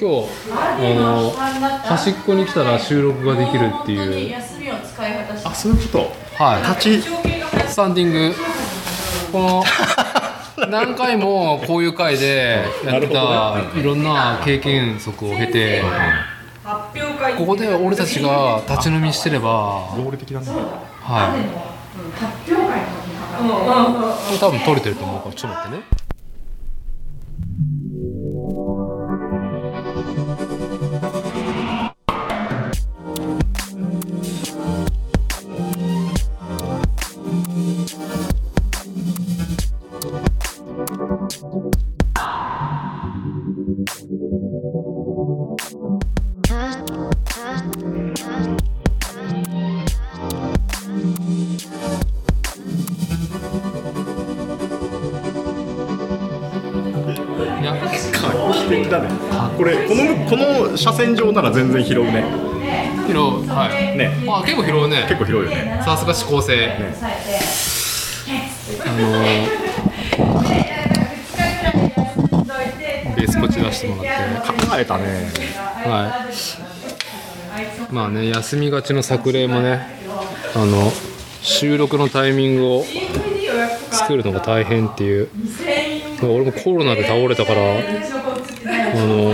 [0.00, 1.30] 今日あの
[1.84, 4.30] 端っこに来たら収録ができるっていう。
[4.30, 5.98] 休みを使い果たしあそういうこ
[6.36, 6.42] と？
[6.42, 6.62] はい。
[6.62, 7.02] 立ち。
[7.68, 8.34] スタンディング。
[9.32, 9.64] この
[10.68, 15.82] 何回もこういう回でやってたいろんな経験則を経て
[16.64, 17.34] 発表会。
[17.34, 19.48] ここで俺たちが立ち飲みしてれば
[19.96, 20.46] 合理的だね。
[20.48, 21.62] はい。
[22.20, 22.80] 発表会
[23.42, 25.82] の時多分取れてると思うからちょっと待ってね
[60.82, 62.24] 車線上なら全然拾うね。
[63.06, 63.96] 拾うはい。
[63.96, 64.10] ね。
[64.28, 65.06] あ結構拾うね。
[65.08, 65.80] 結構拾うよね。
[65.84, 66.72] さすが指向性、
[68.84, 69.22] あの
[73.14, 75.04] ベースこっち出してもらって考えたね。
[75.86, 76.28] は
[77.88, 77.94] い。
[77.94, 79.86] まあね休みがちの作例もね
[80.56, 80.90] あの
[81.42, 82.84] 収録のタイミングを
[83.92, 85.28] 作るのが大変っていう。
[86.24, 87.80] 俺もコロナで倒れたからあ
[88.94, 89.32] の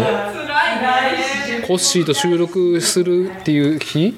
[1.68, 4.14] コッシーと収録するっていう日、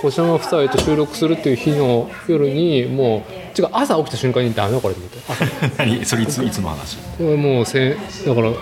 [0.00, 5.18] 小島夫妻と収録するっていう日の夜にもう違う朝起きた瞬間にダメだこれと思って。
[5.76, 6.04] 何？
[6.06, 6.98] それいついつの話？
[7.18, 7.98] これもうせだ
[8.32, 8.52] から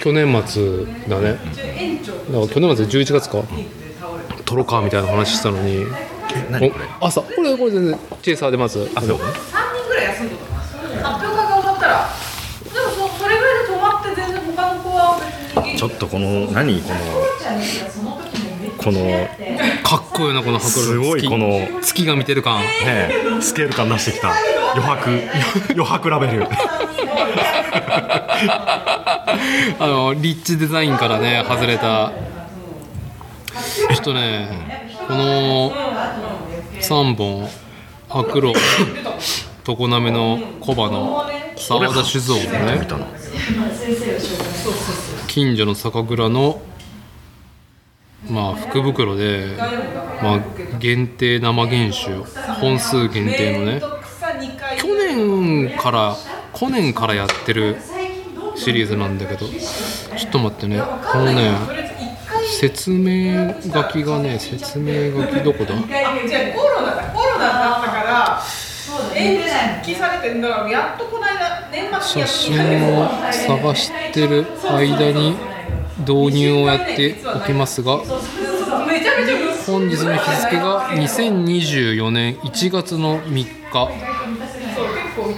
[0.00, 1.32] 去年末だね。
[1.32, 1.40] だか
[2.40, 3.42] ら去年末11月か。
[4.46, 5.84] 撮ろうかみたいな話したのに。
[6.50, 6.86] 何これ？
[7.02, 7.20] お朝。
[7.20, 8.90] これこれ全然チェイサーでまず。
[8.94, 9.28] あそう？3人
[9.88, 12.08] ぐらい休んどった発表会が終わったら。
[12.64, 15.78] でもそそれぐらいで止まって全然他の子は別に。
[15.78, 16.80] ちょっとこの何？
[16.80, 16.96] この
[18.78, 19.30] このね
[19.82, 22.62] かっこいいなこの迫力すごい月この月が見てる感。
[23.40, 24.32] スケール感出してきた。
[24.74, 25.10] 余白。
[25.74, 26.46] 余白ラベル。
[29.78, 32.12] あのリッチデザインからね外れた。
[33.94, 35.72] ちょっとねこの
[36.80, 37.48] 3本
[38.08, 38.52] 白露
[39.64, 42.86] 常滑の小花の沢田酒造のね
[45.26, 46.60] 近所の酒蔵の
[48.28, 49.56] まあ福袋で、
[50.22, 50.40] まあ、
[50.78, 52.12] 限定生原酒
[52.60, 53.80] 本数限定のね
[54.78, 56.16] 去年から
[56.54, 57.76] 去年からやってる
[58.56, 61.50] シリーズなんだけどちょっと待ってねこのね
[62.58, 65.74] 説明書きがね説明書きどこだ？
[72.00, 72.54] 写真
[72.98, 75.36] を探してる間に
[76.00, 77.98] 導入をやっておきますが
[79.66, 83.54] 本日の日付が2024年1月の3日。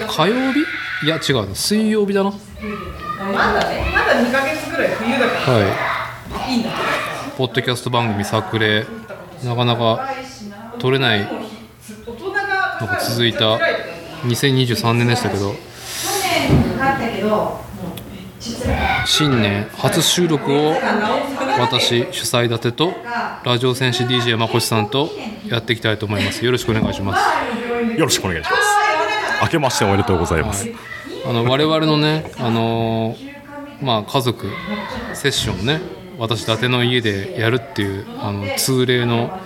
[0.09, 0.61] 火曜日？
[1.05, 1.55] いや違うな。
[1.55, 2.31] 水曜日だな。
[2.31, 2.37] は
[3.19, 5.59] まだねまだ2ヶ月ぐらい冬だから。
[6.49, 6.56] いい。
[6.56, 6.71] いんだ
[7.37, 8.87] ポッドキャスト番組作例
[9.45, 10.09] なかなか
[10.78, 11.27] 撮れない大
[12.16, 13.59] 人がのが続いた
[14.25, 15.55] 2023年でしたけど
[19.07, 20.75] 新年初収録を
[21.59, 22.93] 私主催立てと
[23.45, 25.11] ラジオ戦士 DJ まこしさんと
[25.49, 26.45] やっていきたいと思います。
[26.45, 27.99] よろしくお願いします。
[27.99, 28.62] よろしくお願いします。
[29.43, 30.67] 明けましておめでとうございます、
[31.27, 33.37] あの我々のね、あのー
[33.83, 34.47] まあ、家族
[35.15, 35.81] セッションをね
[36.19, 39.39] 私伊達の家でやるっていうあの通例の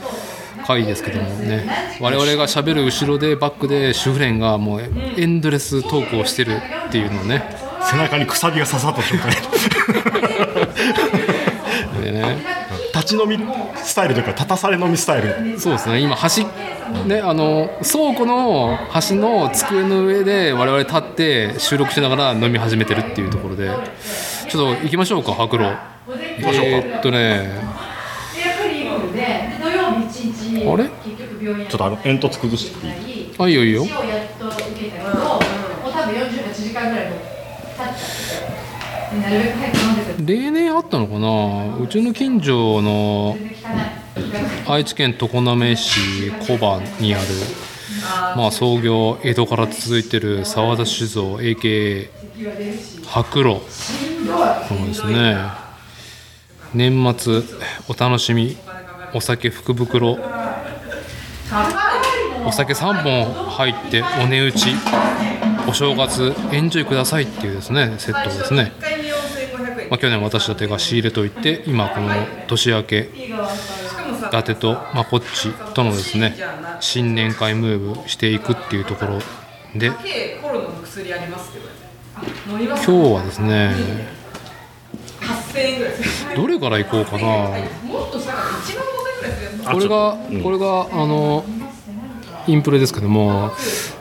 [0.67, 7.43] 回ですけどもね我々がしゃべる後ろでバックで主婦連がもうエンドレストークをしてるっていうのをね
[7.89, 9.31] 背中にくさびが刺さった瞬間
[12.03, 12.61] でね。
[12.95, 13.39] 立ち飲み
[13.77, 15.59] スタイルというか立たされ飲みスタイル。
[15.59, 16.01] そうですね。
[16.01, 16.47] 今橋
[17.07, 23.71] ねあの倉庫の橋の机の上で我々立って収録しながら飲み始めてるっていうところで
[24.49, 25.71] ちょっと行きましょうか白露
[26.37, 26.69] きましょうか。
[26.77, 27.61] えーっとね。
[30.63, 30.85] あれ？
[30.85, 33.35] ちょっとあの煙突崩していい？
[33.39, 33.87] あいいよいいよ
[40.25, 41.77] 例年あったのかな？
[41.83, 43.37] うちの近所の
[44.69, 47.25] 愛知県常滑市小判にある
[48.37, 52.09] まあ創業江戸から続いてる沢田酒造 AKA
[53.07, 53.61] 白露。
[54.69, 55.37] そうですね。
[56.73, 57.43] 年末
[57.89, 58.57] お楽しみ。
[59.13, 60.19] お酒福袋。
[62.47, 64.69] お酒3本入ってお値打ち。
[65.71, 68.73] お正月エンジョイくださいっていうですねセットですね。
[68.79, 72.11] 1回に4500円まあ、去年私たちが仕入れといて今この
[72.49, 73.33] 年明け伊
[74.33, 76.37] 達とまあこっちとのですね
[76.81, 79.19] 新年会ムーブしていくっていうところ
[79.77, 80.03] で今日
[82.91, 83.77] はですね
[85.21, 87.23] 8000円ぐらいするどれから行こうかな。
[87.23, 88.19] もっと。
[88.19, 91.45] したから1万5000円ぐらいするやつこれが、これがあの
[92.47, 93.53] インプレですけども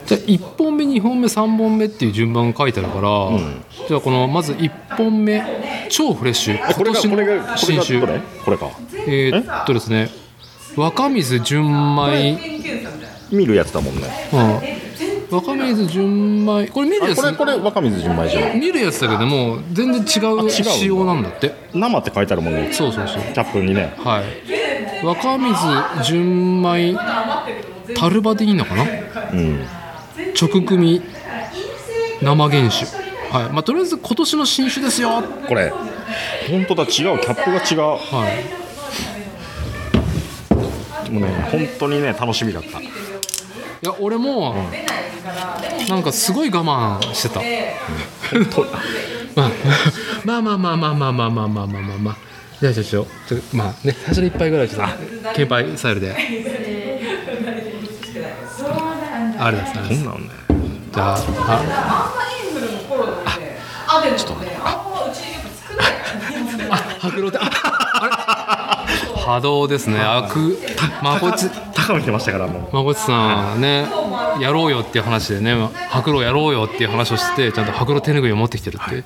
[0.06, 3.30] じゃあ1本目2本目3本目っていう順番が書いてあるから、
[3.86, 5.42] じゃあこのまず1本目
[5.88, 8.00] 超フレッシュ今年の新酒
[8.44, 8.70] これか。
[9.06, 10.08] えーっとですね
[10.76, 11.64] 若水純
[11.96, 12.38] 米、
[13.32, 14.02] 見るやつだもんね。
[15.30, 17.18] うん、若水純米これ見るやつ？
[17.26, 18.60] あこれこれ若水純米じゃん。
[18.60, 20.04] 見るやつだけども全然違
[20.44, 21.54] う仕様なんだって。
[21.74, 22.72] 生って書いてあるもんね。
[22.72, 23.22] そうそうそう。
[23.22, 23.94] キャップにね。
[23.98, 24.24] はい。
[25.04, 25.56] 若水
[26.04, 26.94] 純米
[27.96, 28.84] タルバでいいのかな？
[29.32, 29.64] うん
[30.40, 31.02] 直組
[32.22, 32.86] 生原酒。
[33.30, 33.52] はい。
[33.52, 35.22] まあとりあえず今年の新酒ですよ。
[35.48, 35.72] これ。
[36.50, 36.82] 本当だ。
[36.84, 36.88] 違う。
[36.90, 37.80] キャップが違う。
[37.96, 38.28] は
[41.08, 41.10] い。
[41.10, 42.80] もうね本当にね楽しみだった。
[42.80, 42.84] い
[43.82, 44.54] や俺も、
[45.88, 47.40] なんかすごい我慢してた、
[50.24, 51.98] まあまあまあまあまあまあまあまあまあまあまあ。
[51.98, 52.16] まあ
[52.60, 54.88] じゃあちょちょちょまあね最初の一杯ぐらいちょっ
[55.22, 56.14] と献杯スタイルで
[59.40, 60.30] あれですねこんなのね
[60.92, 63.56] じゃあああんまインフルもコロナで
[63.88, 67.50] あでもねあんまうちやっぱ少ないからね白露であれ
[69.20, 70.58] 波動ですねあく
[71.02, 73.86] まこち高めてましたからもうまこちさんね
[74.40, 75.54] やろうよっていう話でね
[75.88, 79.04] 白露やろうよっていう話をしてちゃんと白露手ぬぐいを持ってきてるって、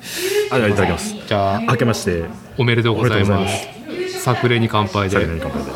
[0.51, 2.25] あじゃあいただきますじゃあ明けまして
[2.57, 5.71] おめでとうございおめでとうごまざいす作例に乾杯で最後に乾杯で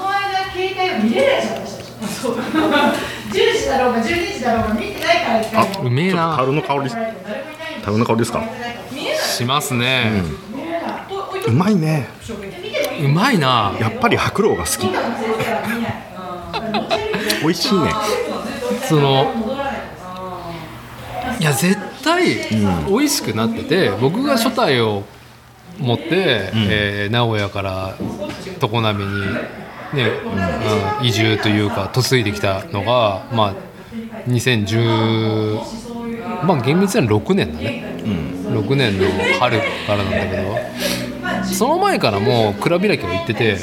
[3.69, 5.89] 時だろうが12時だろうが見てないから一回も。
[5.89, 6.36] うめえな。
[6.38, 6.89] 樽の香り
[7.83, 8.44] 樽の香りですか？
[9.38, 10.21] しますね、
[11.48, 12.07] うまいね。
[13.01, 13.74] うまいな。
[13.80, 14.89] やっぱり白露が好き。
[17.42, 17.94] 美味しいね。
[18.89, 19.31] その
[21.39, 22.36] いや絶対
[22.89, 25.04] 美味しくなってて、僕が初代を
[25.77, 27.95] 持って、えー名古屋から
[28.60, 29.24] 常滑に、
[29.94, 30.09] ね
[31.00, 33.53] うん移住というか嫁いできたのが、まあ、
[34.27, 39.06] 2010まあ厳密には6年だね、6年の
[39.39, 39.65] 春か
[39.95, 40.57] らなんだけど
[41.53, 43.57] その前からもう蔵開きは行ってて、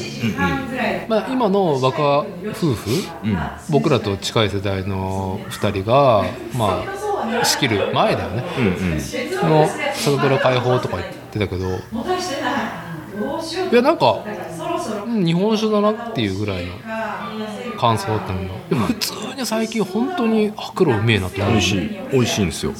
[1.08, 2.24] まあ、今の若夫
[2.74, 2.90] 婦、
[3.70, 6.24] 僕らと近い世代の2人が、
[6.56, 6.82] ま
[7.40, 8.44] あ、仕切る前だよね、
[9.40, 11.66] その酒蔵開放とか言ってたけど
[13.70, 14.55] いやなんかうん
[15.24, 16.72] 日本酒だなっていうぐらいの
[17.78, 21.40] 感想だったのよでも普通に最近本当に白露うめえなって。
[21.42, 22.00] 思う美味しい。
[22.12, 22.72] 美味しいんですよ。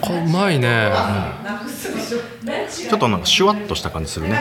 [0.00, 0.90] これうまいね。
[2.68, 4.38] ちょっとなんかシュワッとした感じするね。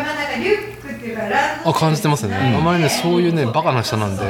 [1.66, 4.30] あ感じてますね、あまりねそういうねバカな人なんでこ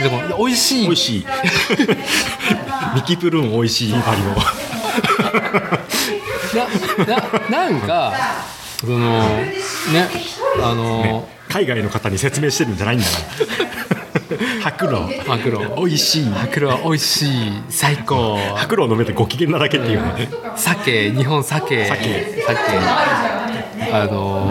[0.00, 0.86] うでも美味しい。
[0.86, 1.26] 美味しい。
[2.94, 4.34] ミキプルーン美味しいパリの
[7.06, 8.12] なななんか
[8.80, 10.08] そのね
[10.62, 13.10] あの、海外の方に説明してるんじゃないんだな。
[14.62, 15.00] 白露。
[15.26, 15.58] 白露。
[15.76, 16.24] 美味しい。
[16.32, 17.52] 白露は美味しい。
[17.68, 18.38] 最高。
[18.56, 20.28] 白露飲めてご機嫌なだけっていうね。
[20.56, 22.78] 鮭日本鮭鮭鮭
[23.92, 24.50] あの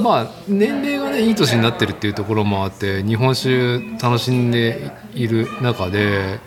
[0.00, 6.40] まあ年齢がねいい年になってるっていうところもあって日本酒楽しんでいる中で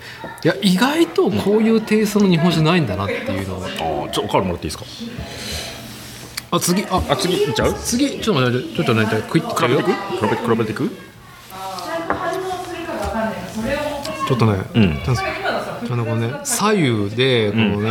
[0.44, 4.84] いや意外とこういうテイストの日本酒ないんだなっていうのをあーちょっとおかわりもらっていいですか？
[6.50, 7.74] あ次ああ次いっちゃう？
[7.74, 9.90] 次ちょっと待ってちょっと待ってクイッ比べていく？
[9.90, 10.90] 比べ比べていく？
[14.28, 14.98] ちょっとね、うん。
[15.88, 17.90] あのこのね左右でこのね、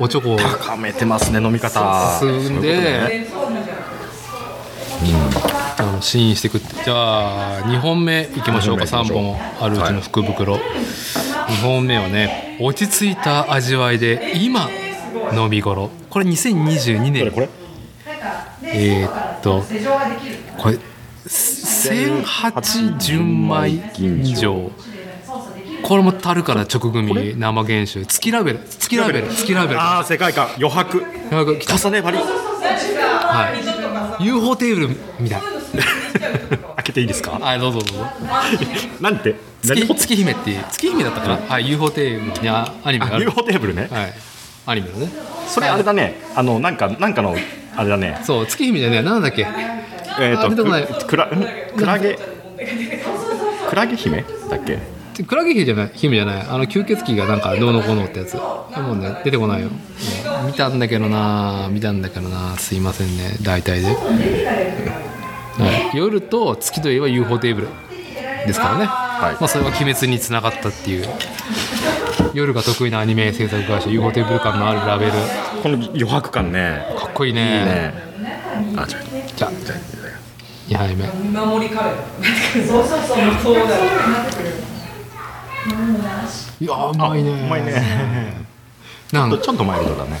[0.00, 0.38] おちょこを。
[0.38, 2.18] 高めてますね飲み方。
[2.18, 3.26] 進んで、
[5.78, 6.84] あの試飲していくって。
[6.84, 8.84] じゃあ2本目いきましょうか。
[8.84, 10.60] 3本あるうちの福袋、2
[11.62, 14.68] 本目はね落ち着いた味わいで今
[15.34, 15.90] 飲み頃。
[16.10, 17.30] これ2022年。
[17.30, 17.52] これこ
[18.62, 18.72] れ？
[18.76, 19.62] えーっと
[20.58, 20.78] これ
[21.26, 23.82] 1008純米
[24.22, 24.70] 以上。
[25.82, 28.06] これも樽から直組生原酒。
[28.06, 28.60] 月ラベル。
[28.66, 29.28] 月ラベル。
[29.28, 29.80] 月ラベル。
[29.80, 30.48] ああ世界観。
[30.56, 31.04] 余白。
[31.30, 31.76] なんか来た。
[31.76, 32.16] 重ね張り。
[32.16, 33.83] はい
[34.20, 34.88] UFO テーブル
[35.20, 35.42] みたい
[36.76, 38.04] 開けていいですかはいどうぞどうぞ
[39.00, 44.12] なんて月月姫っていう月姫だったかな、はい UFO テーブルにアニメがあある UFO テーブルねはい
[44.66, 45.08] アニメのね
[45.48, 47.34] それあれだねあのなんかなんかの
[47.76, 49.46] あれだねそう月姫じゃねえなんだっけ
[50.20, 52.18] えっとあ出てこないくらんクラゲ
[53.68, 56.42] クラゲ姫だっけクラゲ姫じゃない姫じゃない。
[56.42, 58.34] あの吸血鬼がなんかどうのこうのってやつ。
[58.36, 59.20] もうね。
[59.24, 61.68] 出てこないよ、うん見たんだけどな。
[61.70, 62.56] 見たんだけどな。
[62.56, 63.36] すいませんね。
[63.42, 63.92] 大体で、は
[65.94, 67.68] い、夜と月といえば UFO テーブル
[68.46, 69.34] ですからね、はい。
[69.34, 71.06] まあ、それは鬼滅につながったっていう。
[72.34, 75.12] 夜が得意なアニメ制作会社 UFO テーブル感のあるラベル。
[75.12, 75.18] か
[75.62, 76.84] この余白感ね。
[77.06, 77.64] っこいいいいね。
[77.64, 77.94] ね
[78.76, 79.02] あじゃあ
[79.36, 79.50] じゃあ
[80.68, 81.06] 2杯目。
[81.06, 83.76] 見守りカレーそうそうそうそうだ
[86.60, 88.44] いやーうまいねうまいね
[89.12, 89.38] なんか。
[89.38, 90.18] ちょっとマイルドだね。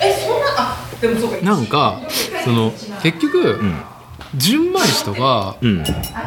[0.00, 1.36] えそんなあでもそうか。
[1.44, 2.00] なんか
[2.44, 3.82] その結局、うん。
[4.34, 5.84] 純米酒とかうん。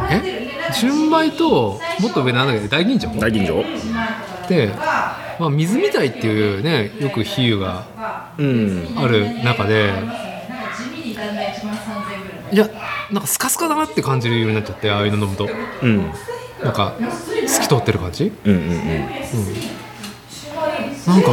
[0.09, 0.49] え？
[0.79, 3.19] 純米ともっと上なんだっけ大吟醸？
[3.19, 3.63] 大吟醸。
[4.47, 4.73] で、
[5.39, 7.85] まあ、水みたいっていうねよく比喩が
[8.37, 8.95] うん。
[8.97, 9.91] ある中で
[12.51, 12.67] いや
[13.11, 15.47] なんかスカスカだなって感じるようになっちゃってああいうの飲むと。
[15.83, 16.11] うん。
[16.63, 16.93] なんか
[17.47, 18.31] 透き通ってる感じ？
[18.45, 18.69] うんうんうん。
[21.07, 21.31] なんか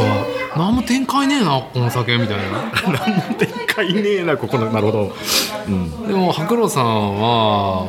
[0.55, 2.71] 何も展開ねえなこの酒みたいな。
[2.83, 5.15] 何も展開ねえな ここのなるほど。
[5.67, 6.07] うん。
[6.07, 7.87] でも白露さんは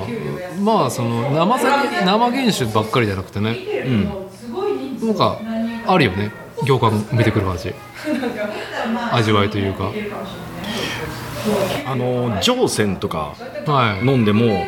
[0.63, 3.57] まあその生酒生原酒ばっかりじゃなくてね。
[3.87, 5.07] うん。
[5.09, 5.39] なんか
[5.87, 6.33] あるよね。
[6.65, 7.73] 行間見てくる感じ。
[9.13, 9.93] 味わいというか
[11.87, 13.35] あの上船とか
[13.67, 14.07] はい。
[14.07, 14.67] 飲んでもで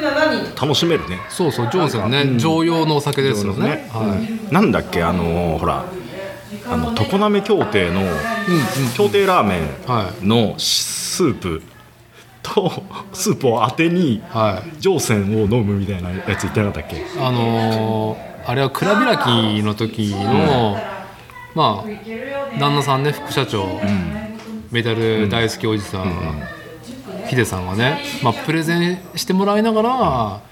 [0.00, 1.18] 17人楽しめるね。
[1.28, 2.38] そうそう上手ね。
[2.38, 3.88] 常用のお酒ですよね。
[3.92, 4.16] は
[4.50, 4.52] い。
[4.52, 5.84] なんだっけあのほら
[6.70, 8.02] あの常滑協定の
[8.96, 11.62] 協定ラーメはンのスープ
[12.42, 12.72] と
[13.12, 14.80] スープを当てにはい。
[14.80, 17.04] 上船を飲むみたいなやつ言ってなかったっけ？
[17.20, 20.76] あのーあれは蔵開きの時の、
[21.54, 23.68] まあ旦那さんね副社長、
[24.72, 26.42] メダル大好きおじさん、
[27.28, 30.42] ヒデさんがね、まあ、プレゼンしてもらいながら、ま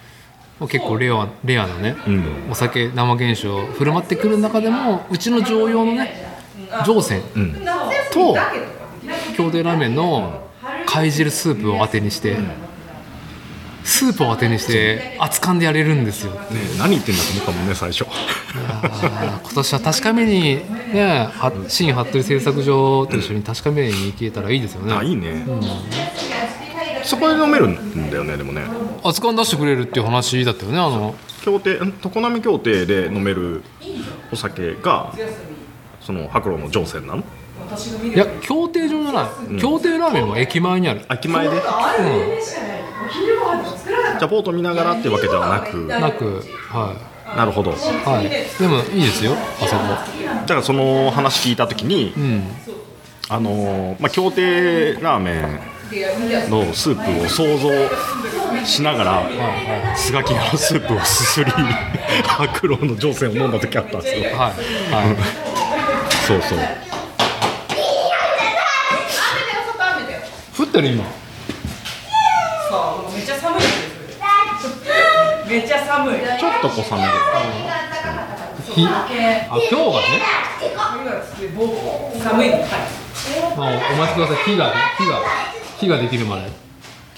[0.60, 2.24] あ結構レアレアなね、うん。
[2.50, 6.12] お酒生原酒を振る舞ってくる中でもうちの常用のね
[6.86, 7.54] 上船うん。
[8.12, 8.36] と
[9.34, 10.46] 京亭ラーメンの
[10.84, 12.36] 貝汁スープを当てにして、
[13.84, 16.34] スープを当てにして熱燗でやれるんですよ。
[16.34, 16.40] ね
[16.78, 18.04] 何言ってんだと思ったもんね最初。
[18.52, 20.60] 今年は確かめに
[20.92, 24.94] ねは新服部製作所と一緒に確かめに行けたらいいですよね。
[24.94, 25.46] あいいね、
[27.02, 28.62] そこで飲めるんだよねでもね。
[29.04, 31.14] 熱燗出してくれるっていう話だったよねあの。
[31.42, 31.94] 協定ん？
[32.02, 33.62] 常滑協定で飲める
[34.30, 35.14] お酒が
[36.00, 37.24] その白露の上船なの？
[38.04, 41.02] いや協定上じゃない、協定ラーメンは駅前にある。
[41.08, 41.56] 秋前で？
[41.56, 41.70] じゃ
[44.22, 45.86] あボート見ながらってわけではなく？
[45.86, 46.96] なくは
[47.36, 47.70] なるほど。
[47.70, 49.82] い、はい、でもいいですよあそこ。
[49.82, 52.42] だからその話聞いた時に、うん。
[53.28, 55.60] あのーまあ、協定ラーメ
[56.48, 57.70] ンのスープを想像
[58.66, 61.52] しながら、スガキヤのスープをすすり
[62.26, 64.24] 白露の上船を飲んだ時あったんですよ。
[64.24, 65.16] はいはい。
[66.26, 66.58] そうそう。
[70.60, 71.10] 降ってる今さ
[72.72, 76.14] あめっちゃ寒いですよめっちゃ寒い。
[76.20, 77.08] ちょっと小雨で
[78.72, 78.86] 日。
[78.86, 79.04] あ
[79.48, 80.06] 今日がね。
[82.22, 82.66] 寒いのはい
[83.58, 84.36] まあ、お待ちください。
[84.44, 85.20] 火が火が
[85.80, 86.42] 火ができるまで。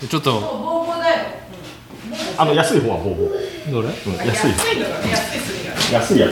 [0.09, 0.87] ちょっと。
[2.39, 3.89] あの安い方はボーボー、どれ？
[3.89, 3.93] うん、
[4.27, 6.31] 安い安いのが安いすぎが安いやつ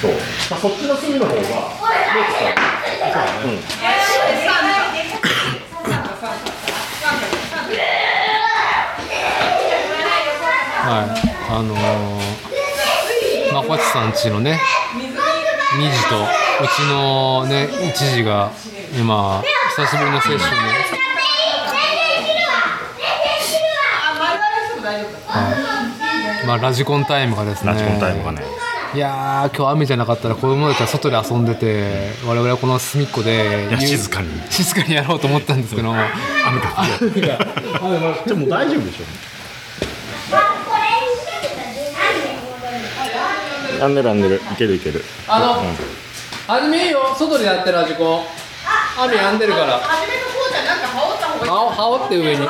[0.00, 0.12] そう、
[0.50, 1.34] まあ、そっちの炭の方が。
[1.34, 1.42] うん
[10.84, 14.60] はいあのー、まこちさんちのね
[15.78, 16.16] 2児と
[16.64, 18.50] うちのね1児が
[18.98, 19.42] 今
[19.76, 20.56] 久しぶりのセッションで、
[25.26, 27.72] はい、まあラジコンタイムがですね。
[27.72, 28.42] ラジコンタイムがね。
[28.94, 34.28] いやー今日雨じゃなかったら子供たちは外で遊んでて我々はこの隅っこで静かに。
[34.50, 36.08] 静かにやろうと思ったんですけど雨が
[37.00, 37.38] 雨が
[37.82, 39.33] 雨がじゃあもう大丈夫でしょ
[43.84, 44.36] やんでるやんでる。
[44.36, 45.04] いけるいける。
[45.28, 45.62] あの、
[46.48, 47.14] あずみいいよ。
[47.16, 48.24] 外でやってるラジコン
[48.98, 49.78] 雨やんでるから。
[49.78, 51.50] 初めの方じゃなんか羽織った方がいい。
[51.50, 52.46] 羽織羽織って上に。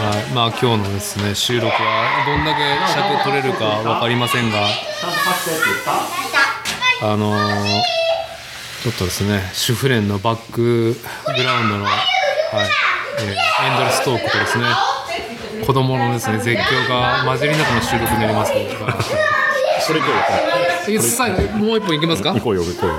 [0.00, 4.58] はい、まあ今日のですね収録はどんだけ尺取れるかわかりませんが。
[7.02, 7.82] あのー
[8.82, 10.98] ちょっとですね主婦連のバックグ
[11.44, 11.92] ラウンドの、はい。
[13.18, 14.64] えーエンドレストークとですね
[15.70, 19.00] 子供のですね絶叫が混じりながらの収録になりますので、は
[19.80, 20.12] それ行こ
[20.88, 20.98] うよ。
[20.98, 22.32] い、最後もう一本いきますか？
[22.34, 22.96] 行こうよ行こうよ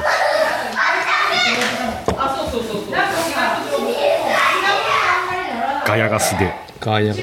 [5.86, 7.16] ガヤがすげえガイア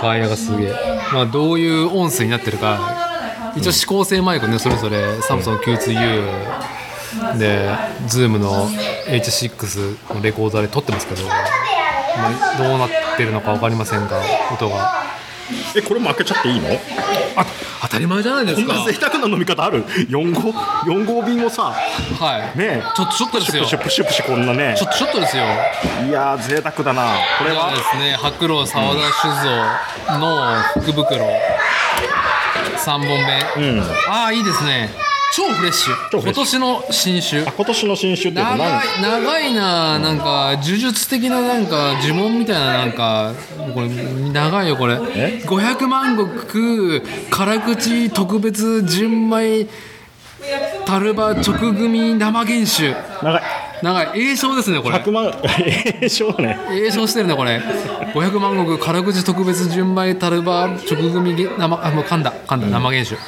[0.00, 0.72] ガイアがすげえ
[1.12, 7.68] まあどういう音声になってるか一応指向性マイクねそれぞれサムソン Q2U で
[8.08, 8.70] Zoom の
[9.06, 11.63] H6 のレコーダーで撮ってますけど、まあ、
[12.58, 14.20] どうなってるのか分かりませんが
[14.52, 15.04] 音が。
[15.76, 16.68] えこれも開けちゃっていいの？
[17.36, 17.44] あ
[17.82, 18.74] 当たり前じゃないですか。
[18.74, 21.64] こんな贅沢な飲み方ある？4号4号瓶をさ
[22.18, 22.58] はい。
[22.58, 23.62] ねちょっとちょっとですよ。
[23.64, 25.42] プシュプシュプシュプシュこんなねちょっとちょっとですよ
[26.08, 29.28] いやー贅沢だなこれははですね白露沢田酒
[30.08, 31.26] 造の福袋
[32.76, 34.88] 3本目、うんああいいですね
[35.36, 36.20] 超フレッシュ。
[36.22, 37.40] 今年の新酒。
[37.40, 43.34] あ今年の新酒って長何い長いななんか呪術的ななんか呪文みたいななんか
[43.74, 44.94] これ長いよこれ。
[45.16, 49.66] え？500万石辛口特別純米
[50.86, 51.42] タルバ直
[51.74, 52.94] 組生原酒。
[53.20, 53.42] 長い。
[53.82, 54.20] 長い。
[54.20, 54.98] 栄唱ですねこれ。
[54.98, 55.34] 100万
[56.00, 56.58] えしょうがね。
[56.70, 57.58] 栄唱してるねこれ。
[57.58, 62.32] 500万石辛口特別純米タルバ直組げ生あもう噛んだ。
[62.46, 62.68] 噛んだ。
[62.68, 63.18] 生原酒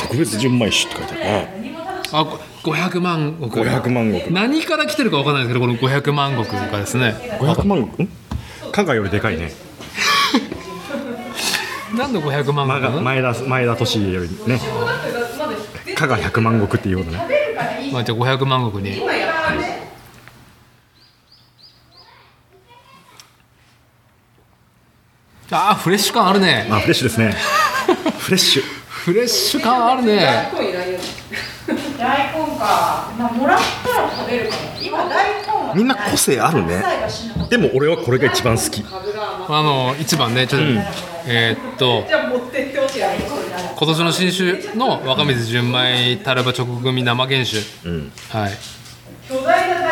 [0.00, 1.74] 特別純米酒って書いてあるね。
[2.12, 2.38] あこ
[2.70, 3.50] 500万石。
[3.50, 4.32] 500万石。
[4.32, 7.14] 何から来てるか分かんないですけどこの500万石がですね。
[7.40, 8.02] 500万石？
[8.02, 8.08] ん？
[8.72, 9.52] 加賀よりでかいね。
[11.96, 12.80] なんで500万石？
[12.82, 14.60] なの前田前田利家よりね。
[15.94, 17.18] 加賀100万石っていうことね。
[17.92, 19.02] まあ、じゃあ500万石に。
[25.50, 26.66] あーフレッシュ感あるね。
[26.70, 27.36] あフレッシュですね。
[28.18, 30.48] フレッシュフレッシュ感あるね。
[31.98, 33.12] 大根か。
[33.18, 34.62] まあもらったら食べるかも。
[34.80, 36.82] 今大根はみんな個性あるね。
[37.50, 38.82] でも俺はこれが一番好き。
[38.82, 40.66] あの一番ねちょっと、
[41.26, 43.02] えーっとじゃあ持ってってほしい
[43.76, 48.12] 今年の新酒の若水純米タルバ直組生原酒、うん。
[48.30, 48.52] はい。
[49.28, 49.83] 巨大な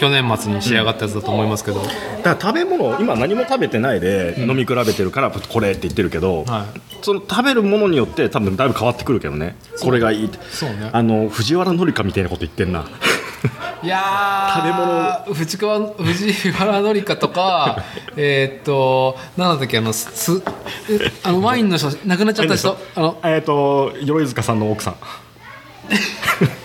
[0.00, 1.94] 去年末に仕上がったやつだと思いますけど、だか
[2.34, 6.80] ら食べ物今何も食べてないで飲み比べてるからこれって言ってるけど、はい。
[7.02, 9.56] その食べるものによって多分だいぶ変わってくるけどね。
[9.80, 10.26] これがいい。
[10.26, 10.90] ってそうね。
[10.92, 12.86] あの藤原紀香みたいなこと言ってんな。
[13.82, 14.86] いや食べ物。
[15.26, 17.84] 物藤川藤原紀香とか
[18.16, 20.42] えーっとなんだったっけあのす
[21.22, 22.76] あのワインの人亡くなっちゃった人。
[22.96, 24.96] あのえっ、と鎧塚さんの奥さん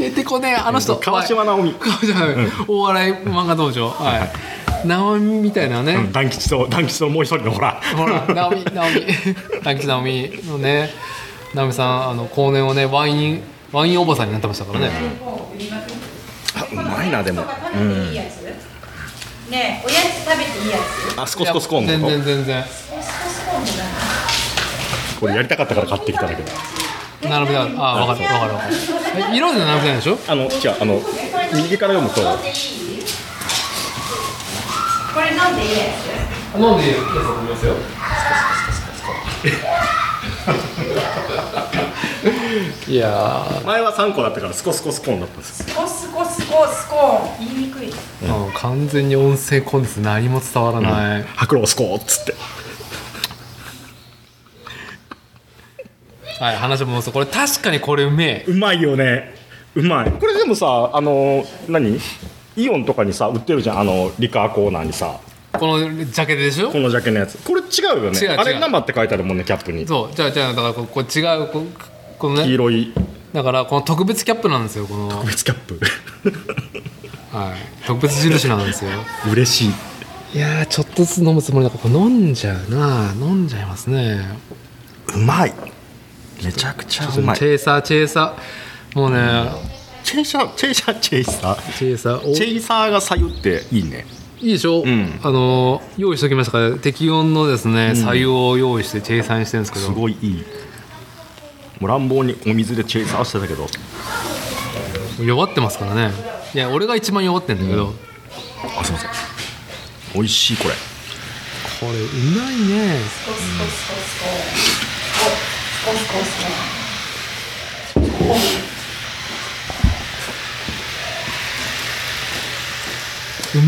[0.00, 1.74] 出てこねえあの人川島直美。
[1.74, 2.50] 川島直美。
[2.66, 3.90] 大笑い漫画道場。
[3.90, 4.18] は
[4.84, 4.86] い。
[4.88, 7.80] 直美みたいなね、団吉と団吉ともう一人のほら。
[7.96, 9.06] ほら直美直美。
[9.62, 10.90] 団吉直美のね
[11.54, 14.90] 直美さんあの後年をねワインワインおばさんになってましたからね、
[16.56, 17.42] あうまいなでも。
[17.42, 18.40] 食べていいやつ
[19.50, 20.78] ねえおやつ食べていいや
[21.14, 21.20] つ？
[21.20, 22.64] あスコスコスコーンの全然全然。
[25.20, 26.50] これやりたかったから買ってきただけだ
[27.22, 27.66] 並べたあ
[28.06, 28.74] 分かる分かる分かる。
[29.32, 30.18] え色で並べてないでしょ？
[30.28, 31.00] あの違うあの
[31.54, 32.20] 右から読むと。
[35.12, 35.78] これ飲んでいいや
[36.54, 37.74] つ飲んでいいやつだと思いますよ。
[42.88, 45.60] いや前は3個だったからスコスコスコーンだったんです。
[45.60, 47.46] よスコスコスコスコーン。
[47.46, 47.88] 言いにくい。
[47.90, 47.94] う
[48.54, 52.34] 完全に音声コンテンツ何も伝わらない、白露スコーっつって
[56.40, 58.50] はい話もそうこれ確かにこれうめえ。
[58.50, 59.34] うまいよね。
[59.74, 60.10] うまい。
[60.10, 61.98] これでもさあの何？
[62.56, 63.80] イオンとかにさ売ってるじゃん。
[63.80, 65.20] あのリカーコーナーにさ。
[65.52, 66.70] このジャケでしょ？
[66.70, 67.36] このジャケのやつ。
[67.44, 67.64] これ違
[68.00, 68.18] うよね。
[68.18, 68.38] 違う違う。
[68.38, 69.86] あれ生って書いてあるもんねキャップに。
[69.86, 71.66] そうじゃあじゃあだからこうこう違うこう
[72.18, 72.44] このね。
[72.44, 72.94] 黄色い。
[73.34, 75.78] だからこの特別キャップなんですよこの、はい、別キャップ。
[77.86, 78.92] 特別印なんですよ。
[79.30, 80.38] 嬉しい。
[80.38, 84.20] いやーちょっとずつ飲むつもりだからこれ飲んじゃうな飲んじゃいますね。
[85.14, 85.52] うまい
[86.44, 87.36] めちゃくちゃうまい。
[87.36, 88.98] チェイサーチェイサー。
[88.98, 89.50] もうね、
[90.02, 91.78] チェイサーチェイサーチェイサー。
[91.78, 92.30] チェイサー。
[92.30, 92.34] お。
[92.34, 94.06] チェイサーが左右っていいね。
[94.40, 95.20] いいでしょ、ん。
[95.22, 96.70] あの用意しておきましたから。
[96.76, 100.44] 適温のですね左右を用意してチェイサーにしてるんですけすどごいいい。
[101.78, 103.66] もう乱暴にお水でチェイサーしてたけど。
[105.22, 106.10] 弱ってますからね。
[106.54, 107.94] いや俺が一番弱ってんだけど、
[108.78, 109.10] あすいません。
[110.14, 110.70] 美味しいこれ。
[111.80, 112.02] これう
[112.36, 112.96] まいね。
[112.96, 113.00] う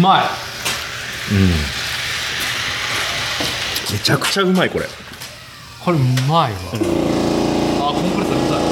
[0.01, 0.23] まい。
[3.93, 4.87] めちゃくちゃうまいこれ。
[5.85, 6.59] これうまいわ、
[7.81, 8.63] あコンプレッサーうるさい。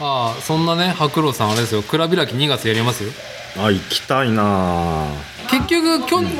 [0.00, 1.82] ああそんなね白露さんあれですよ。
[1.82, 3.10] 蔵開き2月やりますよ。
[3.56, 5.06] あ行きたいな
[5.50, 6.32] 結局去年、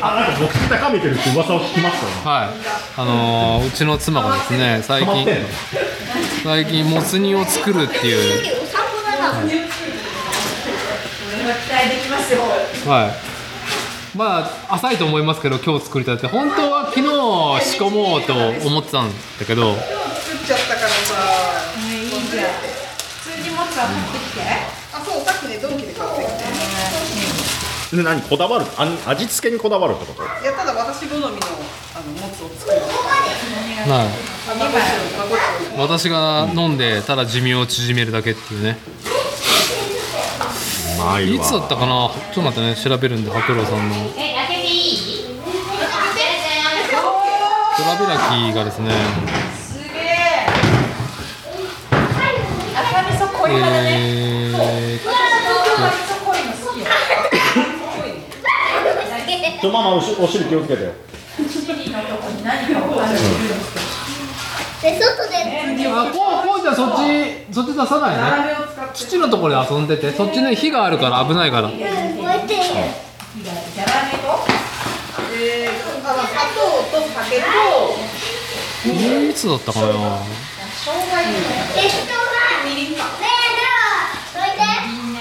[0.00, 2.12] あなんか僕高めてるって噂を聞きましたね。
[2.24, 2.48] はい。
[3.00, 5.26] あのーうちの妻がですね最近
[6.44, 8.42] 最近もつ煮を作るっていう。
[8.42, 8.48] こ
[11.36, 12.42] れは期待できますよ
[12.90, 13.12] はい。
[14.16, 17.06] まあ浅いと思いますけど今日作りたて本当は昨日
[17.64, 18.32] 仕込もうと
[18.66, 19.74] 思ってたんだけど。
[19.74, 19.86] 作
[20.36, 20.94] っちゃったからさ。
[21.76, 22.46] いいじゃん。
[23.22, 24.78] 数字持つから持ってきて。
[24.90, 26.17] あそうさっきねドンキで買ってきて
[27.90, 28.66] で何こだわる？
[28.76, 30.22] あ味付けにこだわるってこと？
[30.22, 31.38] いやただ私好みのあのも
[32.28, 32.76] つを作る。
[32.76, 34.08] はい
[35.78, 38.76] 私が飲んでただ寿命を縮めるだけっていうね。
[40.96, 41.36] うまいわ。
[41.36, 42.10] いつだったかな？
[42.32, 42.76] ちょっと待ってね。
[42.76, 43.94] 調べるんで白郎さんの。
[44.16, 44.96] え開けていい？
[47.76, 48.18] トラビラ
[48.50, 48.90] キがですね。
[49.56, 50.48] すげえ。
[52.74, 53.72] 赤味噌濃いめだね。
[54.50, 55.14] えー、東
[55.64, 56.84] 京の味噌濃いの好きよ
[59.60, 60.90] ちょママおしお尻気をつけてよ。
[60.90, 60.94] の
[61.44, 61.50] と
[62.22, 63.32] こに何かを感じるん。
[63.32, 63.84] ですけど
[64.80, 65.34] で外で
[65.88, 67.00] あこうこうじゃそっち
[67.52, 69.86] そっち出さないねあれを使って土のところで遊ん。
[69.88, 71.90] でてそっちね火があるから危ないからこうやっ
[72.46, 72.64] てじゃ
[73.84, 74.28] がいもと
[75.40, 76.08] えー、砂糖
[76.90, 77.42] と酒と
[79.30, 79.98] いつだったかなえ人
[82.06, 82.12] が
[82.64, 83.22] みりんかねえ
[83.58, 83.68] では
[84.34, 85.16] どいていいね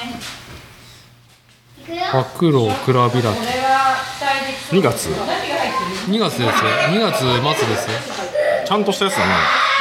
[1.77, 1.77] いくよ
[2.12, 5.10] 白郎クラビラキこれは期待できそう2月？
[5.10, 6.50] 何が入ってる2月ですよ。
[6.92, 7.98] 2月末ですよ。
[8.66, 9.34] ちゃんとしたやつだね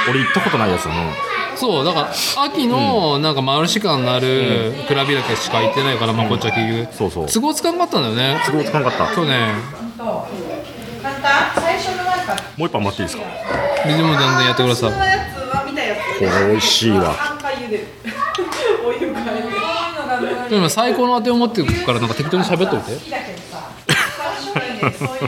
[0.09, 1.13] 俺行ったことないやつだね
[1.57, 2.13] そうだから
[2.45, 7.27] 秋のなんかマルシ感のあるクラビラキしか行ってないからまあこっちは結そうそう。
[7.27, 8.41] 局都合つかんかったんだよね。
[8.47, 9.15] 都合つかんかった。
[9.15, 9.55] 去年。
[12.57, 13.23] もう一杯待っていいですか？
[13.87, 14.93] リズム全然やってください。
[14.93, 14.97] こ
[16.25, 17.87] れ美味しいわ3回茹でる
[18.87, 19.45] お湯変えてそういう
[20.01, 22.97] のがでも最高の当てを持ってるからなんか適当に喋っといて。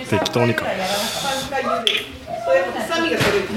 [0.08, 0.64] 適当にか。
[0.64, 1.02] 三回ぐらいやらなかっ
[1.44, 1.98] 3回茹でる
[2.44, 3.54] それも臭みが取れるた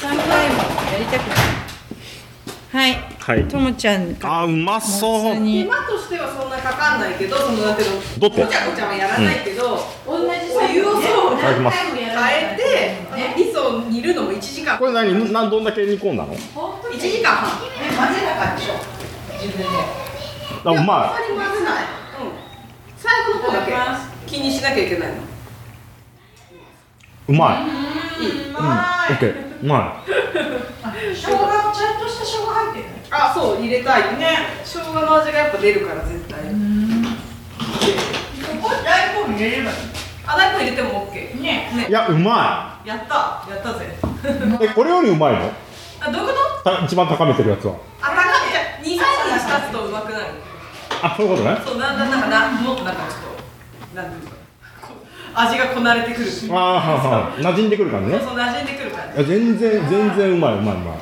[0.00, 0.38] 三回もや
[0.98, 1.36] りたくない。
[2.74, 2.90] はい。
[3.18, 3.44] はい。
[3.48, 5.34] ともちゃんあーうまそう。
[5.34, 10.30] 手間としてはそんなかかんないけどそのなんていうのどってごちゃごちゃはやらないけど、同じお
[10.70, 10.98] 湯をそ
[11.32, 11.98] ういただきます変え
[12.56, 12.98] て
[13.36, 14.78] 味噌を煮るのも1時間。
[14.78, 15.32] これ何？
[15.32, 16.34] 何どんだけ煮込んだの？
[16.54, 17.50] 本当に1時間半。
[17.58, 17.68] 混
[18.14, 18.74] ぜなかったでしょ
[19.46, 19.68] 自分で
[20.64, 20.86] あうまあん。
[20.86, 22.32] まり混ぜない、うん、
[22.96, 23.72] 最後の方だけ
[24.26, 25.14] 気にしなきゃいけないの
[27.28, 27.66] うま
[28.20, 28.56] いいいうん。
[28.56, 30.14] オッケーうまい
[31.14, 32.00] 生姜ちゃん。
[32.00, 36.40] とした生姜入ってるあそう入れたいね生姜の味がやっぱ出るから絶対
[38.60, 39.76] ここ大根入れればいい
[40.26, 45.52] あ大根入れても OK いねねいやうまいやったやったぜいえこれよりうまいの
[46.00, 50.24] あどういうことた一番高めてるやつはあ高めじゃ2、3日経つとうまくなる。
[51.02, 51.56] あそういうことね。
[51.64, 53.20] そうなんだなんかなもっとなんかちょっ
[53.94, 54.36] となんていうのか
[55.36, 56.30] 味がこなれてくる。
[56.52, 56.80] ああは
[57.30, 58.18] は馴染んでくる感じね。
[58.20, 60.96] そう馴染んでくるからいや全然全然うまいうまいうまい。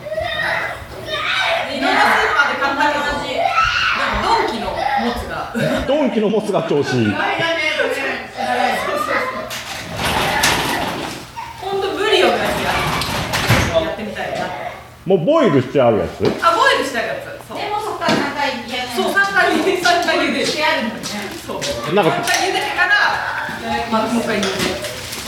[1.76, 3.36] いろんなスーパーで買ったけどで
[4.08, 4.76] もドンキのも
[5.12, 5.52] つが。
[5.86, 7.12] ドンキのもつが調子いい。
[11.60, 14.46] 本当ブリオンのやつややってみたいな。
[15.04, 16.24] もうボイルしてあるやつ？
[16.42, 16.52] あ
[17.54, 19.12] でもそっから3回やるそう。
[19.12, 21.00] 3回茹で3回茹でるしてあるのね
[21.46, 22.92] そうなんか3回茹でてから
[23.90, 24.48] まあもう一回茹で。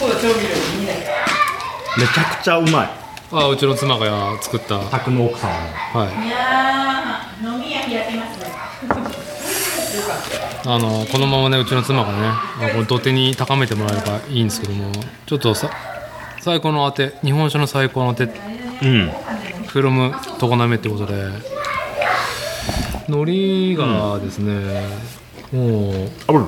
[0.00, 0.96] 今度調味料に見ない。
[0.96, 2.90] めちゃくちゃうまい。
[3.32, 4.76] あうちの妻が作った。
[4.78, 5.54] は宅の奥さんい。
[6.26, 8.40] いやー飲み屋開けます。
[8.40, 8.46] ね
[10.66, 14.90] あのこのままねうちの妻がねあこれ土手に高めてもらえればいいんですけども
[15.26, 15.70] ちょっとさ
[16.40, 19.10] 最高のあて日本酒の最高のあてうん。
[19.68, 21.14] フロム常滑ってことで
[23.08, 24.52] 海苔がですね、
[25.52, 26.44] もうあぶる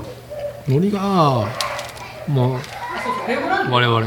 [0.66, 1.46] 海苔が
[2.28, 2.60] もう
[3.70, 4.06] 我々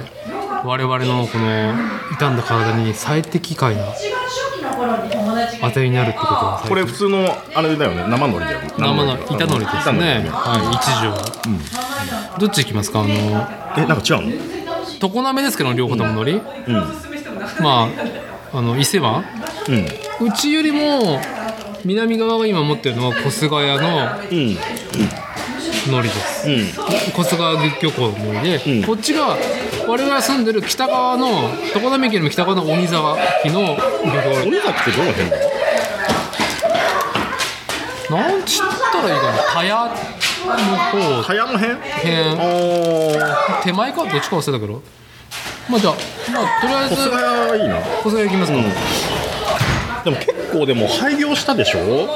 [0.66, 1.74] 我々のこの
[2.18, 8.04] 傷んだ体に最適解な一番初期の頃に友達があてになるってことがこれ普通のあれだよね。
[8.10, 8.68] 生海苔だよね。
[8.78, 10.30] 生の板のりですね。
[10.32, 13.02] はい一条、どっち行きますか？
[13.02, 13.10] あの
[13.78, 14.34] えなんか違うの？
[15.00, 16.74] 常滑ですけど両方とも海苔、うん。
[17.64, 17.88] ま
[18.52, 19.24] ああの伊勢湾？
[19.70, 20.28] うん。
[20.28, 21.22] うちよりも
[21.86, 24.58] 南側が今持ってるのは小菅谷のうん。
[25.88, 26.50] 海苔です。
[26.50, 26.68] うん。
[27.13, 28.84] 小菅川漁港の海苔で、うん。
[28.84, 29.38] こっちが
[29.88, 34.48] 我々が住んでる北側の常滑県の北側の鬼沢木の漁港。
[34.48, 35.38] 鬼崎ってどの辺だ
[38.10, 38.60] なんちっ
[38.92, 39.38] たらいいかな。
[39.54, 40.56] 田屋の
[40.92, 41.24] 方。
[41.24, 41.76] 茅の辺？
[41.76, 44.82] 辺あ手前かどっちか忘れたけど。
[45.70, 45.94] まあじゃあ
[46.34, 47.15] まあとりあえずあ小菅
[47.52, 47.80] 谷いいな。
[48.04, 48.63] 小菅谷行きますか、うん。
[50.04, 52.08] でも結構でも廃業したでしょ？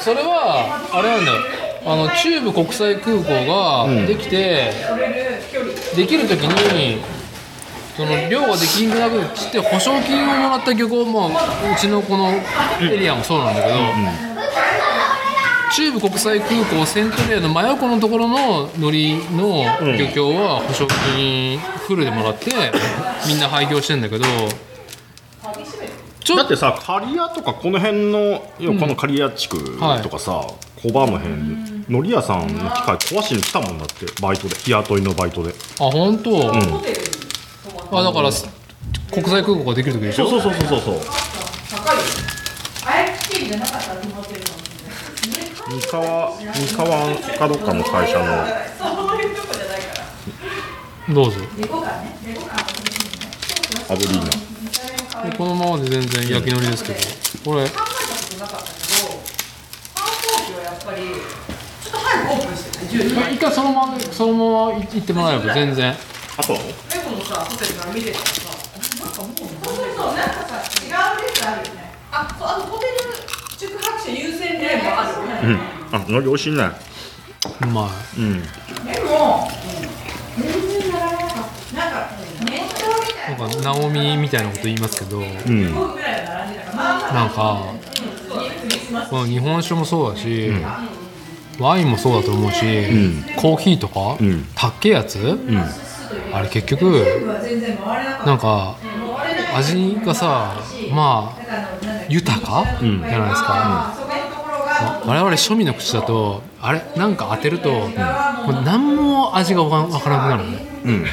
[0.00, 1.38] それはあれなんだよ。
[1.86, 4.72] あの中部国際空港ができて、
[5.94, 7.02] できる時に
[7.96, 11.32] その量ができなくっつって保証金をもらった漁港もう
[11.78, 12.30] ちのこの
[12.80, 13.74] エリアもそうなんだけど、
[15.76, 19.64] 中部国際空港セントレアの真横のところの乗りの
[19.98, 20.86] 漁協は保証
[21.16, 22.50] 金フルでもらって
[23.28, 24.24] みんな廃業してんだけど
[26.24, 28.40] だってさ刈谷とかこの辺の
[28.80, 30.46] この刈谷地区とかさ、
[30.82, 34.54] 小バム辺のり屋さんの機械壊しに来たもんだってバイトで。
[34.56, 35.52] 日雇いのバイトで。
[35.80, 36.34] あ本当、ん。
[37.92, 38.30] あだから
[39.12, 40.28] 国際空港ができる時でしょ？
[40.30, 41.00] そうそうそうそうそう。
[42.86, 44.70] あれきりじゃなかったと思ってるかもし
[45.26, 48.24] れない三河三河かどっかの会社の。
[48.24, 49.86] そういうとこじゃないか
[51.08, 51.14] ら。
[51.14, 51.36] どうぞ
[53.90, 54.43] アブリーナ
[55.22, 56.98] でこのままで全然焼き海苔ですけど。
[57.44, 57.68] これ。
[57.68, 57.86] 考えたこ
[58.30, 59.22] となかったけど
[59.94, 60.98] 観光地はやっぱり
[61.82, 65.94] ちょっと早くオープンしてるね10時一回そのままそのまま行ってもらえば全然。
[66.36, 66.52] あと？
[66.54, 66.58] レ
[67.04, 68.32] コのさホテルから見てたらさ
[69.04, 71.94] なんかもうそうそうそうなんかさ違う列あるよね。
[72.10, 72.92] あそうあのホテル
[73.58, 75.30] 宿泊者優先レーンもあるよね、
[75.92, 75.96] うん。
[75.96, 76.70] あのり美味しいね。
[77.62, 78.42] うまうん。
[78.42, 78.48] で
[79.00, 79.48] も
[80.36, 80.44] 全
[80.80, 81.96] 然やられなかったなんか
[82.44, 87.64] ネットみたいいなんかナオミみたいなこと言いますけどうんなんか
[89.10, 90.50] この日本酒もそうだし、
[91.58, 95.64] ワインもそうだと思うし、んコーヒーとか、んたっけやつ、うん
[96.32, 96.84] あれ結局
[98.26, 98.76] なんか
[99.56, 100.54] 味がさ
[100.92, 110.66] まあ豊か、じゃないですか、そこのところが我々庶民の口だとあれなんか当てると、もう何も味がわからなくなるね。
[110.84, 111.04] うん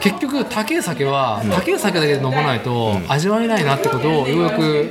[0.00, 4.90] 結局高い酒は高い酒だけで飲まないと味わえないなってことをようやく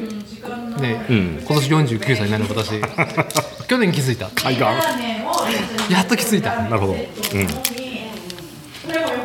[0.80, 1.44] ね、うん。
[1.46, 2.80] 今年49歳になる私。
[3.68, 4.30] 去年気づいた。
[4.30, 6.56] 海岸やっと気づいた。
[6.64, 6.94] なるほど。
[6.94, 7.00] うん。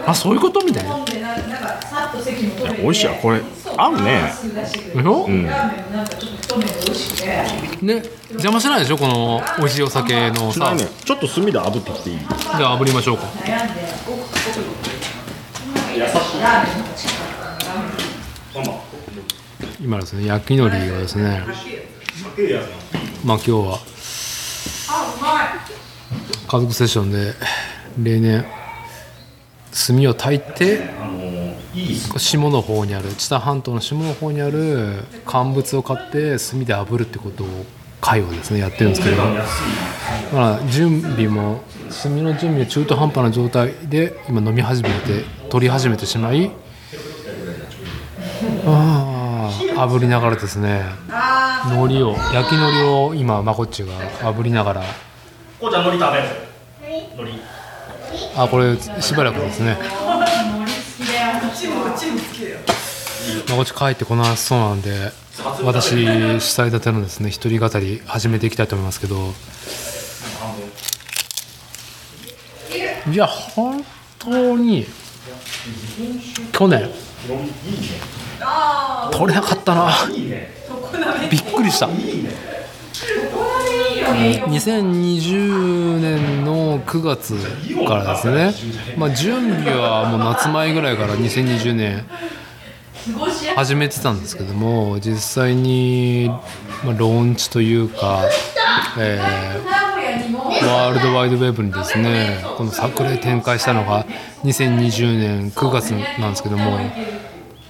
[0.07, 0.97] あそういうことみたいな。
[2.83, 3.15] 美味しいわ。
[3.15, 3.41] これ
[3.77, 4.33] 合うね。
[4.95, 5.45] でしょ、うん。
[7.83, 8.99] ね邪魔しないでしょ？
[8.99, 10.75] この美味しいお酒のさ。
[10.75, 10.87] ね。
[11.05, 12.19] ちょっと炭で炙ってきていい。
[12.19, 13.25] じゃあ炙りましょうか
[19.81, 21.43] 今ですね焼き海苔がですね。
[23.25, 23.79] まあ今日は
[26.49, 27.35] 家族セッションで
[28.03, 28.45] 例年
[29.87, 30.83] 炭を焚いて
[32.19, 37.47] 下の方にある知多半島の下の方にある乾物を買って炭で炙るってことを
[38.01, 39.17] 会をですねやってるんですけど
[40.33, 41.63] まあ準備も
[42.03, 46.51] 炭の準備が中途半端な状態で今飲み始めて取り始めてしまい
[48.67, 50.85] ああ炙りながらですね。
[51.67, 54.83] 海苔を焼き海苔を今まこっちが炙りながら。
[55.61, 56.25] こうちゃん海苔食べる？
[57.17, 57.39] 海苔。
[58.37, 59.79] あこれしばらくですね。
[59.79, 59.85] う
[61.57, 62.59] ちもうちも好きだよ。
[63.49, 65.13] まこっち帰ってこなそうなんで
[65.63, 69.33] 私主催立てのですね一人語り始めていきたいと思いますけど。
[73.09, 73.85] いや本
[74.19, 74.87] 当に
[76.53, 76.91] 去年。
[79.13, 79.91] 取れなかったな。
[81.31, 81.89] びっくりした。
[84.07, 87.35] 2020年の9月
[87.87, 88.53] からですね、
[88.97, 92.05] まあ、準備はもう夏前ぐらいから2020年
[93.57, 96.31] 始めてたんですけども実際に、
[96.85, 98.23] ま、ローンチというか、
[98.99, 99.74] えー
[100.63, 104.05] ワールドワイドウェブにですねこの作例展開したのが
[104.45, 105.91] 2020年9月
[106.21, 106.79] なんですけども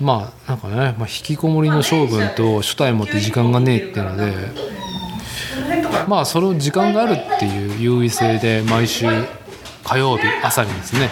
[0.00, 4.32] まあなんかね、まあ、引きこもりの性分と初対持って時間がねえっていうので
[6.08, 9.06] まあそれを時間があるっていう優位性で毎週
[9.84, 11.10] 火曜日朝にですね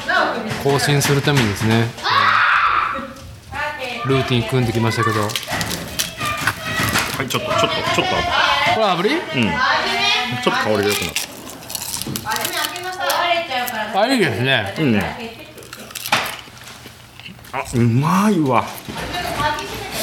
[0.65, 2.23] 更新するためにですね、えー
[4.05, 5.21] ルーティン組んできましたけど。
[5.21, 5.29] こ
[7.19, 8.07] はいちょっとちょっとちょっ
[8.75, 9.15] とれ炙り？
[9.15, 9.21] うん。
[10.43, 11.42] ちょっと香りが良くなった
[13.95, 14.75] あいいですね。
[14.79, 14.93] うん。
[14.93, 15.17] ね
[17.53, 18.65] あうまいわ。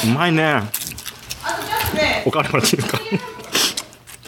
[0.04, 0.62] うまいね。
[2.24, 2.98] お金払ってるか。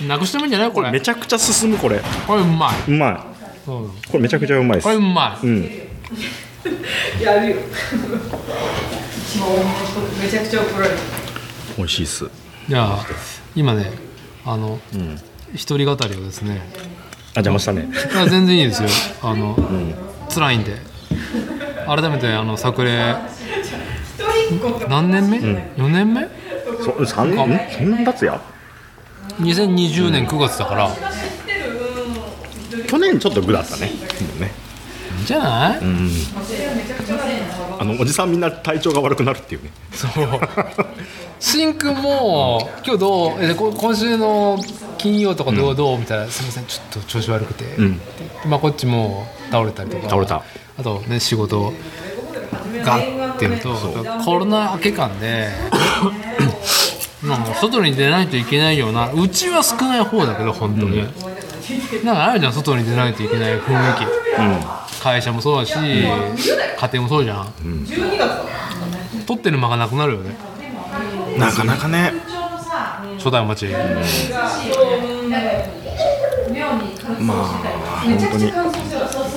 [0.06, 0.72] なくしてもいいんじゃない？
[0.72, 0.90] これ。
[0.90, 2.00] めちゃくちゃ進むこれ。
[2.26, 2.74] これうまい。
[2.88, 3.70] うまい。
[3.70, 3.88] うん。
[3.88, 4.84] これめちゃくちゃうまいです。
[4.84, 5.46] これうまい。
[5.46, 5.62] うん。
[7.22, 7.56] やるよ。
[9.24, 9.48] 一番
[10.20, 10.98] めちゃくちゃ怒られる。
[11.78, 12.28] 美味しいっす。
[12.68, 13.06] じゃあ
[13.54, 13.90] 今ね
[14.44, 15.20] あのうん。
[15.54, 16.62] 一人語りをですね
[17.34, 17.88] あ邪魔したね。
[18.28, 18.88] 全然いいですよ。
[19.22, 19.56] あの、
[20.28, 20.76] 辛いんで。
[21.86, 23.14] 改めてあの作例
[24.88, 26.28] 何年目、4年目？
[26.84, 27.46] そ三年？
[27.46, 27.90] んそん？
[27.90, 28.40] なん経つや
[29.40, 30.90] ？2020年9月だから、
[32.86, 33.88] 去年ちょっとグだったね。
[33.88, 33.90] い
[35.20, 36.10] いんじゃない、うん。
[37.78, 39.70] あのおじさんみんな体調が悪くなるっていうね。
[39.92, 40.10] そう
[41.42, 43.42] しんくんも今日どう？
[43.42, 44.56] えこ今週の
[44.96, 45.74] 金曜とかどう？
[45.74, 45.98] どう？
[45.98, 48.00] みたいな、すみませんちょっと調子悪くて、ん。
[48.48, 50.04] まあこっちも倒れたりとか。
[50.04, 50.44] 倒れた。
[50.78, 51.72] あとね仕事
[52.84, 52.98] が
[53.34, 53.74] っていうのと
[54.24, 55.48] コロナ明け感で
[57.24, 60.98] なんか外に出ないといけないようなうちは少ない方だけど本当に、
[62.04, 63.96] なんかあるじゃん外に出ないといけない雰囲
[64.96, 68.44] 気、会社もそうだし家庭もそうじゃん、12月だ
[69.26, 70.36] 取ってる間がなくなるよね
[71.38, 72.12] なかなかね。
[73.18, 73.66] 初代町、
[77.20, 77.62] まあ
[78.04, 78.52] 本当に。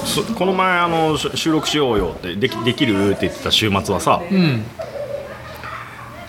[0.06, 4.64] そこの前あのし収録しようよってできできるって言ってた週末はさ、うん。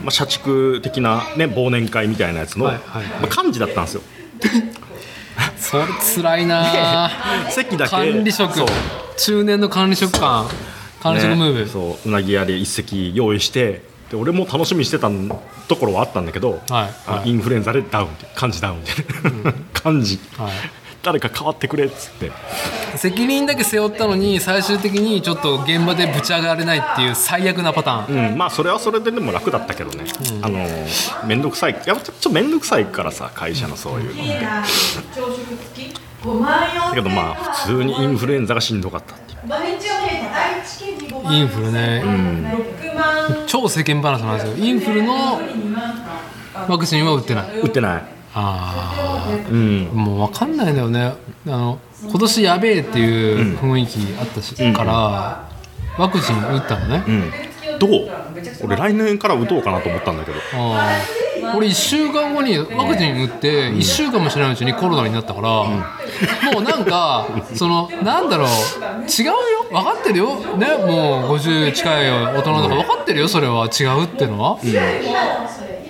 [0.02, 4.02] まあ、社畜的な、ね、忘年会みたいなやつの、まあ、幹事だったんですよ。
[5.58, 7.10] それ辛いな
[7.50, 7.90] 席だけ。
[7.90, 8.60] 管理職。
[9.16, 10.46] 中年の管理職感
[11.02, 12.08] 管理職ムーブ、ねそう。
[12.08, 15.10] うなぎ屋で一席用意してで俺も楽しみにしてた
[15.68, 16.60] ところはあったんだけど、はい。
[16.70, 16.92] はい。
[17.06, 18.90] あインフルエンザでダウンって幹事ダウンって、
[19.84, 20.52] 幹事、はい。
[21.02, 22.32] 誰か代わってくれっつって。
[22.96, 30.04] 責任だけ背負ったのに最終的にちょっと現場でぶち上がれないっていう最悪なパターン、うん、まあそれはそれででも楽だったけどね、
[30.42, 30.58] あの
[31.24, 31.80] 面倒くさい。
[31.86, 34.22] やっぱちょっと面倒くさいからさ会社のそういうの。
[34.22, 34.62] ってだ
[35.14, 35.36] 朝食
[35.74, 39.14] 付き5万4けどまあ普通にインフルエンザがしんどかった
[39.46, 40.00] っていう土日は
[40.34, 43.44] 愛知県に5万インフルね、6万。
[43.46, 44.56] 超世間話なんですよ。
[44.56, 45.40] インフルの
[46.68, 47.60] ワクチンは打ってない。
[47.60, 48.02] 売ってない。
[48.34, 49.88] あうん。
[49.92, 51.12] あもう分かんないんだよね。
[51.46, 55.48] あの今年やべえっていう雰囲気あったし、から
[55.96, 57.30] ワクチン打ったのね、うん。
[57.78, 57.90] どう？
[58.64, 60.38] 俺来年から打とうかなと思ったんだけど。
[60.54, 65.48] あー俺1週間後にワクチン打って1週間もしないうちにコロナになったから、
[66.52, 68.48] もうなんかそのなんだろう
[69.04, 69.34] 違うよ。
[69.70, 70.36] 分かってるよ。
[70.56, 73.66] ねもう50近い大人とか分かってるよそれは。
[73.66, 74.58] 違うってのは、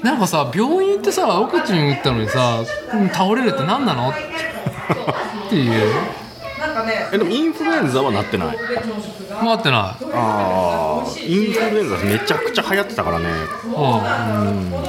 [0.02, 4.10] なんかさ病院行ってさワクチン打ったのにさうん倒れるって何なの？
[4.10, 4.14] っ
[5.48, 5.94] ていう
[7.12, 8.56] えでもインフルエンザはなってない？
[9.40, 10.04] 回ってない。
[10.12, 13.26] ああインフルエンザめちゃくちゃ流行ってたからね。
[13.64, 13.72] うん。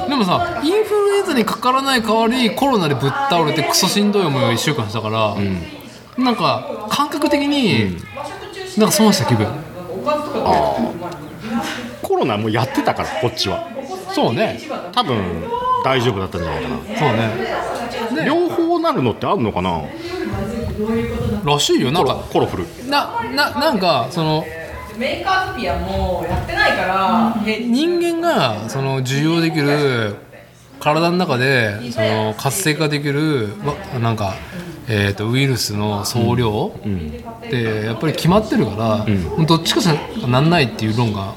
[0.08, 5.36] でもさインフルエンザにかからない代わりコロナでぶっ倒れてクソしんどい思いを1週間したから、
[6.22, 7.96] なんか感覚的に、
[8.76, 9.46] なんか損した気分。
[12.02, 13.68] コロナもやってたからこっちは。
[14.14, 14.60] そうね。
[14.92, 15.44] 多分
[15.84, 16.76] 大丈夫だったんじゃないかな。
[16.98, 17.30] そうね。
[18.24, 19.82] 両方なるのってあるのかな？
[21.44, 22.88] らしいよなんかコロフル。
[22.88, 24.44] なななんかその
[24.96, 30.16] メーカーズピアもやってないから人間がその受容できる
[30.80, 34.34] 体の中でその活性化できるわなんか、
[34.88, 36.72] えー、とウイルスの総量
[37.46, 41.34] ってやっぱり決まってるから、どっちかしかなんないっていう論が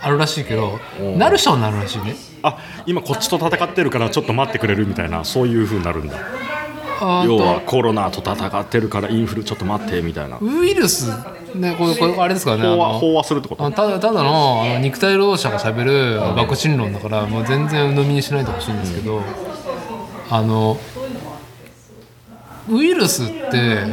[0.00, 0.78] あるらしいけど
[1.16, 2.14] なる人はなるらしいね。
[2.42, 6.18] あ今こっちと戦ってるからちょっと待ってくれるみたいなそういう風になるんだ
[7.00, 10.38] 要はコロナと戦ってるからインフルちょっと待ってみたいな。
[10.40, 11.10] ウイルス。
[11.54, 13.00] ねこれこれあれですからねあ飽和の。
[13.00, 13.70] 飽和するってこと？
[13.70, 19.22] ただただのあの肉体労働者がしゃべるワクチン論だからもう全然鵜呑みにしないでほしいんですけど、
[20.30, 20.76] あの
[22.68, 23.84] ウイルスって、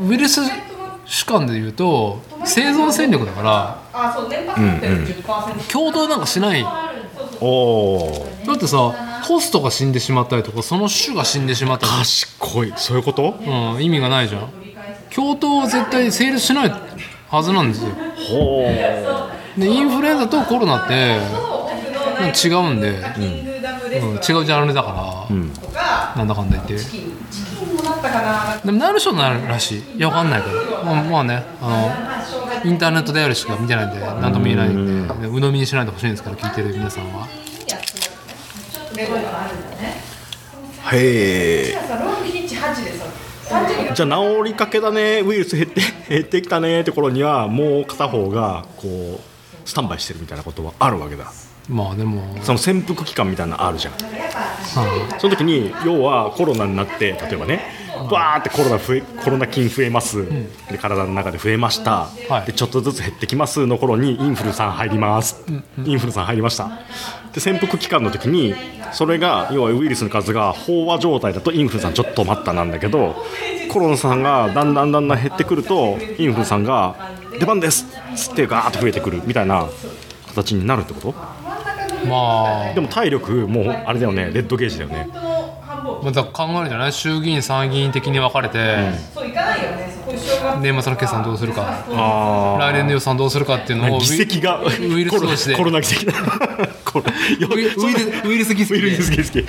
[0.00, 0.40] ウイルス
[1.04, 4.86] 主観で言うと生存戦力だからあそう年パスって
[5.22, 6.64] 10%共同なんかしない。
[7.42, 8.94] おおだってさ
[9.30, 12.72] ホストが死んでしまったりとかその種が死んでしまったり賢い。
[12.76, 13.36] そういうこと？
[13.40, 14.52] うん、意味がないじゃん。
[15.14, 16.72] 共闘は絶対成立しない
[17.28, 17.90] はずなんですよ。
[18.28, 18.64] ほ
[19.56, 21.18] でインフルエンザとコロナって
[22.44, 24.88] 違うんで、キングダムレうん、違うジャンルだか
[25.28, 26.84] ら、ランとかなんだかんだ言って。
[28.64, 29.82] でもなる人になるらしい。
[29.96, 30.84] いやわかんないけど。
[30.84, 31.90] まあまあねあ
[32.64, 34.68] のインターネットであるしか見てないんで何とも言えない。
[34.70, 35.06] ん。
[35.06, 37.26] で、ね鵜呑みにしないでほしいんですから聞いてる皆さんは
[39.04, 41.72] うへえ。
[41.72, 43.04] さロングヒッチ8でさ
[43.50, 51.32] 30じゃあ治りかけだねウイルス減って減ってきたねって頃にはもう片方がこうスタンバイしてるみたいなことはあるわけだ。
[51.68, 53.94] まあでも、その潜伏期間みたいなのあるじゃん。
[53.94, 57.60] はその時に要はコロナになって例えばね
[58.10, 60.24] バーってコロナ増えコロナ菌増えます、
[60.70, 62.46] で体の中で増えました、はい。
[62.46, 65.44] でちょっとずつ減ってきますの頃にインフルさん入ります、
[65.84, 66.70] インフルさん入りました
[67.32, 68.54] で潜伏期間の時に
[68.92, 73.14] それが要はウイルスの数が飽和状態だとインフルさんちょっと待ったなんだけど
[73.70, 77.86] コロナさんがだんだんだんだん減ってくるとインフルさんが出番です!
[78.32, 79.68] ってガーッと増えてくるみたいな
[80.28, 81.10] 形になるってこと?
[81.10, 81.12] い
[82.08, 82.74] まあ。
[82.74, 85.08] でも体力もうあれだよねレッドゲージだよね。
[86.02, 86.92] また考えるじゃない？
[86.92, 91.84] 衆議院参議院的に分かれて、そういかないよねそこ年末の決算どうするか。
[91.90, 94.68] あ来年の予算どうするかっていうのを議席がウ
[95.00, 95.56] イルス同士で。
[95.56, 96.12] コロナ議席だ
[96.90, 97.06] コロ
[97.38, 99.46] よウイウイルウイルス議席ウイルス議席うん。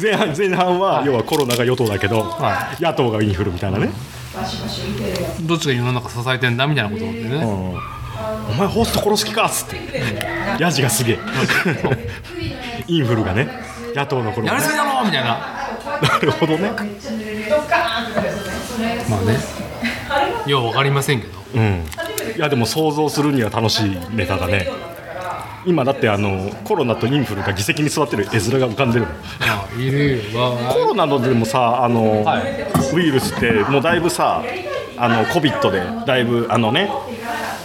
[0.00, 3.90] 前半前半は要はコロナが与党だけど、は野党がインフルみたいなね、
[5.42, 7.74] どっちが世の中支えてんだみたいなことでね、うん。
[7.74, 9.76] お前ホスト殺す気かっつって。
[10.58, 11.18] ヤジがすげえ。
[12.86, 13.48] インフルがね
[13.94, 15.38] 野党の頃やりすぎだろみたいな。
[16.02, 16.70] なるほどね。
[19.08, 19.38] まあね。
[20.46, 21.40] よう分かりませんけど。
[21.54, 21.84] うん。
[22.36, 24.68] いやでも想像するには楽しいネタだね
[25.66, 29.08] 今だってあのコロナとインフルが議席に座ってる絵面が浮かんでるの。
[29.08, 29.14] ま
[29.76, 34.42] あいるよわコロナのでもさあの、はいウイルスってもうだいぶさ
[34.96, 36.90] あの COVID でだいぶあのね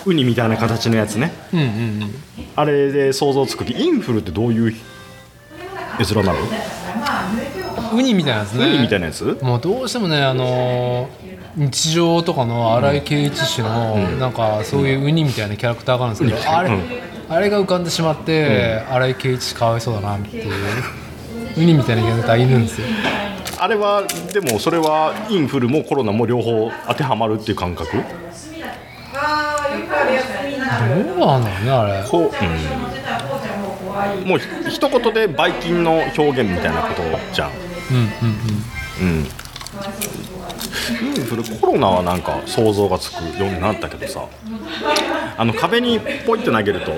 [0.06, 1.32] ウニみたいな形のやつね。
[1.54, 1.70] うんうんう
[2.06, 2.16] ん。
[2.56, 4.76] あれで想像つくインフルってどういう
[6.00, 6.40] 絵面なの、
[7.94, 8.66] ウニみたいなやつね。
[8.66, 9.24] ウニみたいなやつ？
[9.42, 20.54] もうどうしてもねあのー日常とかの荒井圭一氏の、なんかそういうウニみたいなキャラクターがあるんですけど、あれ、うんあれが浮かんでしまって、荒井圭一かわいそうだなっていう
[21.58, 22.88] ウニみたいなキャラクターいるんですよ。
[23.58, 24.04] あれは
[24.34, 27.98] でもそれはインフルもコロナも両方当てはまるっていう感覚？
[27.98, 28.04] ど
[31.16, 32.08] うなんだろうねあれ。
[32.08, 32.32] こう、
[34.22, 37.02] うん、もうひ一言でばい菌の表現みたいなこと
[37.34, 37.52] じゃん。
[37.92, 38.36] うんうん
[39.02, 39.20] うん。
[39.20, 39.26] うん。
[41.16, 44.28] インフルコロナはなんか想像がつくようになったけどさ
[45.38, 46.92] あの壁にポイって投げると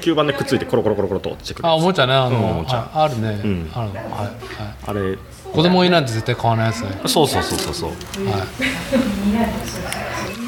[0.00, 2.14] 吸盤でくっついてコロコロコロコロと落ちてくるあおもちゃね。
[2.14, 2.76] あうんおの、もちゃ。
[2.78, 3.70] はいあるね、ん。
[3.72, 3.90] ある。
[3.90, 4.30] のはい、はい、
[4.86, 5.18] あれ。
[5.52, 7.90] 子供いないと絶対買わないやつね、そうそうそうそうそう。
[7.90, 7.96] は
[8.38, 8.40] い、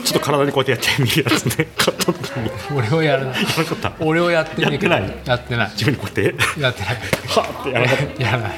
[0.07, 1.67] ちょっと体にこうやってやってみるやつね。
[1.77, 2.51] 買った時に。
[2.77, 3.43] 俺はやらない。
[3.43, 3.93] やらなかった。
[3.99, 5.17] 俺はやってねえけどやってない。
[5.27, 5.71] やってない。
[5.73, 6.61] 自分にこうやって。
[6.61, 6.95] やってない。
[7.29, 8.53] はっってやらなかっ やらない。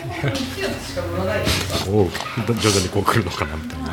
[0.93, 1.01] た
[1.91, 2.11] おう
[2.61, 3.89] 徐々にこう来るのかなみたいな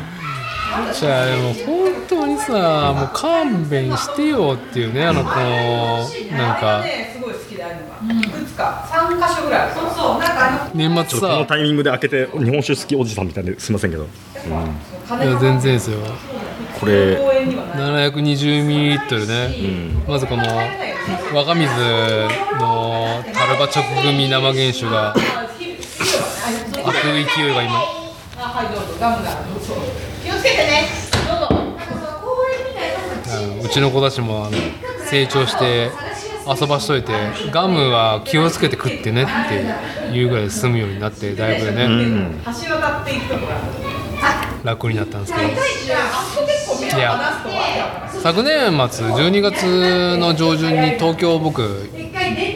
[0.92, 6.80] じゃあでも本当にさもう勘弁してよっていうねあのこうなんか。
[6.82, 7.36] ねすごいう
[9.94, 14.06] そうなんかあの年末このさタイミングで開けて日本酒好きおじさんみたいですいませんけど、い
[15.26, 15.98] や全然ですよ。
[16.80, 17.16] これ。
[17.16, 20.42] 公園にはない720ミリリットルね、まずこの
[21.34, 21.70] 若水
[22.58, 25.14] のタルバ直組生原酒が。
[26.42, 27.80] 開く勢いが今
[30.42, 30.88] つけてね
[31.28, 31.48] どうぞ
[33.60, 34.56] うんうちの子たちもあの
[35.08, 35.90] 成長して
[36.60, 37.12] 遊ばしといて
[37.52, 39.26] ガムは気をつけて食ってねっ
[40.08, 41.86] ていうぐらい済むようになってだいぶね、
[42.44, 43.52] 橋渡っていくところ
[44.64, 45.46] 楽になったんですけど。
[45.46, 45.50] あ
[46.34, 51.88] そこ結構目を離すとわ昨年末12月の上旬に東京僕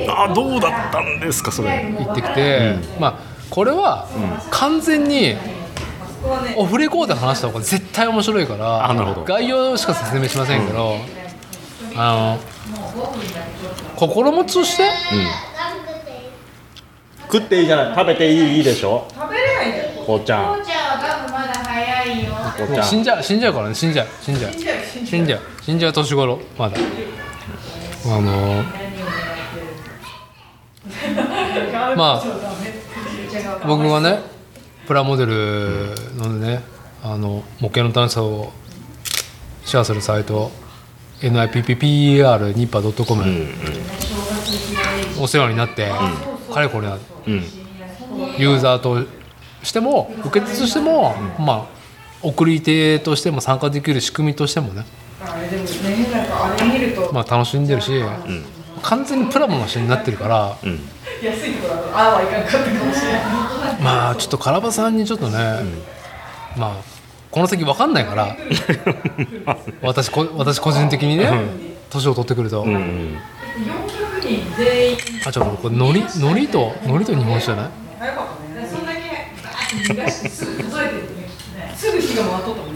[0.09, 1.95] あどうだったんですかそれ。
[1.99, 4.07] 行ってきて、まあこれは
[4.51, 5.37] 完全に
[6.57, 9.25] オフレコードで話した方が絶対面白いからあなるほど。
[9.25, 10.97] 概要しか説明しませんけど、
[11.97, 12.39] あの
[13.97, 14.91] 心持ちとして
[17.23, 19.07] 食っていいじゃない食べていいいいでしょ？
[19.15, 20.05] 食べれないんだよ。
[20.07, 20.65] こうちゃん。
[20.65, 22.33] じゃあガムまだ早いよ。
[22.35, 22.71] こうちゃん。
[22.71, 24.53] もう死んじゃう死んじゃうからね死んじゃう死んじゃう。
[24.53, 24.59] 死
[25.21, 25.93] んじゃう死んじゃう。
[25.93, 26.77] 年頃まだ。
[28.07, 28.63] あの
[31.97, 32.23] まあ
[33.67, 34.21] 僕がね
[34.87, 36.63] プラモデルのね
[37.03, 38.53] あの模型の探査を
[39.65, 40.51] シェアするサイト
[41.21, 43.25] NIPPPER ニッパー .com、
[45.21, 45.91] お世話になって、
[46.53, 47.43] かれこれうん。
[48.39, 49.07] ユーザーと
[49.63, 51.77] しても受け手としても、まあ
[52.23, 54.85] 送り手としても参加できる仕組みとしてもね、
[57.13, 57.93] まあ、楽しんでるし、
[58.83, 60.57] 完全にプラモの人になってるから、
[61.23, 63.23] 安いところだとああはいかんかったかもしれない
[63.83, 65.37] まあちょっとカラバさんにちょっとね、
[66.57, 66.77] まあ
[67.31, 68.37] この先分かんないから
[69.83, 71.31] 私こ私個人的にね
[71.91, 73.19] 年を取ってくると、うん
[75.27, 77.71] あちょっとこれのりのりとのりと日本酒じゃない？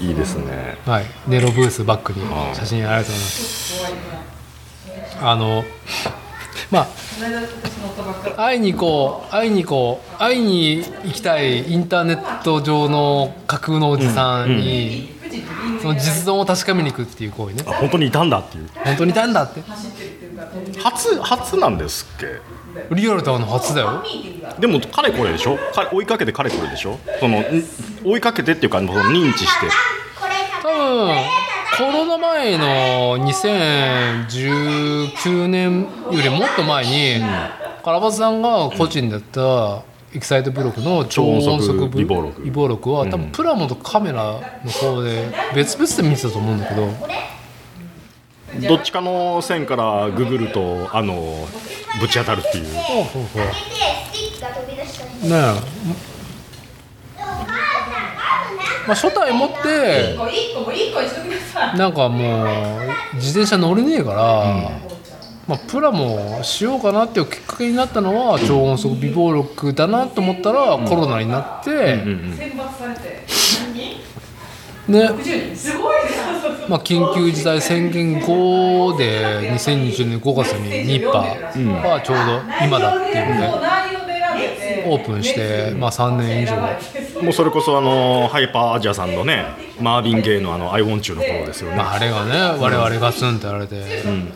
[0.01, 0.77] いいですね。
[0.87, 2.21] はい、ネロブースバックに
[2.55, 5.19] 写真ありがとうございます。
[5.23, 5.65] あの、
[6.71, 6.87] まあ、
[8.37, 15.11] 会いに行こう、会いに行こう、会いに行きたいインターネット上の架空のおじさんに、
[15.83, 17.65] その実存を確かめに行くっていう行為ね。
[17.67, 17.73] あ。
[17.73, 18.69] 本当にいたんだっていう。
[18.85, 19.63] 本当にいたんだって。
[20.83, 22.41] 初初なんですっけ？
[22.95, 24.03] リアルターの初だよ。
[24.59, 25.57] でもかれこれでしょ？
[25.75, 26.99] か追いかけてかれこれでしょ？
[27.19, 27.45] そのん
[28.05, 29.67] 追いかけてっていうかその認知して。
[30.63, 31.17] 多分
[31.77, 37.25] コロナ前の2019年よりもっと前に、
[37.83, 39.83] カラバスさんが個人でやった
[40.15, 42.43] エキサイトブロックの超音速超音速微暴録。
[42.43, 46.89] 微暴録は多分プラモとカメラの方で別々で見てたと思うんだけど。
[48.69, 51.47] どっちかの線からググるとあの
[52.01, 52.65] ぶち当たるっていう。
[52.65, 52.71] ね
[55.29, 55.31] え
[58.91, 60.17] まあ初代持って
[61.31, 64.71] なさいなんかもう自転車乗れねえから、
[65.47, 73.25] まあ、プラモしようかなっていうきっかけになったのは超音速微暴録だなと思ったらコロナになって、選抜されて
[74.89, 76.11] ね60人すごいね
[76.69, 83.81] まあ、緊急事態宣言後で2020年5月にニッパーがちょうど今だっていうので
[84.87, 86.57] オープンして、まあ、3年以上
[87.23, 89.45] もうそれこそあのハイパーアジアさんのね
[89.81, 93.77] マービン・ゲイのあの「アイ・ウォンチュー」の頃ですよね、まあ、あれがね我々ガツンってやられて、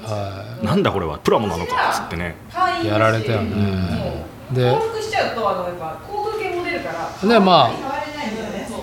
[0.02, 2.36] はなんだこれはプラモなのかっつってね。
[2.82, 6.90] い、やられたよね、で降伏しちゃうとあのやっぱ航空券も出るか
[7.22, 7.70] らでまあ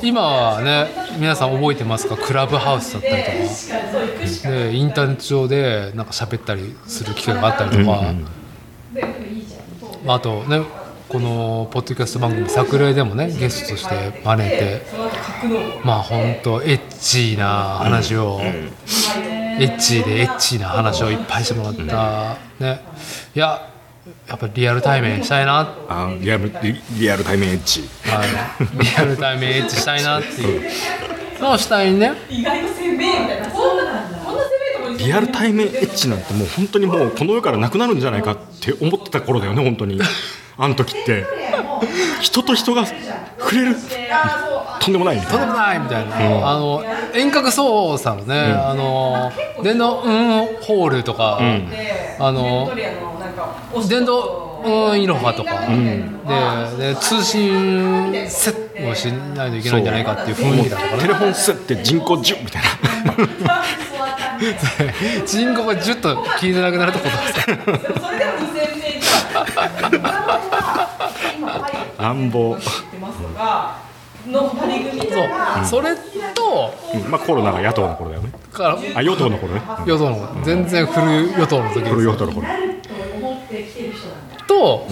[0.01, 0.87] 今はね
[1.17, 2.17] 皆さん覚えてますか？
[2.17, 4.49] クラブハウスだったりとか。
[4.49, 7.83] でインターネット上でなんか喋ったりする機会があったりとか、
[10.03, 10.61] まあ、あとね
[11.11, 14.81] このポッドキャスト番組「桜井」でもねゲストとして招いて
[15.83, 18.71] まあ本当エッチな話を、エ
[19.59, 22.79] ッチでエッチな話をいっぱいしてもらった、ね。
[23.35, 23.67] いや
[24.27, 25.75] やっぱりリアル対面したいな。
[25.89, 28.27] あリアルリリアル対面エッジはい、
[28.81, 30.61] リアルタイムエッチしたいなっていう。
[31.41, 33.83] のをしたいね意外と鮮明みたいなこんな
[34.97, 39.99] リアル対面エッジなんてもう本当にもうこの世からなくなるんじゃないかって思ってた頃だよね本当に
[40.61, 41.25] あの時って
[42.21, 43.75] 人と人が触れる
[44.79, 45.37] とんでもないみたいな。
[45.37, 46.83] とんでもないみたいな、あの
[47.15, 49.31] 遠隔操作のね、あの
[49.63, 51.39] 電動うんホールとか、
[52.19, 55.61] あのトリアのなんかお電動うんいろはとか、
[56.77, 61.01] でで通信セットをしないといけないんじゃないかっていう雰囲気だったから。
[61.01, 62.69] テレフォンセって人口10みたいな。
[65.25, 69.01] 人口がジュッと聞いてなくなるとことそれでも2000年
[72.01, 73.79] 乱暴、ってますとか
[74.27, 75.95] の張り組みそう、それ
[76.33, 77.11] とうん。
[77.11, 78.31] まあコロナが野党の頃だよね。
[78.51, 79.61] からあ与党の頃ね。
[79.85, 81.95] 与党の全然古い与党の時です。
[82.03, 82.47] 与党の頃。
[84.47, 84.85] と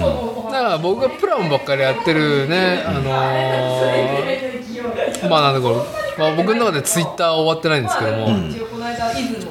[0.51, 4.49] だから僕がプラモばっかりやってるねあのー
[5.29, 5.75] まあなんだこれ、
[6.17, 8.27] まあ、僕の中でツイッター終わってないんですけども、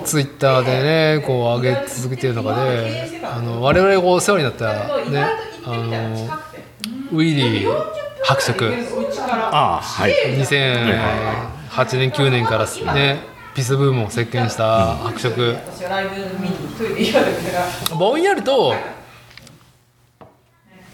[0.05, 4.67] ツイッターでねこう上げ続けてる中であの我々がこうお世話になった
[5.11, 5.27] ね
[5.65, 6.29] あの
[7.11, 7.73] ウィリー
[8.23, 8.73] 伯爵。
[9.51, 10.13] ああはい。
[10.39, 13.21] 2008年9年からね
[13.55, 15.57] ピスブームを席巻した伯爵。
[17.99, 18.75] ぼんやりと、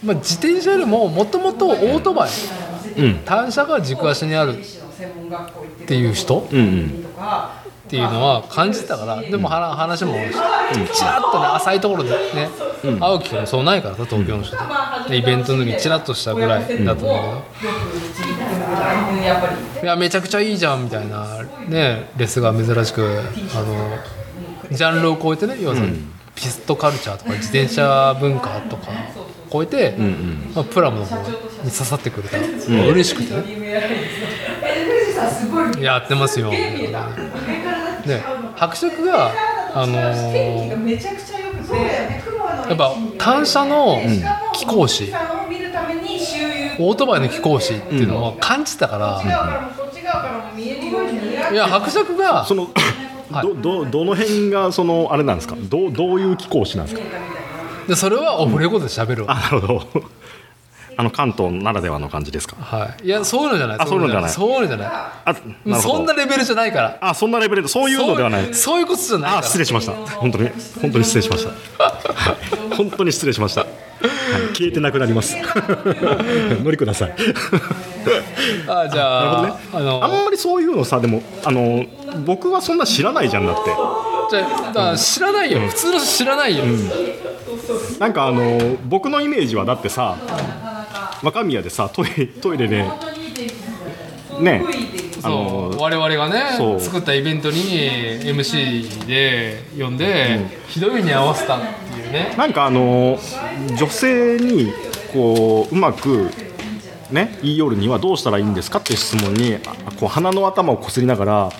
[0.04, 2.30] まあ、自転車よりももともとオートバイ。
[2.96, 3.14] うん。
[3.24, 4.62] 単車が軸足にあるっ
[5.78, 6.46] てていう人。
[6.50, 7.04] うんうん
[7.84, 12.48] っていうのは感じてたからでもは話もちらっとね浅いところでね
[12.98, 14.62] 会う機会もそうないからさ東京の人と。
[15.08, 17.42] でイベントの時にちらっとしたぐらいだったんだけど
[19.82, 23.20] いやめちゃくちゃいいじゃんみたいなねレスが珍しく
[23.54, 23.98] あの
[24.70, 25.98] ジャンルを超えてね要するに
[26.34, 28.90] ピストカルチャーとか自転車文化とか
[29.52, 29.94] 超えて、
[30.54, 31.24] まあ、プラモの方に
[31.70, 32.38] 刺さってくれた、
[32.90, 33.80] 嬉しくてね。
[35.80, 36.50] やってますよ。
[36.50, 37.08] みたいな
[38.06, 38.22] で
[38.56, 39.32] 伯爵が
[39.74, 41.74] あのーめちゃくちゃ良くて。
[42.68, 44.00] やっぱ単車の
[44.54, 45.06] 貴公子を
[45.48, 46.46] 見るために周遊
[46.78, 49.22] オートバイの貴公子っていうのを感じたから、う
[50.54, 50.62] に
[51.52, 52.70] いや伯爵がその
[53.42, 55.56] どどどの辺がそのあれなんですか？
[55.56, 57.02] どうどういう気候子なんですか？
[57.88, 60.04] でそれはオフレコで喋るわ、あなるほど
[60.96, 62.56] あの関東ならではの感じですか？
[62.56, 63.78] はい、いやそういうのじゃない。
[63.80, 64.30] あそういうのじゃない。
[64.30, 64.88] そういうのじゃない。
[64.88, 66.98] あなそんなレベルじゃないから。
[67.00, 67.62] あそんなレベル？
[67.62, 68.54] でそういうのではない。
[68.54, 69.92] そういうことじゃないあ失礼しました。
[69.92, 71.50] 本当に本当に失礼しました。
[71.84, 72.32] は
[72.70, 72.74] い。
[72.76, 73.70] 本当に失礼しました、はい、
[74.56, 75.36] 消えてなくなります。
[76.62, 77.14] 乗りください。
[78.68, 79.54] あじゃあどね。
[79.72, 81.84] あのあんまりそういうのさでもあの
[82.26, 83.70] 僕はそんな知らないじゃんだって
[84.30, 85.60] じゃ知らないよ。
[85.60, 86.64] 普通の人知らないよ、
[87.98, 90.16] なんかあの僕のイメージはだってさ
[91.22, 92.84] 若宮でさトイレトイレで
[94.40, 94.64] ね
[95.22, 95.80] あのそう。
[95.80, 102.34] 我々がね作ったイベントに MC で呼んで、ひどい目に合わせたっていうね。
[102.36, 103.18] なんかあの
[103.78, 104.72] 女性に
[105.12, 106.30] こううまく
[107.10, 109.56] ね言い寄るにはどうしたらいいんですかっていう質問に
[109.86, 111.50] あこう鼻の頭をこすりながら、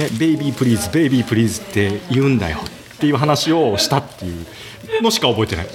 [0.00, 2.58] ね、 baby please baby please って言うんだよ
[2.94, 4.46] っていう話をしたっていう
[5.02, 5.66] のしか覚えてない。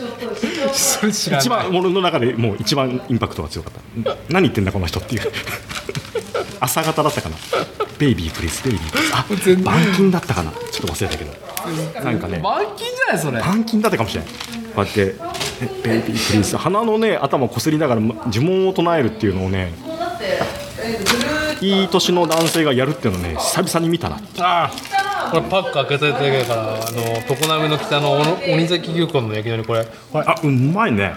[1.12, 4.18] 一番俺の中でもう一番インパクトが強かった。
[4.30, 5.22] 何言ってんだこの人っていう。
[6.60, 7.36] 朝方だったかな。
[8.00, 10.52] baby please baby please あ板金だったかな。
[10.72, 12.04] ちょっと忘れたけど。
[12.04, 12.40] なんかね。
[12.40, 13.40] 板金じゃないそれ。
[13.40, 14.32] 板金だったかもしれない
[14.76, 15.16] こうやって
[15.62, 19.72] え baby please 鼻のね頭をこすりながら呪文を唱えるっていうのをね
[21.62, 29.86] いい年の男性がやるっていうのをね久々に見たなああこれパック開けただけだからあの常滑の北の鬼崎牛骨の焼き鳥これ。
[30.12, 31.14] これあうまいね。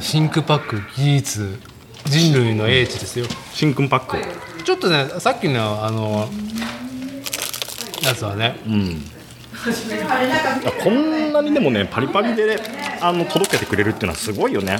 [0.00, 1.60] 真空パック技術
[2.06, 3.26] 人類の英知ですよ。
[3.52, 4.64] 真空パック。
[4.64, 6.28] ちょっとねさっきのあの
[8.02, 9.04] やつはねうん。
[10.82, 12.58] こんなにでもねパリパリで
[13.00, 14.78] あの届けてくれるっていうのはすごいよね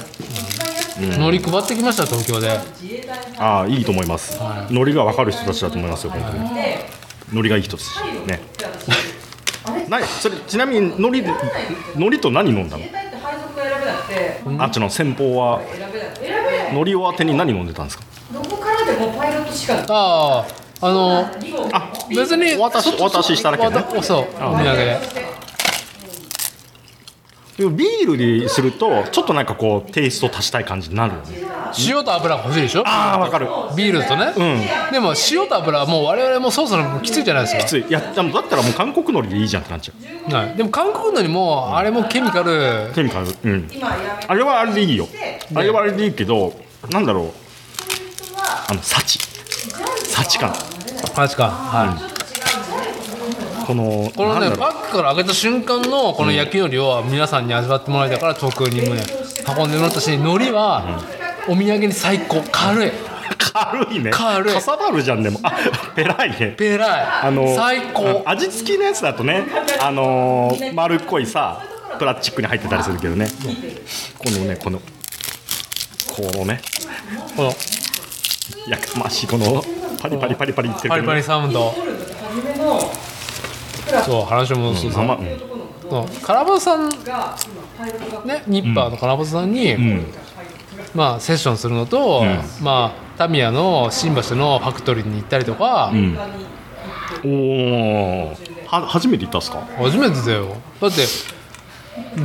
[0.97, 2.59] 海苔配ってきました東京で。
[3.37, 4.39] ああいいと思います、
[4.69, 6.39] 海苔が分かる人たちだと思いますよ本当に。
[7.31, 8.41] 海苔がいい人ですね。
[9.89, 11.31] なそれちなみに海苔で
[11.95, 12.83] 海苔と何飲んだの？
[14.63, 15.61] あっちの先方は
[16.71, 18.03] 海苔を当てに何飲んでたんですか？
[18.31, 19.85] どこからでもパイロットしか。
[19.89, 20.45] ああ
[20.81, 21.25] あの
[21.71, 23.85] あ別にお渡しお渡ししただけね。
[24.01, 24.99] そうお土産で
[27.57, 31.43] ビールにするとちょっとなんかこうテイスト足したい感じになるよね。
[31.87, 32.83] 塩と油が欲しいでしょ？
[32.85, 33.47] ああ分かる。
[33.75, 34.33] ビールとね、
[34.91, 37.63] でも塩と油はもう我々もそろそろきついじゃないですか。
[37.63, 37.81] つい。
[37.81, 39.93] いやだったらもう韓国海苔でいいじゃんってなっちゃ
[40.29, 40.33] う。
[40.33, 42.91] はい、でも韓国のにもあれもケミカル。
[42.93, 43.27] ケミカル。
[43.43, 43.69] うん。
[44.27, 45.07] あれはあれでいいよ。
[45.55, 46.53] あれはあれでいいけど
[46.91, 47.31] なんだろう。
[48.67, 49.19] あの幸
[50.09, 50.53] 幸感
[51.15, 52.12] 確かはい
[53.65, 59.03] このこのねパックから開けた瞬間のこの焼き海苔を皆さんに味わってもらいたいから東京にもね
[59.57, 61.01] 運んでもらったし海苔は
[61.47, 62.41] お土産に最高。
[62.51, 62.91] 軽い。
[63.37, 64.11] 軽いね。
[64.11, 64.53] 軽い。
[64.53, 65.39] かさばるじゃんでも。
[65.43, 65.53] あ
[65.95, 66.55] ペライね。
[66.57, 67.05] ペライ。
[67.27, 68.23] あの最高。
[68.25, 69.43] あ味付きのやつだとね
[69.81, 71.61] あのー丸っこいさ
[71.99, 73.27] プラスチックに入ってたりするけどね。
[74.17, 76.61] このねこのこのね。
[77.35, 77.53] この
[78.67, 79.63] やかましいこの
[80.01, 81.73] パリパリパリパリいってるパリパリサウンド
[84.01, 84.91] そう話もそう。
[84.91, 85.07] そう
[85.89, 90.05] そうカラバさんねニッパーのカラバさんに、うん。
[90.95, 92.23] まあ、セッションするのと、
[92.61, 96.17] まあ、タミヤの新橋のファクトリーに行ったりとか、うん。
[97.25, 97.29] お
[98.29, 98.35] お
[98.67, 99.59] は初めて行ったんすか？
[99.77, 100.55] 初めてだよ。
[100.81, 101.05] だって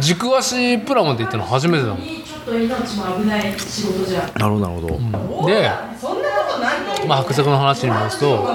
[0.01, 1.99] 軸足プラモで行ったの初めてだもん。
[1.99, 4.33] ちょっと命も危ない仕事じゃん。
[4.39, 8.47] なるほどなるほど、で、そんなことないとまあ、伯爵の話に戻すと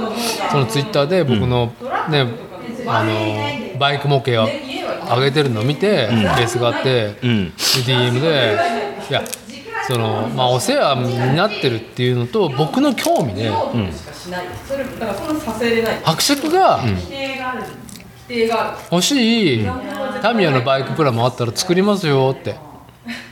[0.52, 1.72] そのツイッターで僕の,、
[2.10, 2.28] ね
[2.88, 4.48] あのバイク模型を
[5.16, 7.50] 上げてるのを見て、ベースがあって、うん。
[7.50, 8.58] で DM で
[9.10, 9.24] いや
[9.88, 13.52] その、まあ、お世話になってるっていうのと僕の興味で、
[14.14, 14.46] しない。
[14.66, 17.64] それだからそん伯爵が否定がある。
[18.28, 18.78] 否定がある。
[18.92, 19.68] 欲しい
[20.22, 22.56] タミヤのバイクプラモあったら作りますよって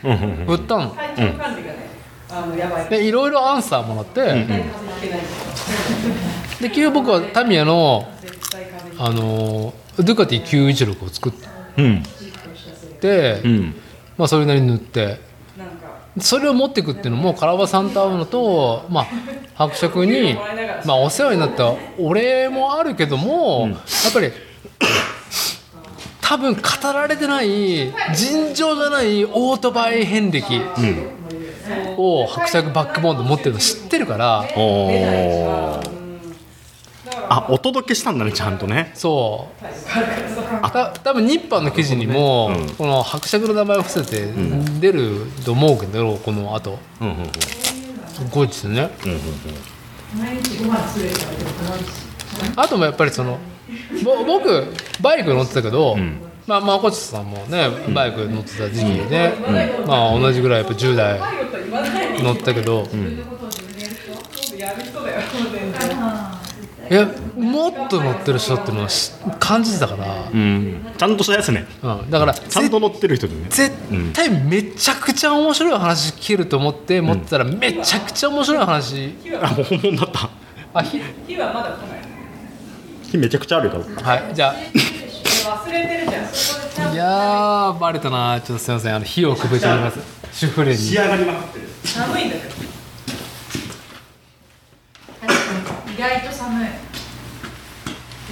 [0.03, 0.11] うん。
[0.11, 0.45] うん。
[0.47, 0.95] 売ったの。
[2.89, 4.21] でいろいろアンサーもらって、
[6.61, 8.07] で結局僕はタミヤの、
[9.03, 11.33] あのードゥカティ916を作っ
[11.77, 12.03] うん。
[13.01, 13.75] て、うん。
[14.17, 15.19] まあ、それなりに塗って。
[16.19, 19.07] それを持っていくっていうのもカラバさんと会うのと、まあ、
[19.55, 20.35] 伯爵に、
[20.85, 24.31] まあ、お世話になったお礼もあるけども、やっぱり
[26.21, 26.59] 多分語
[26.93, 30.43] られてない尋常じゃないオートバイ遍歴
[31.97, 34.45] を伯爵バックボーンで持ってるの知ってるから
[37.33, 38.91] あお届けしたんだねちゃんとね。
[38.93, 39.63] そう。
[40.69, 42.69] た多分日版の記事にも、うん。
[42.75, 44.33] この伯爵の名前を伏せて
[44.81, 46.77] 出ると思うけどこの後。
[46.99, 47.25] うんうんうん。
[47.29, 48.89] すごいですね。
[50.13, 51.89] 毎日ご飯作れたらでも困るし
[52.57, 53.39] あともやっぱりその
[54.03, 56.19] ぼ僕バイク乗ってたけど、ん。
[56.47, 59.31] まあまあこちさんもねバイク乗ってた時期で、
[59.87, 61.17] まあ同じぐらいやっぱ10代
[62.21, 62.79] 乗ってたけど、
[64.57, 65.71] やる人だよ全然
[66.91, 70.85] いやもっと乗ってる人っていうのはし感じてたから、うん。
[70.97, 71.65] ちゃんとしたやつね。
[71.81, 73.45] うん、だからちゃんと乗ってる人でね。
[73.49, 73.71] 絶
[74.11, 80.29] 対めちゃくちゃ面白い話聞けると思って持ってたらめちゃくちゃ面白い話、あもう本物だった。
[80.73, 82.01] あひ火はまだ来ない。
[83.03, 88.95] 火めちゃくちゃあるよはいじゃ忘れてるじゃんいやーバレたなちょっとすいません。
[88.95, 89.99] あの火をくべております。
[90.33, 90.77] 主婦レに。
[90.77, 91.67] 仕上がりまくってる。
[91.67, 92.51] と寒いんだけど
[95.87, 96.67] 意外と寒い。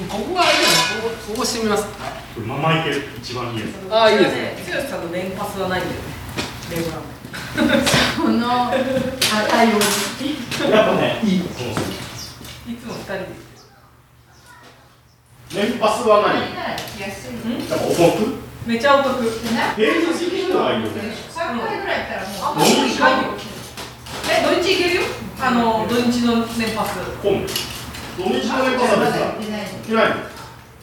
[0.09, 1.85] ここがいいのここここ閉めます。
[2.47, 3.93] ママイケル一番いいやつ。
[3.93, 4.81] ああいいですね。
[4.81, 6.07] 剛さんの連発はないんだよね。
[6.71, 7.01] レゴラン
[8.17, 10.33] この赤いおじ
[10.71, 11.41] やっぱねいい。
[11.41, 13.37] そのいつも二人で。
[15.53, 17.33] 連発は何何しやすい。
[17.47, 18.33] なんかお得。
[18.65, 19.21] めちゃお得。
[19.21, 23.29] 平日行くのはいいよね3回ぐらいやったらあもうもう一回よ
[24.27, 25.28] え土日行けるよ？
[25.41, 26.99] あの土日の年パス。
[27.23, 29.63] 今度土日の年パスは別だ出ない。
[29.87, 30.19] いない。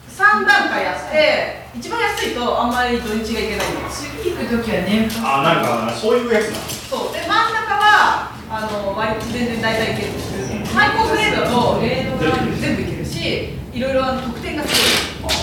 [0.09, 3.67] 3段階やって一番安いとあんまり土日がいけない。
[3.69, 6.57] んです次行く時は年あなんかそういうやつな
[6.89, 7.13] そう。
[7.13, 10.13] で真ん中はあの割と全然大体いける。
[10.13, 14.73] んです最高グレードだとグレードが全部いけるしいろいろあの特典がす
[15.21, 15.33] ごい。
[15.33, 15.37] う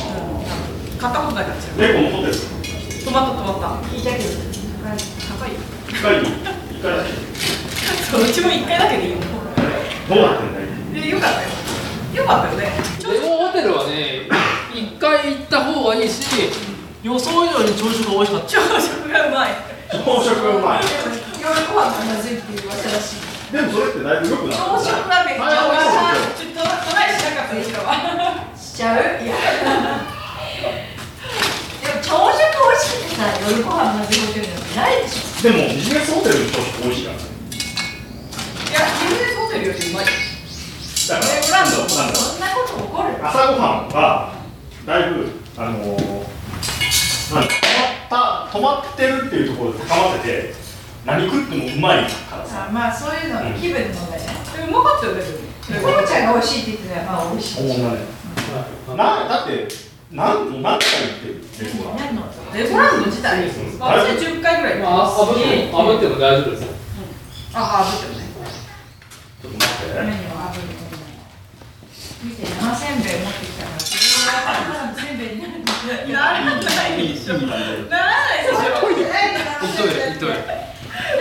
[0.97, 0.97] ん。
[0.97, 1.61] 買ったことないからの？
[1.61, 3.37] ホテル止まった。
[3.37, 4.25] 止まった聞いたけど
[5.37, 5.53] 高い。
[5.53, 5.59] よ。
[5.87, 6.29] 一回に
[6.73, 7.13] 一回だけ
[8.09, 8.23] そう。
[8.23, 9.17] うちも1回だけでいいよ
[10.09, 11.01] どうなってんだい？
[11.01, 11.49] でよかったよ。
[12.13, 12.71] よかったよね。
[13.01, 14.29] レゴホテルはね
[14.73, 16.49] 一回行った方がいいし
[17.03, 18.47] 予想以上に朝食が美味しかった。
[18.47, 19.49] 朝食がうまい。
[19.91, 20.81] 朝食がうまい。
[21.41, 23.23] 夜ご飯がまずいっていう噂らしい。
[23.51, 27.77] でもそれってだいぶ良くな朝食がめっちゃ美味しいちょっとトライしなかったでしょ
[28.57, 29.01] しちゃう？
[29.23, 29.35] いや。
[31.83, 35.51] でも朝食美味しくてさ夜ご飯まずいホテルなんてないでしょ。
[35.51, 37.32] でもビジネスホテルの朝食美味しいからね
[38.73, 44.33] いやビジネスホテルよりうまいだからブランドなんだそんなこと起こる朝ごはんは
[44.87, 50.55] だいぶあのー、なんだ止まった止まってるっていうところで高まってて
[51.05, 54.25] 何食ってもうまいからさあまあそういうの気分の問題ね
[54.57, 58.01] でうまかったよねでもコロちゃんが美味しいって言ってたらまあ美味しいこんなね
[58.97, 59.67] なだって
[60.09, 62.25] なん何回言ってるレストラン何の
[62.57, 66.69] レゴランド自体私10回ぐらいまあ炙っても炙っても大丈夫ですよ
[67.53, 68.22] あ炙ってもね。
[69.43, 71.19] 何を炙ることない
[72.23, 73.91] 見て生せんべい持ってきたから自
[74.71, 75.73] 分がせんべいになるんだ
[76.07, 80.47] ならないでしょならないでしょ行っといて行っといてな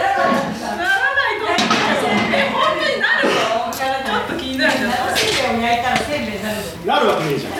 [0.07, 0.87] ら
[1.18, 3.35] ないと本当になるの
[3.75, 4.91] ちょっと気になるじゃん。
[4.93, 6.57] 生せんべいを焼いたらせんべいになる
[6.87, 7.53] なるわけねえじゃん。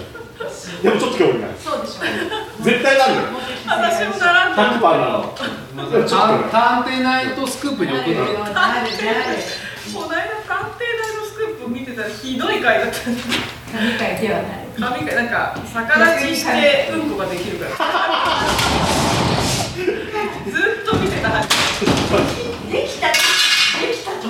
[0.00, 0.09] ね
[0.82, 1.50] でもちょっと興味ない。
[1.58, 2.02] そうでしょ
[2.62, 3.20] 絶対なるよ。
[3.66, 4.62] 私もならな。
[4.72, 5.34] い100%なの。
[5.90, 8.90] でもちょっとね探偵ナイトスクープに送るのなるなる
[9.94, 13.22] この間鑑定台のスクープ見てたらひどい回だったんだ
[13.72, 14.66] 神回ではない。
[14.78, 17.76] 髪がなんか逆立ちしてうんこができるから。
[20.50, 21.50] ずっと見てたでき
[22.10, 22.18] た
[22.72, 23.08] できた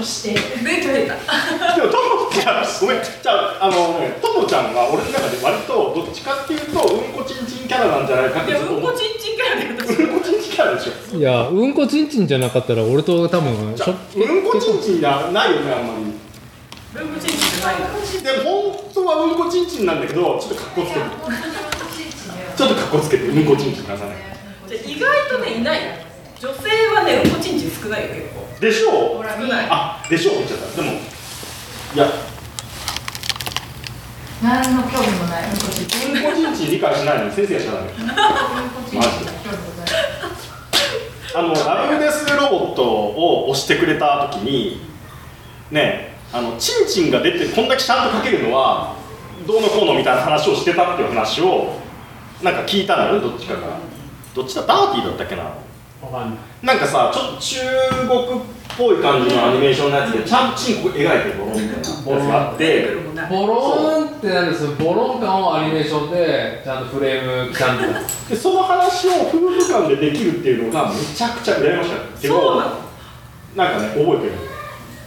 [0.00, 0.32] として。
[0.34, 0.40] で
[0.80, 16.04] きてたでもともちゃんごめんじゃああのねともちゃんは俺の中で割とどっちかっていうとうんこちんちんキャラなんじゃないかっいやてずっと思っうんこちんちんキャラで私うんこちんちんキャラでしょいやうんこちんちんじゃなかったら俺と多分じゃあうんこちんちんじゃないよねあんまり。
[16.04, 17.76] うんこちんちんじゃない。
[17.78, 17.86] の
[18.22, 21.00] でも本当はうんこちんちんなんだけどちょっとかっこつけて。
[22.56, 24.16] ちょっとかっこつけてうんこちんちん出さない。
[24.68, 25.80] じゃあ意外とねいない
[26.40, 29.24] 女性はねうんこちんちん少ないよ結構でしょう。
[29.70, 30.82] あでしょう言っちゃった。
[30.82, 30.92] でも
[31.94, 32.06] いや。
[34.42, 35.44] 何の興味もない。
[35.44, 37.94] うんこちんちんうんこちんちん理解しないのに先生がしちゃダメうんこ
[38.90, 39.86] ちんちん興味ござい。
[40.28, 40.50] ます
[41.32, 44.80] あのラブデスロボットを押してくれた時に
[45.70, 48.96] ねあのチンチンが出てこんだけちゃんとかけるのは
[49.46, 51.76] どうのこうのみたいな話をしてたっていう話を
[52.42, 53.78] なんか聞いたのよどっちかが。
[54.34, 54.62] どっちだ？
[54.66, 55.42] ダーティーだったっけな
[56.02, 56.38] わかんない。
[56.62, 57.60] なんかさちょっと中
[58.08, 58.42] 国っ
[58.78, 62.96] ぽい感じのアニメーションのやつでちゃんとチンコ描いてるボロンみたいなやつがあっ出て。
[63.28, 64.08] ボロン。
[64.08, 64.70] ってなるんですよ。
[64.72, 67.84] ボロン感をアニメーションでちゃんとフレームちゃんと
[68.28, 72.70] でその話を夫婦間でできるっていうのがめちゃくちゃやりましたよでもそうなの
[73.56, 74.32] なんかね覚えてる。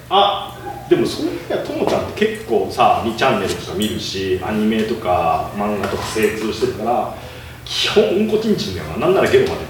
[0.10, 0.58] あ
[0.90, 7.16] でもそういう意味ではともちゃんって結構さ2チャンネルとか見るしアニメとか漫画とか精通してるから
[7.66, 8.98] 基本うんこちんちんだよな。
[8.98, 9.62] なんならゲロまで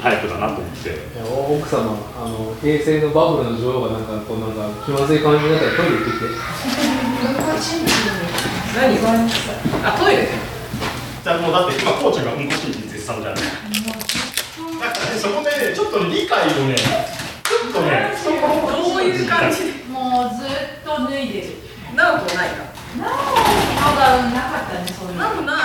[0.00, 0.96] タイプだなと思って。
[1.18, 6.24] 奥様あの平成のバブルの女王がなんかこうなんか気まずい感じになったらトイレ行ってきて。
[8.76, 8.98] 何
[9.84, 10.22] あトイレ。
[10.22, 10.28] ね
[11.24, 13.42] じゃあもうだって今コーチがうんこちんちん絶賛じゃない？
[13.42, 18.30] だからねそこでねちょっと理解をねちょっとねど
[18.96, 19.64] ういう感じ？
[19.66, 20.48] でもうずっ
[20.84, 21.46] と脱いでる。
[21.96, 22.56] なくないか
[22.96, 23.10] なお
[23.94, 25.56] まだなかったねそういうのなくな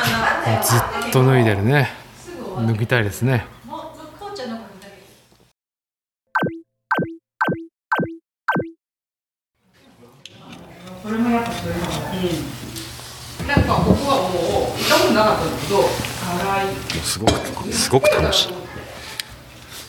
[0.58, 1.92] なずっと脱いでるね。
[2.68, 3.46] 脱ぎたいですね
[11.04, 15.84] これもやっぱそういうのがなんか僕はもう行ったことなかったんだけど
[16.24, 16.68] 辛い。
[17.04, 18.50] すごくすごく楽し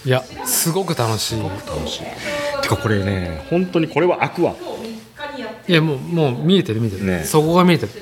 [0.05, 1.41] いいやすごく楽しい。
[1.41, 7.23] 楽しいてかこれね本当にこれは開くわ今日3日にやっていやもうもう見えてる見えてる、ね。
[7.23, 7.93] そこが見えてる。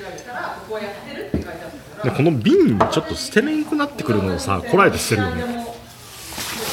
[2.03, 5.65] でこの瓶ちょっと捨てれんくなってくるのをさこらえて捨てるよね。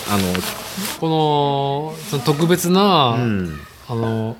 [0.08, 0.18] あ
[0.98, 3.60] このその特別な、のうん。
[3.88, 4.36] あの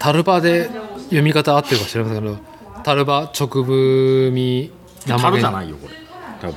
[0.00, 0.70] タルバで
[1.04, 2.38] 読み方合ってるか知らませんけど
[2.82, 4.32] タルバ直文
[5.06, 5.94] 生樽じゃ原ないよこれ。
[6.40, 6.56] 多分。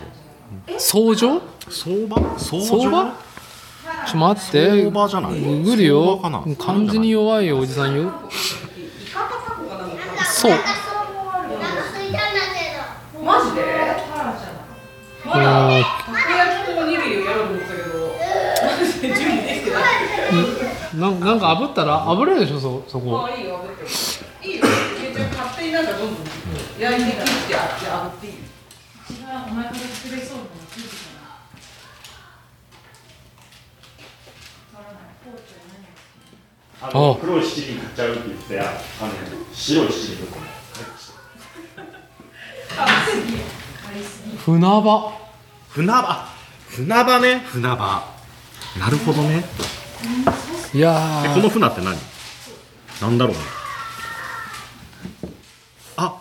[0.79, 1.41] 相乗？
[1.69, 2.39] 相場？
[2.39, 3.13] 相相場？
[4.05, 4.69] ちょっと待って。
[4.69, 5.39] 相場じゃない。
[5.41, 6.19] ググるよ。
[6.57, 8.13] 漢字に弱いおじさんよ。
[10.25, 10.51] そう。
[13.23, 13.61] マジで？
[15.25, 17.87] まだあーたこ焼きとおにぎりをやろうと思ったけど
[18.77, 19.83] マジで準備できてない
[20.95, 22.05] なんなんか炙ったら？
[22.05, 22.59] 炙れるでしょ？
[22.59, 23.25] そそこ。
[23.25, 23.75] あいいよ炙っ
[24.41, 24.63] ていいよ。
[25.35, 26.25] 勝手になんかどんどん
[26.79, 28.33] 焼いて切って炙っていい？
[28.33, 28.37] よ
[29.09, 30.49] 一番お腹が作れそうなの
[36.81, 37.15] ああ。
[37.15, 38.69] 黒い七輪買っちゃうって言ってあの
[39.53, 40.45] 白い七輪とかも
[44.45, 45.13] 船場。
[45.69, 46.27] 船場。
[46.67, 47.39] 船場ね。
[47.45, 48.03] 船場。
[48.79, 49.43] なるほどね
[50.74, 51.95] いやえこの船って何？
[53.01, 53.41] なんだろうね。
[55.97, 56.20] あ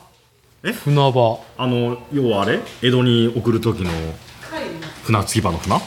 [0.62, 1.40] ー船場。
[1.56, 2.60] あの要はあれ？
[2.82, 3.90] 江戸に送る時の
[5.04, 5.74] 船着き場の船？
[5.74, 5.80] わ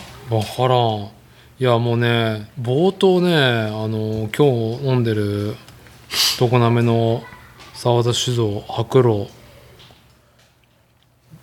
[0.43, 1.09] からん。
[1.57, 5.55] いやもうね冒頭ねあの今日飲んでる
[6.37, 7.23] 常滑の
[7.73, 9.27] 沢田酒造白露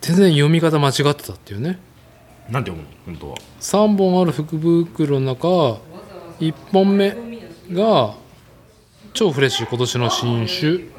[0.00, 1.78] 全然読み方間違ってたっていうね。
[2.50, 2.88] なんて読むの？
[3.06, 3.36] 本当は。
[3.60, 5.80] 3本ある福袋の中
[6.42, 7.14] 1本目
[7.70, 8.14] が
[9.12, 10.90] 超フレッシュ今年の新酒。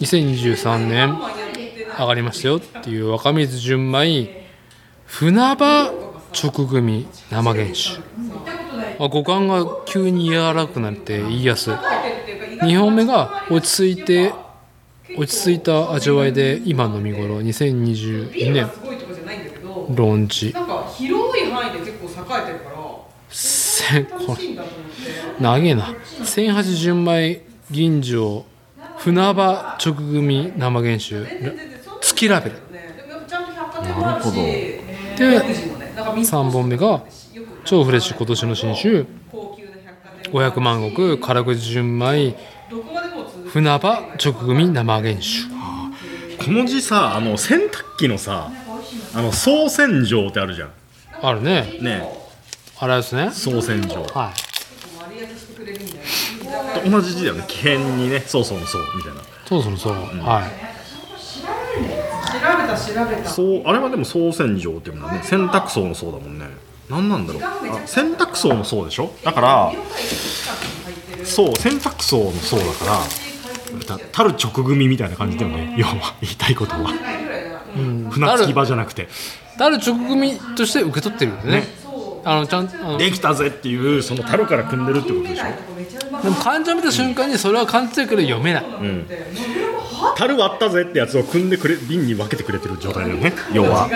[0.00, 1.18] 2023年
[1.98, 4.46] 上がりましたよっていう若水純米
[5.06, 5.90] 船場
[6.34, 8.02] 直組生原酒。
[8.98, 11.72] あ五感が急に柔らかくなって言いやすい。
[12.60, 14.34] 2本目が落ち着いて
[15.16, 18.70] 落ち着いた味わいで今の見頃2022年
[19.94, 22.76] ローンチなんか広い範囲で結構栄えてるから
[23.80, 24.56] せこ欲しいん。
[24.56, 24.86] だと思っ
[25.36, 25.94] て長えな。
[26.22, 28.44] 1008純米吟醸
[28.98, 31.26] 船場直組生原酒
[32.00, 32.56] 月ラベル。
[34.00, 34.30] なんか
[36.14, 37.02] 三つ3本目が
[37.64, 42.34] 超フレッシュ今年の新酒高級な百貨店も500万石唐口純米
[43.48, 45.24] 船場直組生原酒
[46.44, 48.50] この字さあの洗濯機のさ
[49.14, 50.70] あの総洗浄ってあるじゃん。
[51.22, 51.78] あるね。
[51.80, 52.19] ね
[52.82, 53.30] あれですね。
[53.30, 54.32] 総洗浄は
[54.98, 55.98] 割り当てしてくれるんだよ
[56.82, 57.44] と同じ字だよね。
[57.46, 58.20] 木片にね。
[58.20, 58.82] そうそうそう。
[58.96, 59.20] みたいな。
[59.20, 59.98] いそうそうそう、は
[60.42, 60.50] い。
[62.32, 63.28] 調べた調べた。
[63.28, 65.20] そうあれはでも総洗浄っていうのはね。
[65.22, 66.46] 洗濯槽の層だもんね。
[66.88, 67.42] 何なんだろう。
[67.42, 69.12] あ洗濯槽の層でしょ？
[69.22, 69.72] だから
[71.24, 75.74] そう洗濯槽の層だからたたる直組みたいな感じだよね。
[75.76, 76.94] 要は言いたいことは。
[78.10, 79.08] 船着き場じゃなくて。
[79.58, 81.64] ある直組として受け取ってるよね
[82.24, 82.98] あのちゃんあの。
[82.98, 85.44] でできたぜっていうその樽から組んでるってことでしょ？
[86.30, 88.64] も漢字を見た瞬間にそれは漢字だけど読めない。
[90.16, 93.88] 樽割ったぜってやつを組んでくれ瓶に分けてくれてる状態だよね要は。
[93.88, 93.90] はい。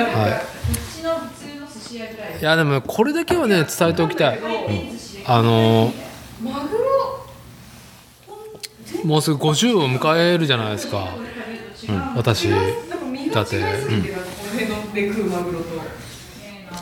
[1.95, 4.41] いいやでもこれだけはね伝えておきたい、
[5.27, 5.93] あの
[6.43, 7.25] マグロ
[9.05, 11.09] もうすぐ50を迎えるじゃないですか、
[12.17, 12.61] 私なん。
[12.61, 13.59] かみんな違いす
[13.91, 14.83] ぎてなん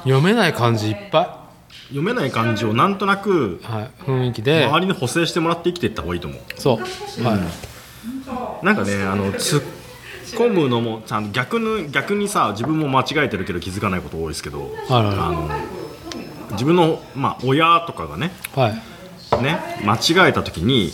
[0.04, 1.42] 読めない漢字いっぱ
[1.88, 4.66] 読めない漢字をなんとなくい、はい、雰囲気で。
[4.66, 6.40] 周りに補正してもらって生きていった方がいいと思う。
[6.56, 7.38] そう、は
[8.62, 9.62] い、なんかねあの突っ
[10.34, 14.74] 込むのもちゃんと逆に逆にさ自分も間違えてるけど気づかないこと多いですけどはいはい。
[14.88, 15.48] あの
[16.52, 19.42] 自分の、まあ、親とかがねはい。
[19.42, 20.90] ね間違えた時に、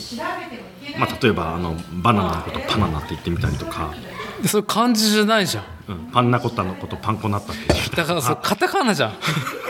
[0.98, 4.07] まあ、例えばあのバナナのことパナナって言ってみたりとか、で
[4.46, 5.64] それ漢字じゃないじゃん。
[5.88, 7.96] うん、パンナコッタのことパンコナッタって。
[7.96, 9.12] だからそれカタカナじゃん。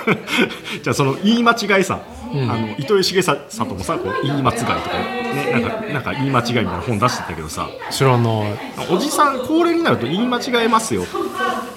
[0.82, 2.00] じゃあその言い間違いさ、
[2.32, 5.50] あの糸井重里もさこう言い間違いとかね。
[5.52, 7.68] なんかなんか言い間違いみたいな本出してたけどさ。
[7.90, 8.58] 知らない。
[8.90, 11.04] おじさん高齢になると言い間違えますよ。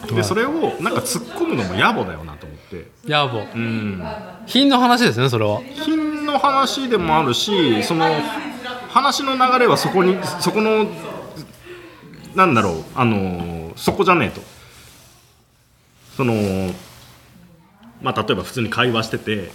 [0.09, 2.87] でそれをなんか突っ込むのも野暮だよなと思って。
[3.07, 3.47] 野暮。
[3.53, 4.03] うん。
[4.47, 5.61] 品の話ですねそれは。
[5.83, 8.05] 品の話でもあるしその
[8.89, 10.87] 話の流れはそこにそこの
[12.35, 14.41] なんだろうあのそこじゃねえと。
[16.17, 16.33] その
[18.01, 19.51] まあ例えば普通に会話してて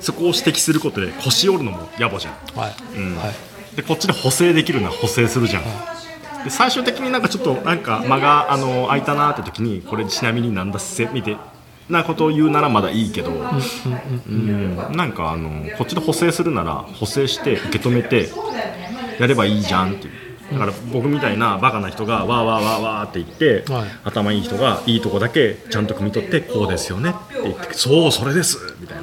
[0.00, 2.34] そこを指摘することで腰折るのも野暮じゃん。
[2.58, 3.16] はい、うん。
[3.16, 3.76] はい。
[3.76, 5.64] でこっちで補正できるのは補正するじゃん、
[6.44, 11.06] で最終的になんかちょっとなんか間があの空いたなって時にこれちなみになんだっせ？
[11.12, 11.36] みたい
[11.88, 13.34] なことを言うならまだいいけど、う
[14.32, 18.30] んなんかあのこっちで補正するなら補正して受け止めて
[19.18, 20.12] やればいいじゃんっていう
[20.54, 23.88] だから僕みたいなバカな人がわーわーわーわーって言って、はい。
[24.04, 27.10] 頭いい人がいいとこだけちゃんと汲み取ってこうですよね。
[27.10, 28.98] って言ってそうそれですみたい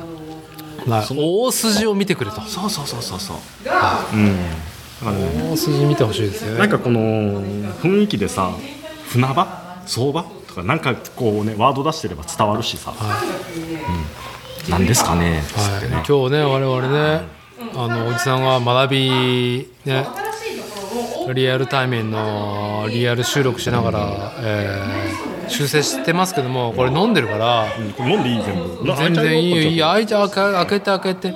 [0.87, 0.95] な。
[0.95, 2.41] はい、大筋を見てくれと。
[2.41, 3.37] そうそうそうそうそう。
[4.13, 4.35] うん。
[4.99, 6.59] だからね大筋見てほしいですよね。
[6.59, 8.51] なんかこの雰囲気でさ
[9.09, 9.83] 船場？
[9.85, 10.23] 相場？
[10.47, 12.93] とかなんかこうねワード出してれば伝わるしさ、
[14.65, 17.21] うん、なんですかねつってね、はい、今日ね我々ね
[17.73, 20.05] あのおじさんが学びね
[21.34, 28.86] リアル対面のリアル収録しながら、えー修正してますけどもこれ飲んでるからうんこれ飲んでいい全部。
[28.86, 29.61] な全然いいよ。
[29.61, 29.88] いいよ。
[29.88, 30.30] 開いて開
[30.65, 31.34] けて開けて。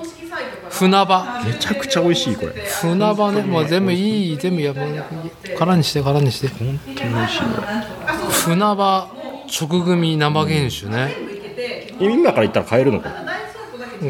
[0.70, 1.44] 船場。
[1.46, 2.54] めちゃくちゃ美味しいこれ。
[2.54, 3.42] 船場ね。
[3.42, 5.06] もう全部いい全部やもう
[5.60, 6.48] 空にして空にして。
[6.48, 7.48] 本当に美味しいこ
[8.32, 9.10] 船場
[9.60, 11.14] 直組生原酒ね。
[12.00, 13.10] れ今から言ったら買えるのか？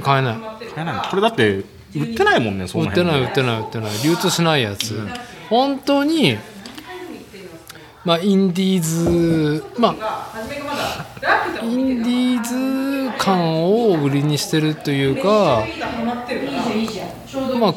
[0.04, 0.38] 買えない。
[0.76, 0.96] 買えない。
[0.98, 1.64] のこれだって
[1.96, 3.92] 売ってないもんねその売って辺ない売ってない売ってない。
[4.04, 5.00] 流通しないやつ、
[5.50, 6.38] 本当に
[8.04, 10.34] まあインディーズまあ
[11.64, 15.66] インディーズ感を売りにしてるというか
[17.60, 17.74] まあ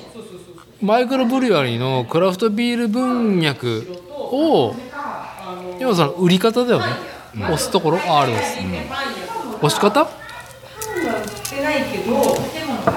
[0.80, 4.74] マイクロブリュワリーのクラフトビール文脈を
[5.78, 6.86] 要はその売り方だよね、
[7.34, 8.58] 押すところああるです、
[9.62, 10.08] 押し方？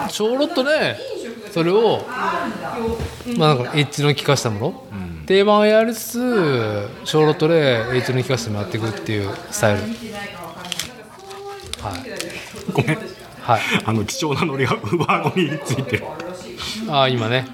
[0.09, 0.97] ちょろっとね
[1.51, 2.05] それを
[3.37, 4.83] まあなんかエッジの効かしたもの、
[5.25, 9.81] 定番をやりつつちょろっとでエッジの効かしてもらっていくっていうスタイル。
[9.81, 9.91] はい。
[12.71, 12.97] ごめん。
[13.41, 13.61] はい。
[13.85, 15.97] あの貴重なノリが上顎について。
[15.97, 16.05] る
[16.89, 17.47] ああ今ね。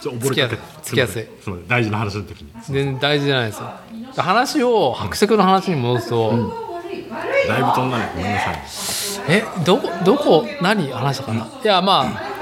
[0.00, 1.26] ちょ溺れちゃってつきやすい。
[1.68, 2.52] 大事な話の時に。
[2.64, 3.70] 全然大事じゃないですよ。
[4.16, 6.30] 話を白色の話に戻すと、
[7.48, 8.12] だいぶ飛んだね。
[8.14, 8.62] ごめんなさい。
[9.28, 12.32] えどこどこ何話したかな、いやまあ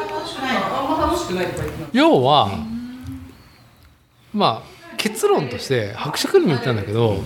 [1.93, 2.51] 要は、
[4.33, 7.17] まあ結論として伯爵にも言ったんだけど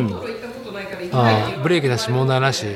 [1.11, 2.67] あーブレーキなし問題なし、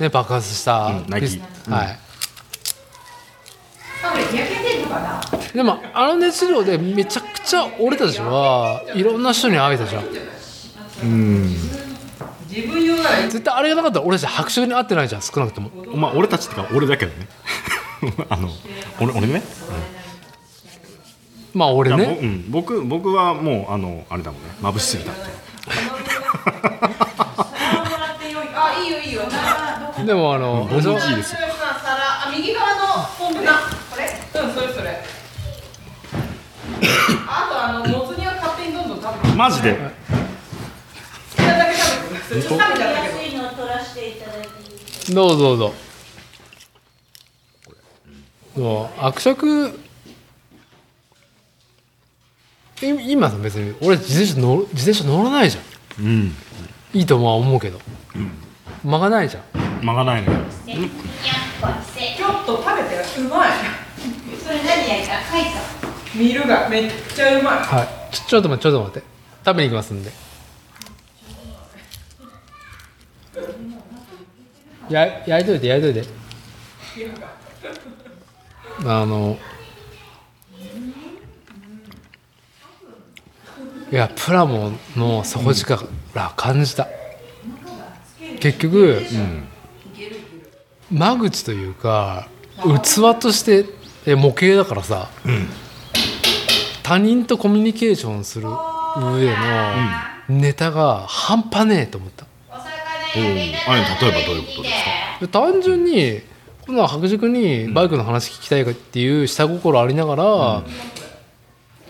[0.00, 1.96] ね、爆発したピスうんはい
[5.54, 10.04] でもあの熱量でめちゃくちゃ俺たちはいろんな人に会えたじゃん
[11.02, 15.70] 自分用な絶対あれがなかったら俺たち白色に会ってないじゃん少なくとも。
[15.94, 17.28] まあ俺たちってか俺だけどね。
[18.30, 18.48] あの
[19.00, 19.42] 俺俺ね。
[21.54, 22.18] まあ俺ね。
[22.20, 24.48] うん、僕僕はもうあのあれだもんね。
[24.62, 25.20] 眩しすぎたって
[28.58, 29.22] あいいよいいよ。
[30.04, 33.52] でもあのですよ皿あ右側のポンプな
[33.90, 34.04] これ？
[34.40, 35.04] うんそれそれ。
[37.26, 39.34] あとあのもつ煮は勝手にどんどん食べて。
[39.36, 39.78] マジで
[42.28, 42.42] ど安
[43.32, 45.74] いのを取らせていただいてどうぞどうぞ。
[48.56, 49.78] そう伯爵
[52.82, 55.60] い今さ別に俺自転車乗る自転車乗らないじゃ
[56.02, 56.04] ん。
[56.04, 56.32] うん。
[56.92, 57.78] いいとは思うけど、
[58.84, 59.42] 間がないじゃん。
[59.84, 60.90] 間がないのよにゃっ
[61.60, 63.50] こせちょっと食べてうまい。
[64.42, 65.22] それ何焼いた？
[65.30, 65.50] 貝か
[66.14, 67.58] ミルがめっちゃうまい。
[67.60, 68.14] はい。
[68.14, 69.06] ちょちょっと待ってちょっと待って。
[69.44, 70.10] 食べに行きますんで
[74.90, 76.08] や焼いといて焼いといて。
[78.84, 79.38] あの
[83.90, 85.88] いやプラモの底力
[86.36, 86.88] 感じた。
[88.40, 89.02] 結局、
[90.90, 92.28] 間口というか
[92.58, 93.64] 器として
[94.06, 95.08] え模型だからさ、
[96.82, 99.36] 他人とコミュニケーションする上での
[100.28, 102.25] ネタが半端ねえと思った
[103.14, 104.74] あれ例えばどういうことです
[105.18, 105.20] か？
[105.20, 106.20] で単純に
[106.66, 110.62] この白塾にバイクの話聞きたいかっていう下心ありながら、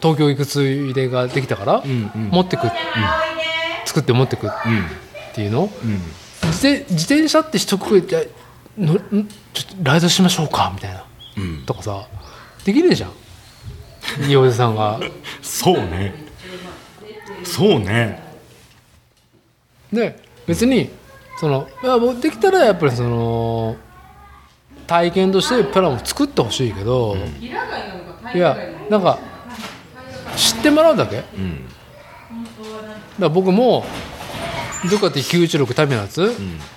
[0.03, 1.83] 東京行くついでができたから、ん
[2.15, 2.29] うん。
[2.31, 2.69] 持ってく、
[3.87, 4.85] 作って持ってくっうん
[5.35, 6.01] ていうの、うん。
[6.49, 8.31] 自転自転車って一括りで
[8.77, 8.99] のん
[9.55, 11.05] ちょっとライドしましょうかみたいな、
[11.39, 11.65] うん。
[11.65, 12.07] とかさ
[12.65, 13.13] できねえじゃん。
[14.29, 15.01] いいおじさんが。
[15.43, 16.15] そうね。
[17.45, 18.23] そうね。
[19.93, 20.91] で別に
[21.39, 23.77] そのいやもうできたらやっぱりその
[24.87, 28.57] 体験としてプランを作ってほしいけど、平貝なのかいや
[28.89, 29.19] なんか
[30.37, 31.17] 知ってもらうだけ。
[31.17, 31.65] だかうん
[33.19, 33.85] ら僕も
[34.91, 36.35] どっかって916タミのやつ、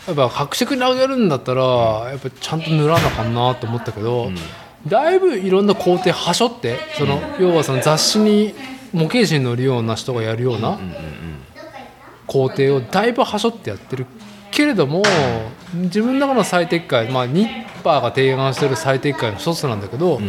[0.08, 1.62] やっぱ白色にあげるんだったら
[2.10, 4.32] やっぱちゃんと塗らなあかんなと思ったけど、
[4.88, 8.56] だいぶいろんな工程はしょってその要はその雑誌に
[8.94, 10.80] 模型紙に載るような人がやるような
[12.30, 14.06] 工程をだいぶはしょってやってる
[14.52, 15.04] けれども
[15.74, 20.20] 自分の中の最適解、まあ、ニッパーが提案してる最適解の一つなんだけど、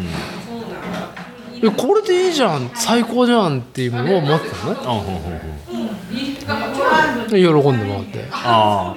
[1.62, 4.72] えこれでいいじゃん最高じゃんっていうものを持ってたの？
[4.72, 5.30] ねあほうほうほ
[7.26, 7.30] う。
[7.30, 8.26] 喜んでもらって。
[8.32, 8.96] あ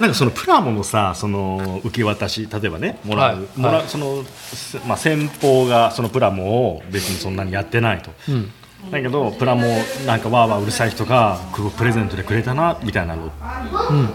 [0.00, 8.50] なんかそのプラモのさその受け渡し例えばねもらう,、はいもらうはいその、せまあ、先方がそのプラモを別にそんなにやってないと、うん
[8.90, 9.62] だけどプラモ
[10.06, 11.38] なんかわーわーうるさい人が
[11.76, 13.30] プレゼントでくれたなみたいなの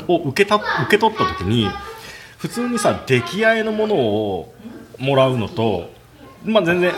[0.08, 1.70] を受けた受け取った時に
[2.38, 4.54] 普通にさ出来合いのものを
[5.00, 5.90] もらうのと、
[6.44, 6.94] まあ、全然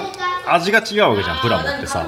[0.48, 2.06] 味が違うわけじゃんプラモってさ、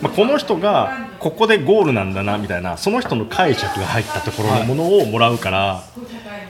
[0.00, 5.84] まあ、この人がここでゴールなんだなみたいなその人の解釈が入ったところのものをもらうから、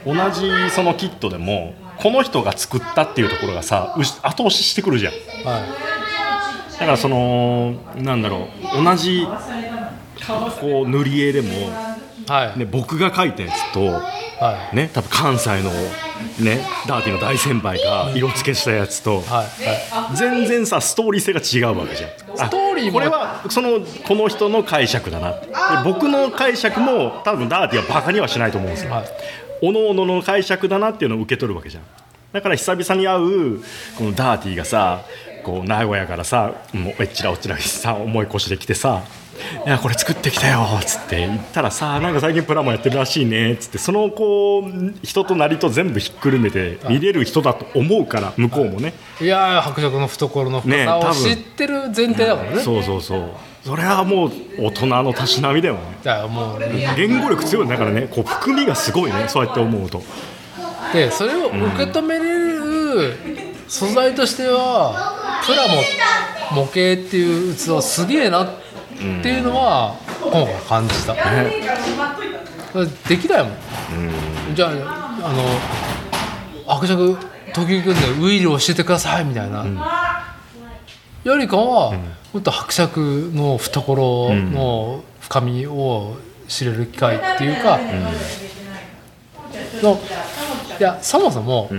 [0.05, 5.13] 同じそのキットでもこの人が作ったっていうところがさ後押ししてくるじゃん。
[5.45, 6.00] はだ
[6.85, 8.47] からそのなんだろ
[8.79, 9.27] う同じ
[10.59, 11.51] こう塗り絵でも、い
[12.27, 14.75] はい、ね、僕が描いたやつと、はい。
[14.75, 15.71] ね、多分関西の、
[16.39, 19.23] ね、ダーティーの大先輩が色付けしたやつと、
[20.15, 22.09] 全然さストーリー性が違うわけじゃん。
[22.41, 25.31] あストーリーもこれはそのこの人の解釈だな。
[25.31, 25.47] で
[25.83, 28.91] 僕の解釈も多分ダーティーはバカにはしないと思うんですよ。
[28.91, 29.05] はい。
[29.63, 31.83] おのおのの解釈だなっていうのを受け取るわけじゃん。
[32.31, 33.59] だから久々に会う
[33.97, 35.01] このダーティーがさ
[35.43, 39.01] こう名古屋からさもうえっちらおっちらにさ重い腰で来てさ
[39.65, 48.93] 「いやこれ作ってきたよ」っつって言ったらさ「なんか最近プラモやってるらしいね」っつってそのこう人となりと全部ひっくるめて見れる人だと思うから向こうもね。
[49.19, 52.61] いやー伯爵の懐の深さを知ってる前提だからね。
[52.61, 53.29] そうそうそう。
[53.63, 55.81] それはもう大人のたしなみだよね。
[56.03, 56.59] だもう
[56.95, 58.07] 言語力強いだからね。
[58.09, 60.01] こう含みがすごいねそうやって思うと。
[60.93, 63.17] でそれを受け止めれる
[63.67, 65.75] 素材としてはプラモ
[66.51, 68.49] 模型っていう器すげえなっ
[69.21, 71.15] ていうのは今回感じた、
[73.07, 75.43] できないもん、じゃああの
[76.67, 77.17] 伯爵
[77.53, 79.65] 時々でウイルを教えてくださいみたいな、
[81.23, 81.93] よりかは、
[82.33, 86.17] もっと伯爵の懐の深みを
[86.47, 87.79] 知れる機会っていうか、
[89.81, 89.99] の
[90.79, 91.69] いやそもそも、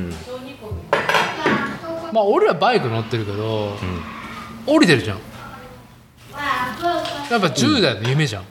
[2.13, 3.77] まあ俺らバイク乗ってるけど、
[4.67, 5.19] 降りてるじゃん。
[7.31, 8.47] やっぱ10代の夢じゃん、い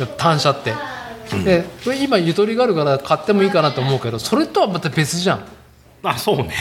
[0.00, 0.74] や単車って、
[1.44, 1.64] で
[2.02, 5.44] 今ゆとりがあるから買ってもいいかなと思うけどそれとはまた別じゃん。
[6.02, 6.52] あそうね。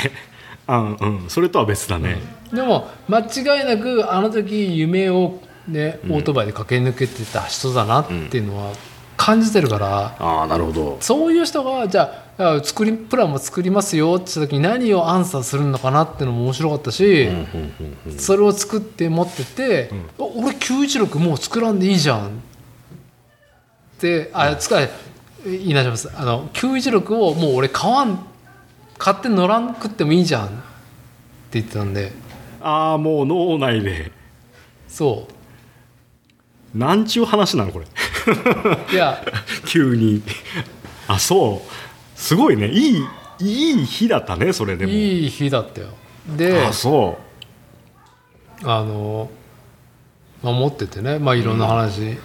[0.67, 1.29] うんうん。
[1.29, 2.17] それとは別だね、
[2.51, 8.73] でも間違いなくあの時夢をねオートバイで駆け抜けてた人だなっていうのは
[9.17, 10.97] 感じてるから、ああなるほど。
[11.01, 12.22] そういう人がじゃああ
[12.63, 17.29] 作りプランも作りますよって言った時に何をアンサーするのかなっていうのも面白かったし、
[18.17, 22.31] それを作って持ってて「あ俺916もう作らんでいいじゃん」っ
[23.99, 24.89] てあ使え
[25.45, 28.25] 稲島さんあの916をもう俺買わん
[28.97, 30.55] 買って乗らんくってもいいじゃんって
[31.53, 32.11] 言ってたんで。
[32.61, 34.11] ああもう脳内で。
[34.87, 35.27] そ
[36.73, 36.77] う。
[36.77, 37.85] なんちゅう話なのこれ。
[38.91, 39.21] いや。
[39.67, 40.23] 急に。
[41.07, 41.82] あそう
[42.15, 42.69] すごいね。
[42.69, 43.05] いい
[43.39, 44.91] いい日だったねそれでも。
[44.91, 45.87] いい日だったよ。
[46.37, 47.17] であそ
[48.63, 49.29] あの、
[50.41, 52.17] まあ、持っててね、まあ、いろんな話、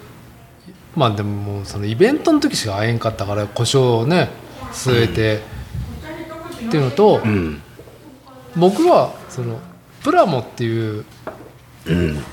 [0.95, 4.31] まあでももうそのイベントの時しか会えんかったから故障をね
[4.73, 5.41] 据えて、
[6.69, 7.63] っていうのと、ううん。
[8.57, 9.59] 僕はその
[10.03, 11.05] プラモっていう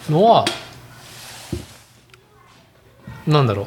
[0.10, 0.46] のは、
[3.26, 3.66] なんだろう。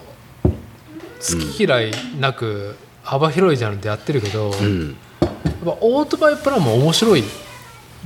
[1.18, 2.76] 好き嫌いなく
[3.08, 4.94] 幅広いジャンルでやってるけど、うん。
[5.22, 5.30] やっ
[5.64, 7.24] ぱオートバイプランも面白い。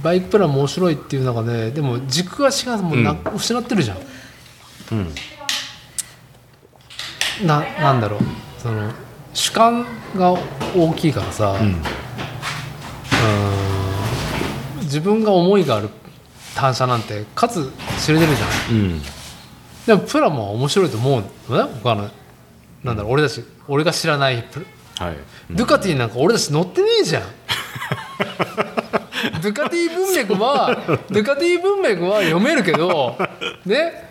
[0.01, 3.97] バイクプランも面白いっていう中ででも軸足がもうな、失ってるじゃん。
[4.93, 5.13] うん。
[7.47, 8.21] ななんだろう。
[8.61, 8.93] その
[9.35, 9.85] 主観
[10.17, 10.37] が
[10.77, 11.83] 大きいからさ、うーん
[14.83, 15.89] 自分が思いがある
[16.55, 19.03] 単車なんて数知れてるじゃないうん。
[19.85, 21.73] でもプラモは面白いと思うのね。
[21.83, 22.09] 他の
[22.85, 24.45] なんだろう俺たち俺が知らない
[25.07, 25.17] はい。
[25.51, 27.23] ドゥカティなんか俺たち乗ってねえじゃん。
[29.43, 30.75] ドゥカティ文脈は
[31.11, 33.17] ドゥカティ文脈は読めるけど
[33.65, 34.11] ね。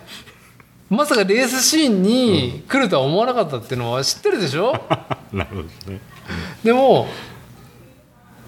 [0.90, 4.72] まさかレースシーンに来るとは思わなかったっていうのは知ってるでしょ？
[5.32, 5.62] なるほど
[5.92, 6.00] ね。
[6.62, 7.08] でも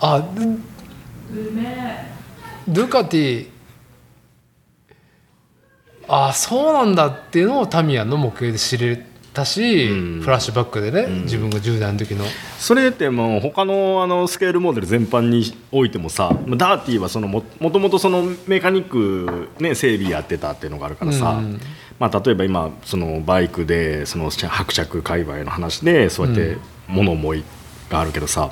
[0.01, 0.45] あド
[2.69, 3.49] ドゥカティ
[6.07, 9.05] あそうなんだっていうのをタミヤの模型で知れ
[9.35, 10.21] たし、うん。
[10.23, 12.25] フラッシュバックでね、自分が10代の時の。
[12.59, 21.61] それってもう他のあのスケールモデル全般においてもさダーティーはそのももともとそのメカニック、ね、整備やってたっていうのがあるからさ、うん。
[21.99, 26.57] まあ、例えば今そのバイクでその伯爵界隈の話でそうやって
[26.89, 27.45] 物思い
[27.91, 28.51] があるけどさ、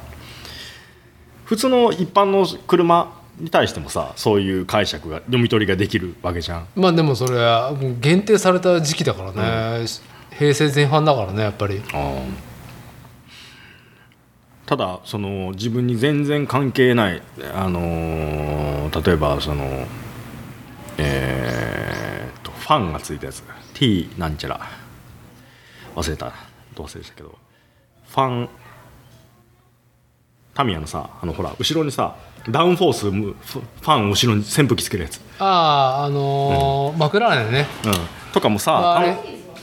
[1.44, 6.66] 普通の一般の車に対してもさそういう解釈が読み取りができるわけじゃん。
[6.76, 9.86] まあでもそれは限定された時期だからね、
[10.42, 11.80] 平成前半だからねやっぱり。
[14.66, 17.22] ただその自分に全然関係ない、
[17.54, 19.86] あのー例えばその
[20.98, 23.42] えーっとファンがついたやつ。
[23.74, 24.60] T なんちゃら。
[25.94, 26.32] 忘れた。
[26.74, 27.34] どう忘れしたけど。
[28.08, 28.48] ファン
[30.54, 32.16] タミヤのさあのほら後ろにさ
[32.48, 35.44] ダウンフォースむフファン後ろに扇風機つけるやつ、あ
[36.02, 37.66] ああのーマクラーレンね。
[37.86, 37.92] うん、
[38.32, 39.16] とかもさあのン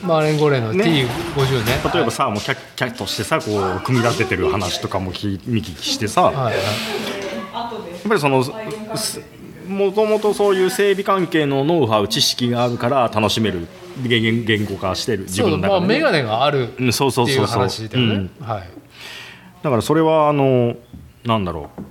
[0.04, 0.84] マーレンゴレーのね。
[0.84, 1.92] T50 ね。
[1.94, 6.54] 例えばさもうキャッキャッとしてさこう組み立ててる話とかも聞見聞きしてさ、はいはい。
[6.54, 6.64] やっ
[8.08, 8.44] ぱりその
[8.96, 9.22] す
[9.68, 13.68] もともとそういう整備関係のノウハウ知識があるから楽しめる
[14.02, 15.80] 言言語化してる自分の中で、ね。
[15.80, 20.76] まあメガネがあるうん、そうそっていう話だよね、だからそれはあの
[21.26, 21.82] なんだろう。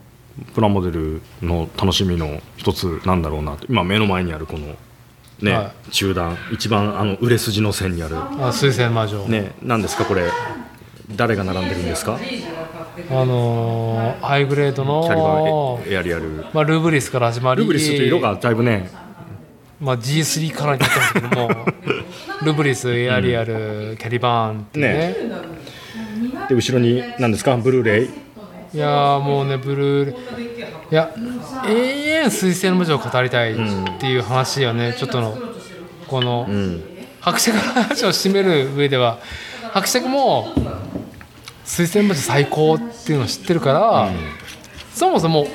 [0.55, 3.67] プラモデルの楽しみの一つなんだろうなと。
[3.69, 4.77] 今目の前にあるこの
[5.41, 8.17] ね、は中段一番あの売れ筋の線にある。
[8.17, 10.25] あ水星魔女、ね何ですかこれ。
[11.17, 12.19] 誰が並んでるんですか？
[13.11, 16.45] あのーハイグレードキャリバのーエアリアル。
[16.53, 17.61] まあ、ルブリスから始まり。
[17.63, 18.91] ルブリスという色がだいぶね。
[19.81, 21.51] まあ、G3 からになってますけども。
[22.45, 25.17] ルブリスエアリアル、キャリバーンってね。
[26.49, 27.57] で後ろに何ですか？
[27.57, 28.11] ブルーレイ
[28.75, 30.17] いやーもうねブルー
[30.91, 31.15] いや
[31.67, 33.57] 永遠水星の魔女を語りたいっ
[33.99, 35.37] ていう話よね、ちょっとの
[36.07, 36.85] この、うん。
[37.21, 39.19] 伯爵の話を締める上では
[39.73, 40.49] 伯爵も
[41.65, 44.11] 水星の魔女最高っていうのを知ってるから、
[44.95, 45.47] そもそも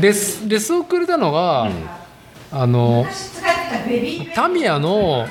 [0.00, 1.68] レスレスをくれたのが、
[2.52, 3.06] あの
[4.34, 5.26] タミヤの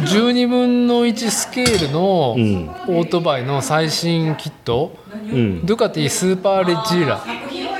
[0.00, 2.68] 12分の1スケールのオん。
[2.86, 5.64] ートバイの最新キット、うん。
[5.66, 7.20] ドゥカティスーパーレッジーラ。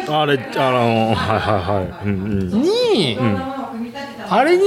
[0.08, 2.08] あれあのはいはいはい。
[2.08, 2.62] うんうん。
[2.62, 3.18] に、
[4.28, 4.62] あれに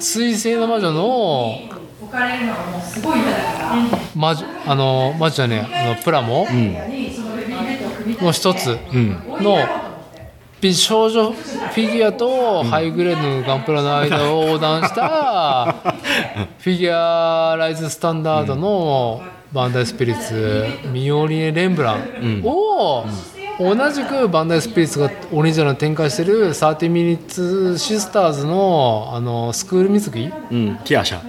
[0.00, 1.58] 水星の魔女の
[4.14, 6.46] 魔女あの魔女じゃねえあのプラモ
[8.20, 8.78] の一つ
[9.40, 9.58] の
[10.64, 15.72] 美少女フィギュアとハイグレードのガンプラの間を横断した
[16.58, 19.20] フィギュアライズスタンダードの
[19.52, 23.04] バンダイスピリッツミオリエ・レンブランを
[23.58, 31.20] 同じくバンダイスピリッツがオリジナル展開してる30ミニッツシスターズのあのスクール水着うんティアシャ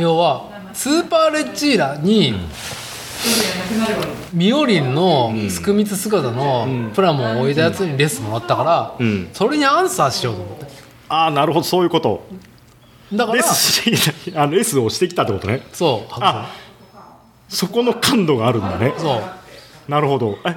[0.00, 2.34] 要はスーパーレッジーラに
[4.32, 9.28] ミオリンのすくみつ姿のプラモを置いたやつにレスもらったから、ん。
[9.32, 10.66] それにアンサーしようと思って。
[11.08, 11.64] ああなるほど。
[11.64, 12.26] そういうこと。
[13.12, 15.62] だからレスしてきたあのレスをしてきたってことね。
[15.72, 16.52] そうあ
[17.48, 18.92] そこの感度があるんだね。
[18.98, 19.22] そう
[19.88, 20.38] なるほど。
[20.44, 20.54] え、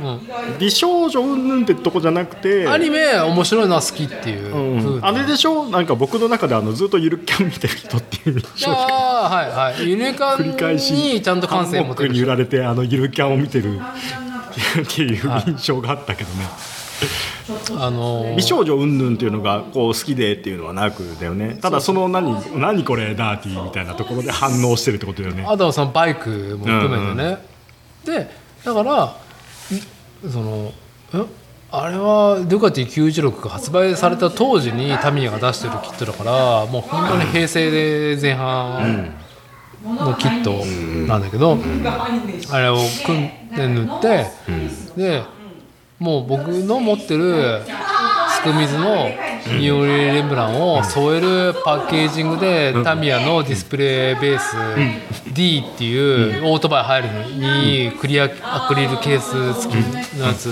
[0.60, 2.68] 美少女云々ってとこじゃなくて。
[2.68, 4.56] アニメ面白いのは好きっていう。
[4.56, 5.69] うん風あれでしょ？
[5.69, 8.39] なんか僕の中であのずっとゆるキャン見てる人っていう。
[8.39, 9.89] 印象がああはいはい。
[9.89, 10.93] ユネカン繰り返し。
[10.93, 16.45] にちゃんと感性を持ハンモックに揺られてあのゆるキャンを見てるっていう印象があったけどね、
[17.80, 21.57] あのー美少女云々っていうのがこう好きでっていうのはなくだよね。
[21.61, 25.45] ただその何何これダーティーみたいなところで反応してるってことだよね。
[25.47, 27.38] あとはそのバイクも含めてね、
[28.06, 29.06] でだから
[30.26, 30.73] んその
[31.14, 31.40] え
[31.72, 39.14] あれはドゥカティ916が発売された当時にタミヤが出してるキットだからもう本当に平成で前半
[39.84, 40.65] のキット
[41.07, 41.57] なんだけど、
[42.52, 44.26] あれを組んで塗って、
[44.98, 45.23] で
[45.99, 47.61] もう僕の持ってる
[48.30, 49.07] スクミズの
[49.57, 54.55] ミオリレンブランを添えるパッケージングでタミヤのディスプレイベース
[55.34, 60.49] D っていうオートバイ入るのにクリアアクリルケース付きのやつ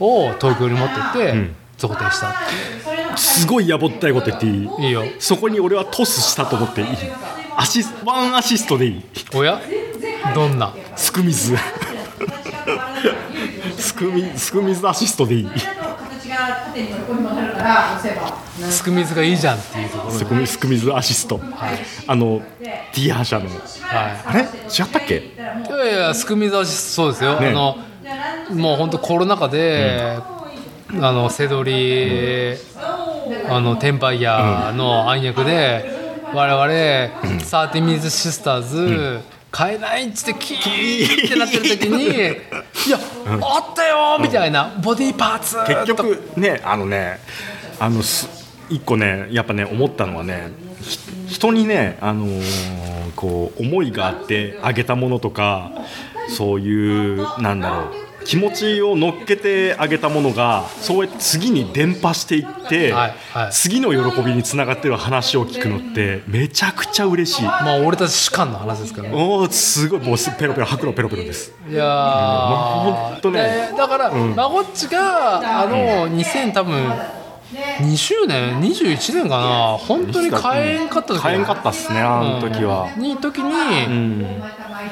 [0.00, 6.86] を東京に持ってって贈呈したすごいやぼったいこと言っていいいういいよそこに俺はトスしたと思っていい
[7.56, 9.60] アシスワンアシストでいいおや
[10.34, 10.58] どん。
[10.58, 11.56] なすくみず
[13.78, 15.85] すくみすくみずアシストでいい形
[16.36, 18.36] が縦に横にもなるから押せば。
[18.70, 21.40] スクミズがいいじゃんっていうところで、すくみすくみずアシスト、
[22.06, 24.40] あのティア社のはあれ？
[24.40, 24.48] 違っ
[24.90, 25.16] たっけ？
[25.16, 27.76] い、いやいやスクミズはそうですよ、ねあの
[28.50, 30.18] もう本当コロナ禍で、
[31.00, 32.54] あのセドリ、
[33.48, 35.84] あのテンパイヤーの暗躍で、
[36.32, 42.06] 我々、サーティミズシスターズ、買えないっつってキーってなってる時に
[42.86, 42.98] 「いや、
[43.40, 47.18] あったよ!」みたいな、ボディパーツ結局ねあのね
[47.80, 48.28] あのす
[48.68, 50.50] 一個ねやっぱね思ったのはね
[50.82, 50.98] ひ
[51.28, 52.86] 人にねあのー
[53.16, 55.72] こう思いがあってあげたものとか
[56.28, 63.52] そういうなんだろう気持ちを乗っけてあげたものがそうやって次に伝播していって、はいはい。
[63.52, 67.42] 次の喜びにつながってる話を聞くのってめちゃくちゃ嬉しい。
[67.44, 69.14] まあ俺たち主観の話ですからね。
[69.14, 71.52] おおすごいもうすペロペロ吐くのペロペロです。
[71.70, 73.70] いやー、ほんとね。
[73.72, 76.92] でだから、まごっちがあの2000多分
[77.52, 79.78] 20年？21年かな？
[79.78, 82.90] 本当に買えんかった時買えんかったっすねあの時は。
[82.96, 84.42] に時に、うん。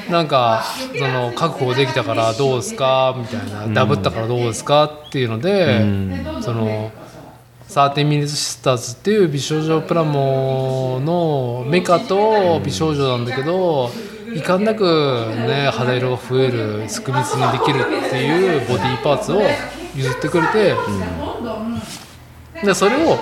[0.09, 0.63] なんか
[0.97, 3.13] その確保できたからどうですか？
[3.17, 4.85] みたいな、ダブったからどうですか？
[4.85, 5.79] っていうので、
[6.41, 6.91] その
[7.67, 13.89] 13ミニスターズっていう美少女プラモのメカと美少女なんだけど
[14.33, 19.41] いかんなくね肌色が増えるスク水にできるっていうボディーパーツを
[19.95, 20.73] 譲ってくれて、
[22.63, 23.17] でそれを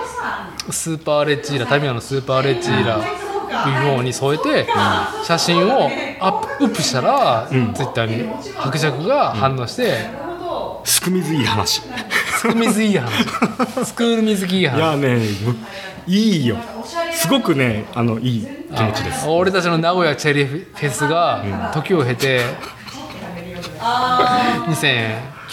[0.69, 4.68] スーパーレッジーラタミヤのスーパーレッジーラ V4 に添えて
[5.23, 5.89] 写真を
[6.19, 9.97] アップアップしたら、ツイッターに伯爵が反応して、
[10.85, 11.81] スク水いい話。
[12.43, 13.23] スク水いい話
[13.85, 15.55] スクール水着いいいや話ねむ
[16.05, 16.57] いいよ。
[17.14, 19.26] すごくねあのいい気持ちです。
[19.30, 22.41] 俺たちの名古屋チェリーフェスが時を経て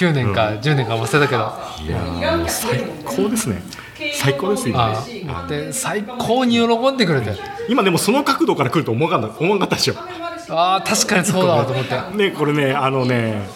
[0.01, 1.53] 2009年か10年か忘れたけど、
[1.85, 3.63] いやーもう最高ですね。
[4.15, 4.75] 最高ですよ。
[4.79, 5.05] あ
[5.49, 7.35] で最高に喜んでくれて
[7.69, 9.95] 今でもその角度から来ると思わなかった思わなかったでしょ。
[10.49, 13.47] ああ確かにそうだわと思ってねこれねあのね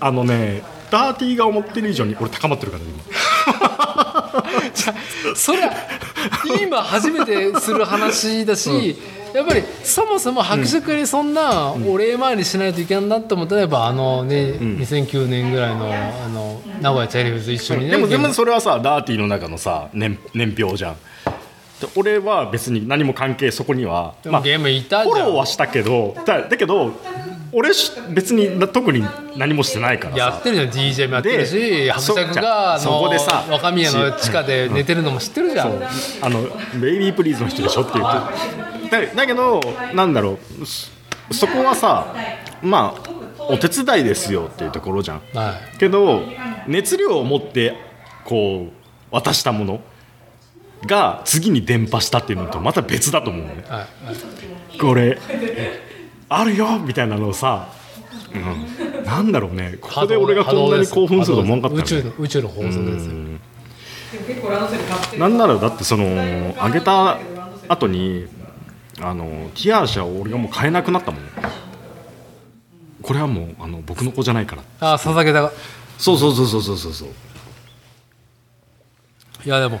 [0.00, 2.90] あのねダーティーが思ってる以上に俺高まってるからね
[4.74, 4.94] じゃ
[5.32, 5.72] あそりゃ
[6.60, 8.96] 今初めてする話だし、
[9.34, 17.90] やっぱりそもそも伯爵にそんなお礼参りしないといけんなと思ったらやっぱあのね、2009年ぐらいのあの名古屋チャリフズ一緒にね。
[17.92, 20.96] でも全それはさダーティーの中のさ年年表じゃん。
[21.80, 24.14] で俺は別に何も関係そこには。
[24.22, 26.92] でもゲームいたじフォローはしたけどだだけど
[27.54, 29.04] 俺し別にな特に
[29.36, 30.18] 何もしてないからさ。
[30.18, 35.80] やってるじゃん DJ もやってるしで伯爵そがあそこでさの若宮の地下で寝てるのも知ってるじゃん、
[36.20, 36.42] あの
[36.80, 39.06] ベイビープリーズの人でしょって言って。
[39.06, 39.60] だだけど
[39.94, 40.66] なんだろう。
[40.66, 40.90] そ
[41.32, 42.14] そこはさ
[42.62, 45.22] まあお手伝いですよっていうところじゃん。
[45.32, 45.78] はい。
[45.78, 46.22] けど
[46.66, 47.76] 熱量を持って
[48.24, 49.80] こう渡したもの
[50.86, 53.64] が次に伝播したっていうのとまた別だと思うのね。
[53.68, 53.86] はいは
[54.74, 54.78] い。
[54.78, 55.18] これ
[56.28, 57.68] あるよみたいなのをさ、
[58.34, 59.78] うん、なんだろうね。
[59.80, 61.30] ここで俺がこんなに興奮す。
[61.30, 63.12] ると思わなかった宇宙のねの宇宙の法則ですよ、
[65.18, 67.18] なんならだってそのあげた
[67.68, 68.26] 後に
[69.00, 69.24] あの
[69.54, 71.20] ティアーシャを俺がもう買えなくなったもん。
[73.02, 74.62] これはもうあの僕の子じゃないから。
[74.80, 75.52] ああ捧げたが。
[75.98, 76.92] そうそうそうそうそうそう。
[76.92, 77.08] そう
[79.44, 79.78] いやでも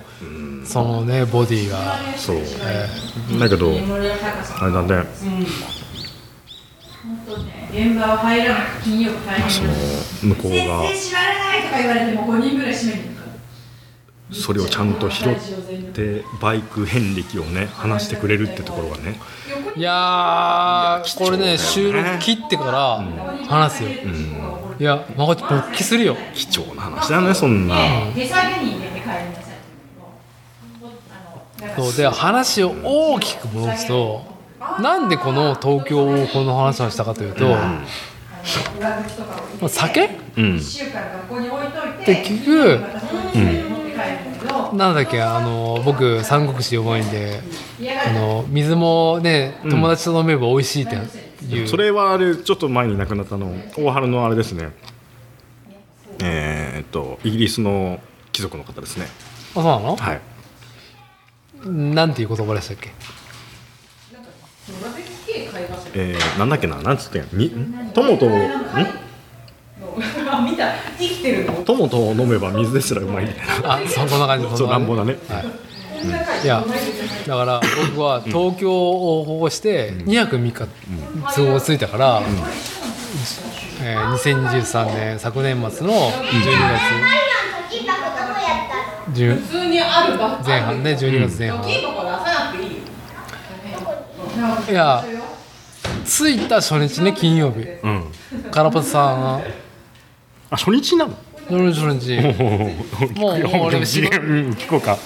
[0.66, 1.96] そのねボディが。
[2.18, 2.36] そう、
[3.38, 4.86] だけどあれなん。
[4.86, 5.02] で
[7.72, 10.82] 現場は入らなくて金曜日大変その向こうが
[14.32, 15.36] それをちゃんと拾っ
[15.92, 19.18] てバイク遍歴をね話してくれるってところがね
[19.76, 27.76] いやこれね収録切ってから話すよ、うんいやまこち勃起するよ貴重な話だよねそんな
[31.76, 34.33] そうで話を大きく戻すと
[34.80, 37.82] なんでこの東京をこの話をしたかというと、ま
[39.64, 40.04] あ酒？
[40.36, 40.44] うん。
[40.56, 43.48] 1週間学校に置いといてで結局またその持って帰
[44.68, 47.40] るんなんだっけあの僕三国志弱いんで
[48.06, 50.96] あの水もね友達と飲めば美味しいって
[51.46, 54.70] いう、それはあれちょっと前に亡くなったの大原のあれですね。
[56.22, 58.00] えーっとイギリスの
[58.32, 59.06] 貴族の方ですね。
[59.52, 60.20] あそうなの、はい。
[61.66, 62.90] なんていう言葉でしたっけ？
[65.94, 67.28] えー、なんだっけななんつってんや。
[67.32, 67.50] み
[67.92, 68.32] 友とん
[70.30, 70.72] あ見た。
[70.98, 71.52] 生きてるの？
[71.64, 73.26] 友と飲めば水ですらうまい。
[73.26, 74.56] みたいなあそうこんな感じ。
[74.56, 75.18] そう乱暴だね。
[75.28, 75.46] はい、
[76.44, 76.64] いや
[77.26, 77.60] だから
[77.90, 80.66] 僕は東京を保護して2泊3日
[81.34, 82.22] 都合ついたから、
[83.82, 86.10] えー2023年昨年末の12
[89.12, 92.16] 月10普通にあるバッ前半ね12月前半、金箱出さ
[92.46, 92.78] なくていいよ
[94.70, 95.04] いや
[96.04, 97.60] 着いた初日ね金曜日。
[97.60, 98.04] うん
[98.50, 99.40] カラパツさんが
[100.50, 101.14] あ初日なの？
[101.48, 101.56] 初
[101.98, 102.16] 日。
[102.16, 104.20] 初日もうもう俺仕事。
[104.20, 104.98] うん聞こうか。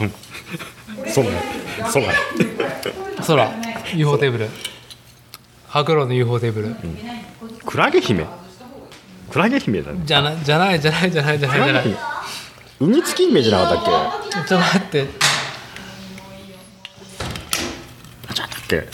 [0.00, 0.12] うん。
[1.10, 1.42] そうだね
[1.90, 2.18] そうだね
[3.26, 3.50] 空。
[3.96, 4.48] UFO テーブル。
[5.68, 6.76] 白露の UFO テーブル、
[7.64, 8.26] クラゲ姫。
[9.30, 10.00] クラゲ姫だね。
[10.04, 11.64] じゃなじゃないじゃないじゃないじゃない。
[11.64, 11.96] じゃない姫
[12.80, 13.84] 海月姫じゃなかったっ
[14.30, 15.06] ちょっと待って
[18.70, 18.88] け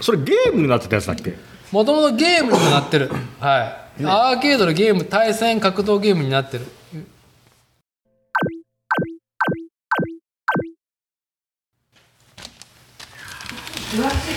[0.00, 1.34] それゲームになってたやつだっけ？
[1.70, 3.10] もともとゲームにもなってる。
[3.38, 4.04] はい。
[4.04, 6.64] アーケードのゲーム対戦格闘ゲームになってる。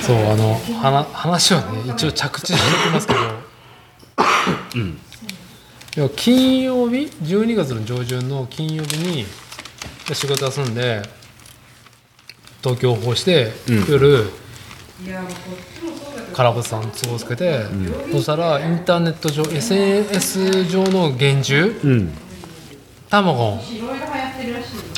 [0.06, 3.20] そうあの話話はね一応着地しておきますけど、
[5.98, 9.26] いや金曜日？12月の上旬の金曜日に
[10.14, 11.04] 仕事休んで
[12.64, 13.52] 東京をして、
[13.90, 14.26] 夜
[16.34, 17.64] カラボさん都合つけて、
[18.12, 22.14] そしたらインターネット上 SNS 上の幻獣うん。
[23.10, 23.60] タマゴンあ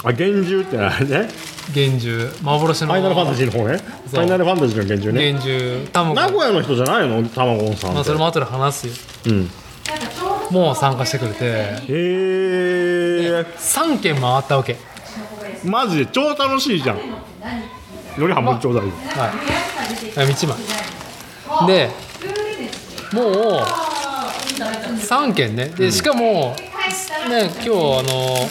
[0.03, 1.30] 幻獣ってあれね。
[1.76, 2.88] 幻獣幻の。
[2.88, 3.77] ファイナルファンタジーの方ね。
[3.77, 5.34] ファイナルファンタジーの幻獣ね。
[5.34, 7.27] 幻獣タマ名古屋の人じゃないの？
[7.30, 8.94] 卵さんって、まあそれも後で話すよ。
[9.27, 9.49] うん。
[10.52, 11.45] もう参加してくれて。
[11.45, 14.77] へえ3軒回ったわけ。
[15.65, 16.06] マジで？
[16.06, 16.99] 超楽しいじゃん
[18.17, 18.93] より半分ちょうだいよ。
[19.15, 20.33] はい。
[20.33, 21.89] 道前で
[23.13, 23.63] もう
[24.99, 25.69] 3件ね。
[25.69, 26.55] でしかも
[27.29, 28.47] ね今日あの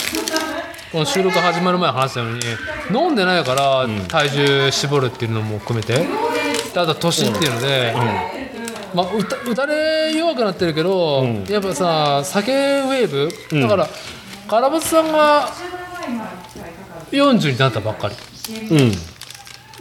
[0.93, 2.41] この収録始まる前話したように
[2.95, 6.07] 飲んでないから体重絞るっていうのも含めて。
[6.75, 7.95] であと年っていうので、
[8.95, 11.45] まあ、打た打たれ弱くなってるけど、ん。
[11.45, 13.09] やっぱさ酒ウェー
[13.51, 13.61] ブ、ん。
[13.63, 13.89] だから
[14.49, 15.51] カラバツさんが
[17.11, 18.15] 40になったばっかり
[18.51, 18.93] うん。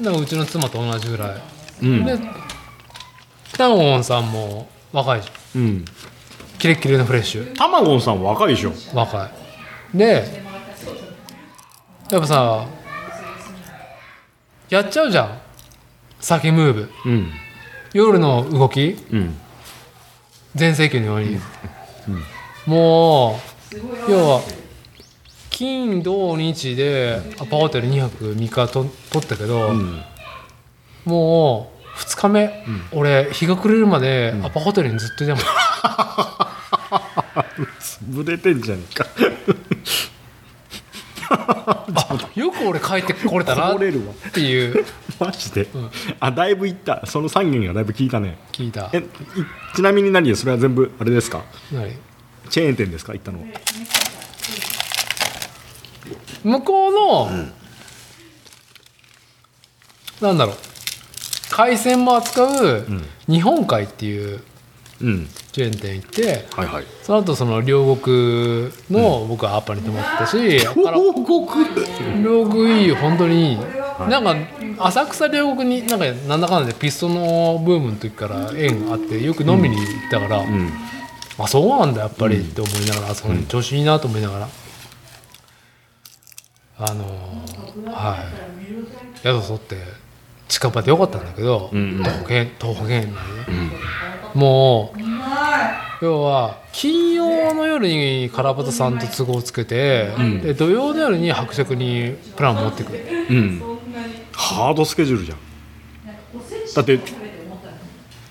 [0.04, 1.42] だからうちの妻と同じぐらい。
[1.82, 2.06] うん。
[2.06, 2.18] で
[3.58, 5.62] タンオンさんも若いじゃん。
[5.62, 5.86] うん。
[6.60, 7.56] キレッキレのフレッシュ。
[7.56, 8.74] タマゴンさん若いでしょ。
[8.94, 9.32] 若
[9.94, 9.98] い。
[9.98, 10.44] で
[12.10, 12.68] やっぱさ
[14.70, 15.42] やっちゃうじゃん。
[16.20, 16.92] 酒ムーブ。
[17.06, 17.32] うん。
[17.94, 18.96] 夜の動き。
[19.12, 19.38] うん。
[20.56, 21.40] 全盛期のように、
[22.66, 23.40] も
[24.08, 24.42] う要は
[25.62, 30.02] 金土日でアパホテル2泊3日と取ったけど、ん。
[31.06, 35.44] もう2日目、俺日が暮れるまでアパホテルにずっといたもん、
[38.24, 39.06] 潰れてんじゃねえか。
[42.36, 44.84] よく俺帰ってこれたなっこれるわていう。
[45.20, 45.68] マジで、
[46.20, 47.06] あだいぶいった。
[47.06, 48.40] その3件がだいぶ効いたね。
[48.52, 48.90] 聞いた。
[48.94, 49.04] えい
[49.76, 51.44] ちなみに何それは全部あれですか？
[51.72, 51.92] 何？
[52.50, 53.14] チェーン店ですか？
[53.14, 53.46] 行ったの
[56.44, 57.30] 向こうの、
[60.22, 60.56] なんだろう。
[61.52, 62.86] 海鮮も扱う
[63.28, 64.42] 日本海っていう
[65.02, 65.28] うん。
[65.52, 66.86] チェーン店行ってはいはい。
[67.04, 71.66] その後その両国の僕はアッパに泊まったし、から報告
[72.24, 73.58] 両国いい本当にいい。
[74.10, 74.36] なんか
[74.86, 80.72] 浅草両国になんかなんだかんだでピストのブームの時から縁があってよく飲みに行ったから、うん。
[81.38, 84.48] あそうなんだやっぱりって思いながらあそこに調子いいなと思いながら、
[86.84, 89.22] あのーはい。
[89.22, 89.76] 宿取って
[90.48, 92.04] 近場でよかったんだけど、んうん。
[92.04, 93.14] 徒歩圏徒歩圏内ね、
[94.34, 95.00] もう
[96.04, 100.10] 要は金曜の夜にカラバタさんと都合をつけて、
[100.42, 103.00] で土曜の夜に伯爵にプランを持ってくる。
[103.30, 103.62] うん。
[104.34, 105.38] ハードスケジュールじゃん。
[106.76, 107.00] だって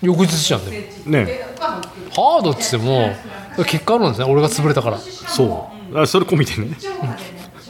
[0.01, 1.11] 翌日じゃんでも。
[1.11, 1.39] ね
[2.13, 3.15] ハードっつっても
[3.65, 4.25] 結果あるんですね。
[4.25, 4.97] 俺が潰れたから。
[4.97, 5.97] そう。
[5.97, 6.75] あそれ込みでね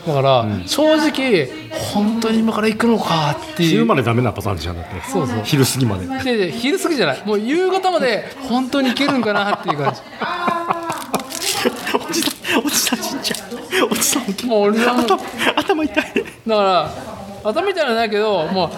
[0.08, 1.50] だから、正直
[1.94, 3.70] 本当に今から行くのかっていう。
[3.70, 5.42] 昼までダメなパターンじゃんだってそうそう。
[5.44, 6.08] 昼過ぎまで。
[6.24, 7.24] でで昼過ぎじゃない。
[7.26, 10.02] もう夕方まで本当に行けるんかなっていう感じ。
[11.94, 13.36] おじさんおじさん死んじゃ
[13.84, 13.90] う。
[13.92, 15.20] おじさんもう俺頭
[15.56, 16.06] 頭痛い。
[16.48, 16.90] ら
[17.44, 18.70] 頭みたいなのないけどもう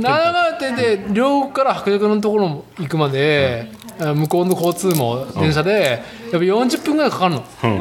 [0.00, 3.70] 長々ってで両国から白役のところも行くまで、
[4.00, 6.02] あ向こうの交通も電車で
[6.32, 7.44] やっぱ40分ぐらいかかるの。
[7.64, 7.80] うん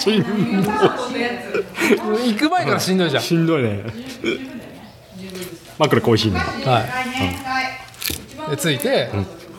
[0.00, 0.22] しん
[0.62, 3.22] ど行く前からしんどいじゃん。
[3.22, 3.84] いしんどいね。
[5.78, 6.38] 枕コーヒーね。
[6.38, 6.80] は
[8.48, 8.50] い。
[8.50, 9.10] で着いて、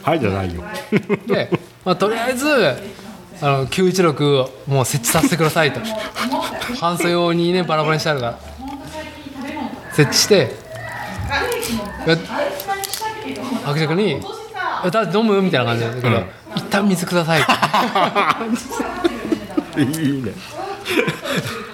[0.03, 0.63] はいじゃないよ。
[1.27, 1.49] で、
[1.83, 2.47] まあ、とりあえず
[3.41, 5.79] あの916をもう設置させてくださいと。
[6.79, 8.39] 搬送用にねバラバラにしてあるから。
[9.93, 10.65] 設置して。
[12.05, 12.15] や
[13.65, 14.21] 伯爵に
[14.85, 16.23] 「え誰飲む?」みたいな感じなんだけど
[16.55, 17.51] 「一旦水ください」っ て
[19.81, 20.31] いいね。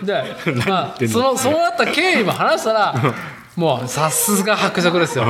[0.03, 0.23] で、
[0.67, 2.95] まあ、そのそうなった経緯も話したら
[3.55, 5.25] もうさすが伯爵ですよ。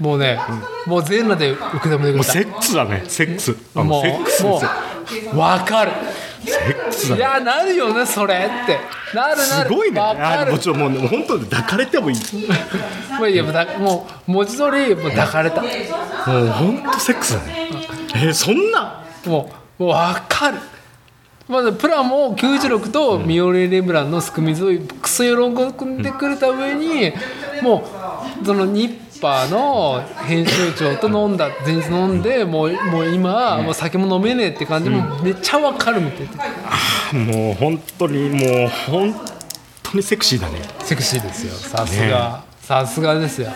[0.00, 0.38] もうね
[0.86, 3.04] もう全裸で受け止めてくもうれたセックスだね。
[3.06, 3.54] セックス。
[3.76, 4.62] あもうのセックスも
[5.32, 5.92] う分かる。
[6.46, 7.20] セックスだね。
[7.20, 8.78] いやなるよねそれって。
[9.14, 9.68] なるなる。
[9.68, 10.00] すごいね。
[10.50, 12.16] もちろんもう本当に抱かれてもいい。
[13.18, 15.60] もういやもうだもう文字通りもう抱かれた。
[15.60, 15.68] も
[16.32, 17.68] もう本当セックスだね。
[18.14, 19.02] えーそんな？
[19.26, 20.58] うもう分かる
[21.50, 24.68] まずプランも96とミオレ・レブランのスクミズを
[25.00, 27.12] くそ喜んでくれた上に
[27.62, 27.84] も
[28.42, 36.28] うそのニッパーの編集長と飲んだ前日飲んでもうもう今もう酒も飲めねえって感じもめっちゃわかるみたい
[37.12, 37.18] な。
[37.18, 39.14] もう本当にもう本
[39.82, 40.60] 当にセクシーだね。
[40.80, 41.52] セクシーですよ。
[41.52, 42.44] さすが。
[42.60, 43.50] さすがですよ。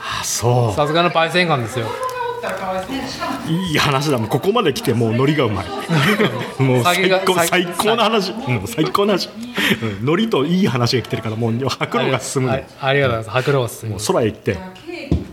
[0.00, 1.86] あそさすがのパイセン感ですよ
[2.38, 4.18] ういい話だ。
[4.18, 5.66] もうここまで来てもうノリがうまい。
[6.62, 8.32] もう最高酒最高の話。
[8.32, 9.28] もう最高の話、
[9.82, 12.50] うん、ノリといい話が来てるからもう白露が進む
[12.80, 13.30] ありがとうございます。
[13.30, 14.58] 白露が進む空へ行って。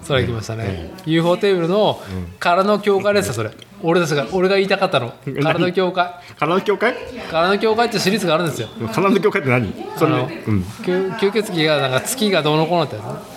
[0.06, 2.00] それ行きましたね、UFO テーブルの
[2.40, 3.50] 空の境界ですよそれ。
[3.82, 5.14] 俺ですが俺が言いたかったの。
[5.42, 6.12] 空の境界。
[6.38, 6.96] 体の教会
[7.32, 8.68] 空の境界ってシリーズがあるんですよ。
[8.94, 9.74] 体の教会って何？
[9.98, 10.62] そのねうん。
[10.84, 13.35] 吸吸血鬼がなんか月がどうのこうのってやつ、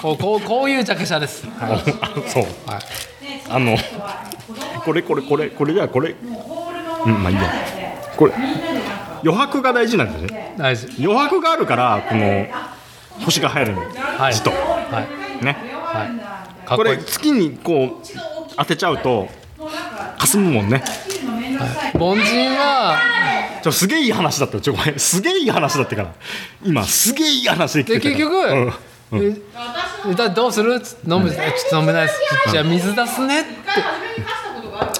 [0.00, 1.78] こうこうこういうジャケ写です、はいあ
[2.26, 2.42] そう。
[2.66, 2.82] はい。
[3.50, 3.76] あの
[4.84, 6.14] これこれこれこれじゃあこれ。
[7.06, 7.42] うんまあいいや。
[8.16, 8.32] これ
[9.22, 10.54] 余白が大事なんだよね。
[10.58, 10.86] 大事。
[11.02, 12.46] 余白があるからこの
[13.24, 13.82] 星が入るの。
[13.82, 14.34] はい。
[14.34, 14.50] 字と。
[14.50, 15.06] は
[15.40, 15.44] い。
[15.44, 15.56] ね。
[15.72, 16.76] はい。
[16.76, 18.06] これ月にこう
[18.56, 19.28] 当てちゃうと
[20.18, 20.82] 霞むもんね。
[21.94, 22.98] 凡人は
[23.62, 24.98] ちょすげえいい話だったよちょごめん。
[24.98, 26.14] すげえいい話だったから。
[26.64, 28.36] 今すげえいい話できてたで結局、
[29.12, 29.42] うん
[30.10, 30.74] えだどうする？
[31.06, 32.20] 飲む、えちょっと飲めないです。
[32.50, 33.50] じゃあ水出すねって。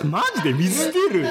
[0.05, 1.28] マジで水出る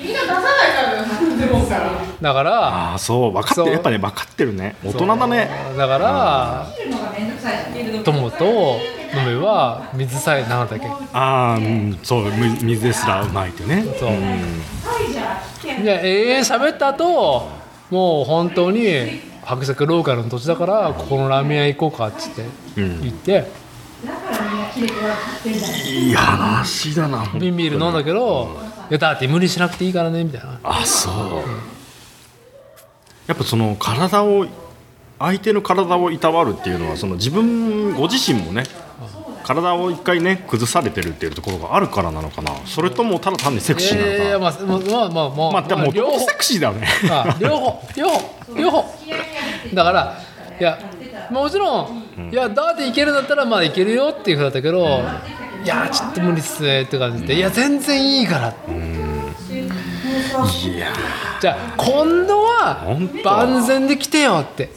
[0.00, 1.04] 君が出さないからだよ
[1.38, 1.90] でもさ
[2.20, 3.72] だからああそう分かってる。
[3.72, 4.76] やっぱね分かってるね。
[4.84, 5.50] 大人だね。
[5.76, 6.66] だから
[8.04, 8.78] 友と
[9.14, 10.86] 飲めば水さえ何だっけ。
[11.12, 13.84] ああうんそうむ水ですらうまいってね。
[13.98, 14.10] そう、
[15.84, 17.48] で永遠喋った後
[17.90, 22.44] もう本当に伯爵ローカルの土地だからここのラーメン屋行こうかっつって
[22.76, 23.00] うん。
[23.02, 23.46] 言って、
[24.76, 30.58] いい話だな瓶ビール飲んだけど「いやだって無理しなくていいからね」みたいな。
[30.62, 31.14] あそう。
[33.26, 34.46] やっぱその体を
[35.18, 38.64] 相手の体をいたわるっていうのはその自分ご自身もね
[39.44, 42.52] 体を一回ね崩されてるっていうところがあるからなのかな。
[42.66, 44.64] それともただ単にセクシーなのか。
[44.66, 45.50] まあまあまあまあまあ。
[45.52, 46.18] まあでも両方。
[46.20, 46.88] セクシーだよね。
[47.10, 48.84] あ両方両方両方。
[49.74, 50.20] だから
[50.58, 50.78] いや
[51.30, 55.00] もちろん、いやダーティーいけるんだったらまあいけるよっていうふうだったけど、
[55.62, 57.34] いやちょっと無理っすねって感じで。
[57.34, 58.48] いや全然いいから。
[58.48, 58.52] い
[60.78, 60.92] や
[61.40, 63.30] じゃあ今度は本当。
[63.30, 64.70] 万全で来てよって。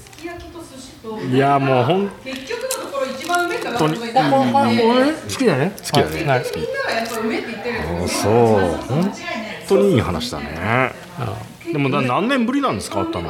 [1.31, 8.31] いやもう本結局のところ一番上か好きだね好きだねはい、みんながやっぱ上って言ってるよ当そう。
[8.88, 9.14] 本
[9.68, 10.91] 当にいい話だね。
[11.72, 13.01] でもな何年ぶりなんですか？
[13.01, 13.30] あったの。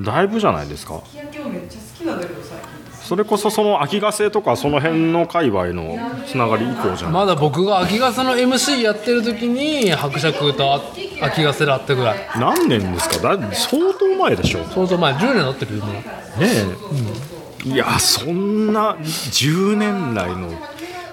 [0.00, 1.00] だいぶじゃないですか。
[1.04, 2.68] 日焼けをめっちゃ好きなんだけど最近
[3.04, 7.12] それこそその秋ヶ瀬とかその辺の界隈のつながり以降じゃない？
[7.12, 10.80] まだ僕が秋笠の MC やってる時に伯爵と
[11.20, 12.18] 秋笠であったぐらい。
[12.38, 13.36] 何年ですか？
[13.36, 14.88] だ相当前でしょねそう。
[14.88, 15.14] そう前。
[15.14, 15.94] 10年経ってるよもう
[16.40, 20.50] え、いやそんな10年来の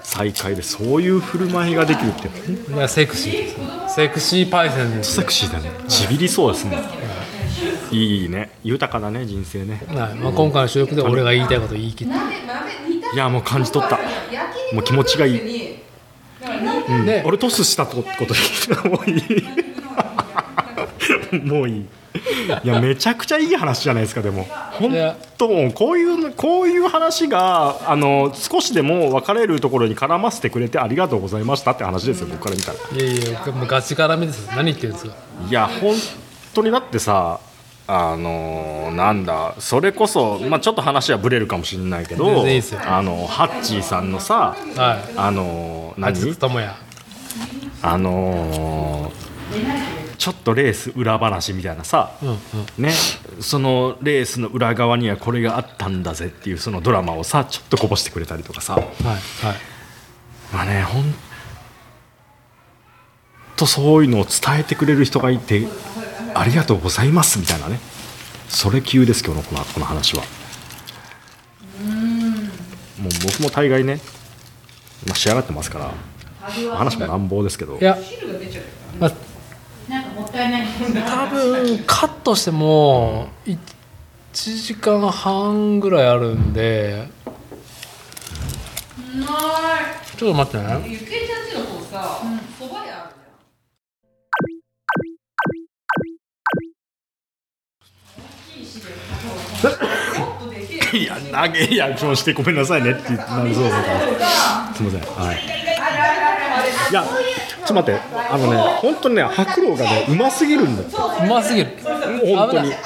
[0.02, 2.28] 再会でそういう振る舞いができるって
[2.68, 3.48] 本いやセクシーで
[3.88, 3.94] す。
[3.94, 5.14] セクシーパイセンで当す。
[5.16, 5.70] セクシーだね。
[5.88, 6.76] ちびりそうですね。
[6.76, 6.78] い
[7.96, 8.50] いね。
[8.64, 9.82] 豊かだね人生ね。
[9.88, 10.14] はい。
[10.14, 12.08] まあ、今回の収録で俺が言いたいこと言い切っ
[13.14, 13.98] いやもう感じ取った。
[14.74, 15.78] もう気持ちがいい。
[16.40, 18.34] たで俺トスしたってこと
[18.82, 19.22] でもういい。
[21.44, 21.86] もういい。
[22.64, 24.46] いやめちゃくちゃいい話じゃないですかでも。
[24.72, 32.78] 本や当もうこういうこういう話があの少しでも分かれるところに絡ませてくれてありがとうございましたって話ですよ僕から見たら。
[32.78, 34.44] いやいやもうガチ絡みです。
[34.44, 35.14] よ何言ってるんですか。
[35.48, 35.94] いや本
[36.54, 37.40] 当にだってさ
[37.94, 42.32] あのなんだそれこそ、まあ、ちょっと話はぶれるかもしれないけどあ
[43.02, 45.12] のハッチーさんのさはい。
[45.14, 46.14] あの何？
[46.14, 46.74] 松智也。
[47.82, 49.22] あのー
[50.16, 52.38] ちょっとレース裏話みたいなさ、うんうん。
[52.78, 52.92] ね、
[53.40, 58.74] そのレースの裏側にはこれがあったんだぜっていうそのドラマをさちょっとこぼしてくれたりとかさ。
[58.74, 58.94] はいはい。
[60.52, 61.12] まあねほん
[63.56, 65.66] とそういうのを伝えてくれる人がいて
[66.34, 67.78] ありがとうございますみたいなね。
[68.48, 70.22] それ級です今日のこのこの話は。
[72.98, 74.00] もう僕も大概ね、
[75.06, 75.92] まあ、仕上がってますから
[76.76, 77.78] 話も乱暴ですけど。
[77.78, 77.98] いや、
[79.00, 79.12] まあ、
[79.90, 80.66] なんかもったいない。
[80.66, 83.58] 多分カットしても1
[84.32, 87.08] 時間半ぐらいあるんで。
[90.16, 90.84] ちょっと待ってね。
[90.88, 92.22] ゆけちゃんちの方さ
[92.58, 93.11] そば屋
[100.92, 101.16] いや
[101.46, 102.90] 投げリアクションしてごめんなさいね。
[102.90, 103.76] ってなりそうだか
[104.18, 105.14] らすみません。
[105.14, 105.36] はい。
[106.90, 108.00] いやちょっと待って。
[108.30, 111.70] あのね本当にね白露がねうますぎるんだってうますぎる。
[111.80, 112.70] う本当に。
[112.70, 112.76] 危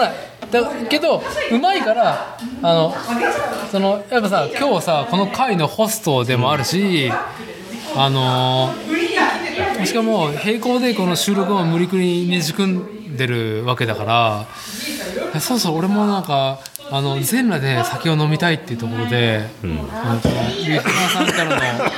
[0.00, 0.14] ない。
[0.50, 2.94] だけどうまいからあの
[3.70, 7.10] そのやっぱさ今日さこの回のホストでもあるし、
[7.96, 8.72] あの
[9.84, 14.46] しかも並行でこの収録を無理くりねじ組んでるわけだから
[15.40, 16.60] そうそう俺もなんか
[16.90, 21.90] あの全裸で酒を飲みたいっていうところで、あのこのリスナーさんからの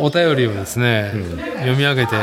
[0.00, 1.12] お便りをですね、
[1.56, 2.16] 読み上げて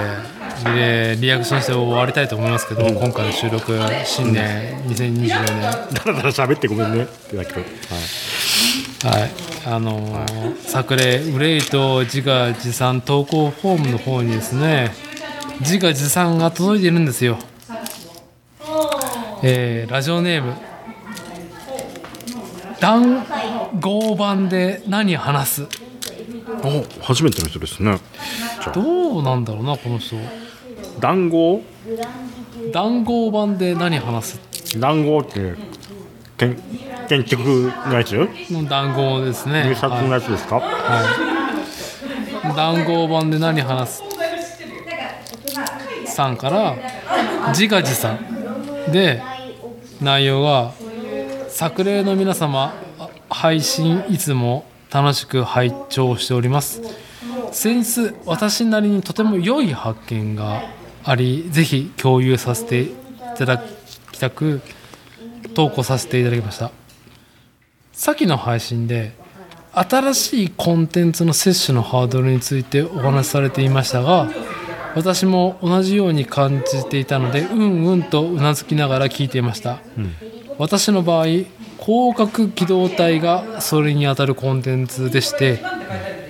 [0.63, 5.61] でリアクションして終わりたいと思いますけど、今回の収録新年2024年。
[5.61, 7.03] だらだら喋ってごめんね。
[7.03, 9.31] ってだけど、はい、はい、
[9.65, 14.91] あのー作例憂いと自画自賛投稿フォームの方にですね
[15.61, 17.37] 自画自賛が届いているんですよ、
[19.43, 20.53] えーラジオネーム。
[22.79, 23.23] 談
[23.79, 25.67] 合版で何話す。
[26.63, 27.99] お初めての人ですね。
[28.73, 30.15] どうなんだろうなこの人。
[30.99, 31.61] 談合？
[32.73, 34.79] 談合版で何話す。
[34.79, 35.53] 談合って
[36.37, 36.59] けん
[37.07, 38.15] 建築のやつ？
[38.15, 39.75] 入の談合ですね。
[39.79, 41.03] 札のやつですか、は
[42.51, 44.03] い、談合版で何話す
[46.21, 46.75] さんから
[47.49, 48.19] 自画自賛。
[48.91, 49.21] で
[50.01, 50.71] 内容が
[51.49, 52.73] 作例の皆様
[53.29, 56.81] 配信いつも楽しく拝聴しております。
[57.51, 60.61] 先日私なりにとても良い発見が
[61.03, 62.91] ありぜひ共有させてい
[63.37, 63.63] ただ
[64.11, 64.61] きたく
[65.55, 66.71] 投稿させていただきました。
[67.93, 69.13] 先の配信で
[69.73, 74.29] 新しいコンテンツの摂取のハードルについてお話しされていましたが
[74.95, 79.79] 私も同じように感じていたのでうんうんとうなずきながら聞いていました、
[80.57, 85.59] 私の場合広角機動隊がそれにあたるコンテンツでして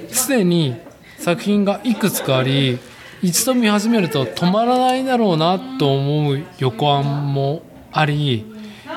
[0.10, 0.76] すでに
[1.18, 2.80] 作品がいくつかあり
[3.22, 8.46] 一度見始めると止まらないだろうなと思う予感もあり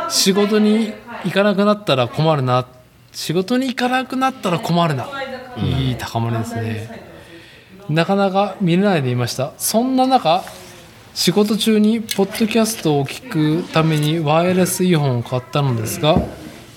[0.08, 0.92] 仕事に
[1.24, 2.66] 行かなくなったら困るな。
[3.12, 5.08] 仕事に行かなくなったら困るな。
[5.56, 7.13] いい高まりですね
[7.88, 9.52] なかなか見れないでいました。
[9.58, 10.42] そんな中
[11.14, 16.20] 仕事中にポッドキャストを聞くためにワイヤレスイヤホンを買ったのですが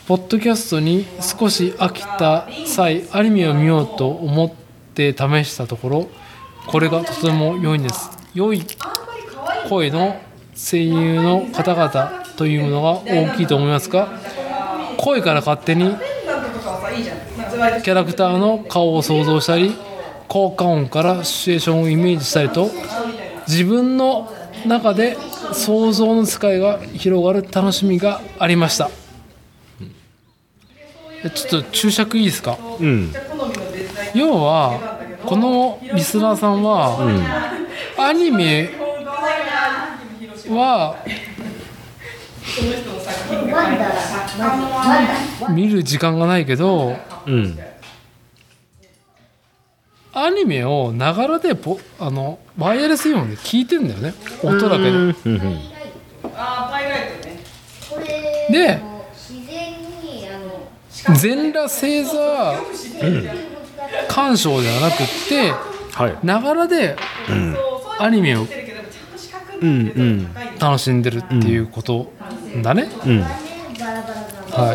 [0.08, 4.54] ポッドキャストに少し飽きた際アニメを見ようと思っ
[4.94, 6.10] て試したところ
[6.68, 8.12] これがとても良いんです。
[8.36, 8.62] 良い
[9.70, 10.20] 声の
[10.56, 14.08] 声優の方々というものが大きいと思いますが
[14.98, 15.96] 声から勝手に
[17.84, 19.74] キャラクターの顔を想像したり
[20.28, 22.70] 効果音からシチュエーションをイメージしたりと
[23.48, 24.32] 自分の
[24.66, 25.18] 中で
[25.54, 28.90] 想像の世界が広がる楽しみがありました。
[31.34, 32.58] ちょっと注釈いいですか？
[32.80, 33.12] うん。
[34.14, 36.98] 要はこのリスナーさんは、
[37.98, 38.70] アニメ
[40.50, 40.96] は
[45.50, 46.96] 見る時間がないけど
[47.26, 47.60] うん
[50.20, 54.16] アニメをながらでポあのワイヤレスイヤホンで聞いてんだよね。
[54.44, 54.90] 音だけで。
[54.90, 55.16] うんうん
[56.36, 58.48] あーパイライトね。
[58.50, 58.82] で
[59.14, 62.12] 自然にあの 全裸星座
[64.08, 65.52] 鑑賞ではなくって
[65.94, 66.18] はい。
[66.24, 66.96] ながらで
[68.00, 68.48] アニメを
[70.60, 72.12] 楽しんでるっていうこと
[72.64, 72.90] だね。
[73.06, 73.22] うん。
[73.22, 73.30] は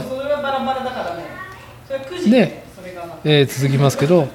[0.08, 1.24] それはバラバラだからね。
[1.88, 2.64] それ9い、時で、
[3.24, 4.28] えー続きますけど、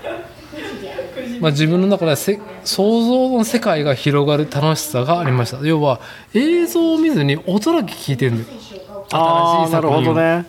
[1.40, 5.66] まあ、自分の中でせ想像の世界が広がる楽しさがありました。
[5.66, 6.00] 要は
[6.34, 8.34] 映像を見ずに音だけ聞いてる。
[8.34, 8.58] んだよ
[9.12, 10.46] ああなるほどね。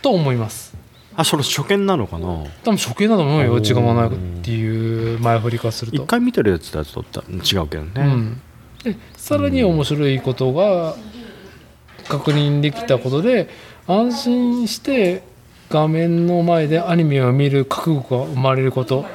[0.00, 0.72] と思います。
[1.14, 2.26] あそれ初見なのかな？
[2.64, 6.02] 多分初見だと思うよ時間がないっていう前振りからすると。
[6.02, 8.40] 一回見てるやつとやつと違うけどね、うん、
[8.82, 10.96] でさらに面白いことが
[12.08, 13.50] 確認できたことで
[13.86, 15.22] 安心して
[15.72, 19.06] 画面の前でアニメを見る覚悟が生まれること。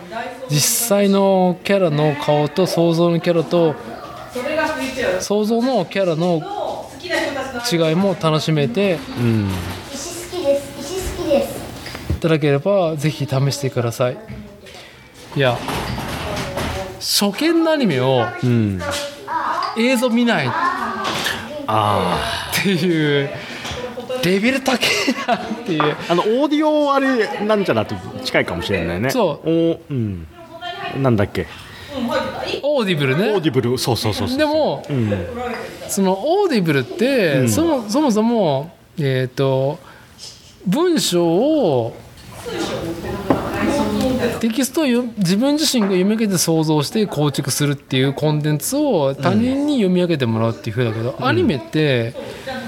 [0.50, 3.76] 実際のキャラの顔と想像のキャラと
[5.20, 6.42] 想像のキャラの
[7.70, 9.50] 違いも楽しめてうん
[12.10, 14.18] いただければぜひ試してください。
[15.36, 15.58] いや
[17.00, 18.82] 初見のアニメをうん。
[19.78, 20.48] 映像見ない
[21.68, 23.30] あっていう
[24.24, 24.80] レベル高い
[25.28, 25.82] なっていう。
[25.82, 29.10] ああのオーディオあれなんじゃなく近いかもしれないね。
[29.10, 29.50] そう。
[29.50, 30.28] おうん。
[30.98, 31.48] なんだっけ。
[32.64, 33.32] オーディブルね。
[33.32, 33.78] オーディブル。
[33.78, 35.12] そうそうそうそうでもうん。
[35.88, 37.50] そのオーディブルって、うん。
[37.50, 39.80] そもそもそもえっ、と
[40.66, 41.96] 文章を
[44.40, 52.14] テキストをよ自分自身が読み上げて想像して構築するっていうコンテンツを他人に読み上げてもらうっていう風だけど、アニメって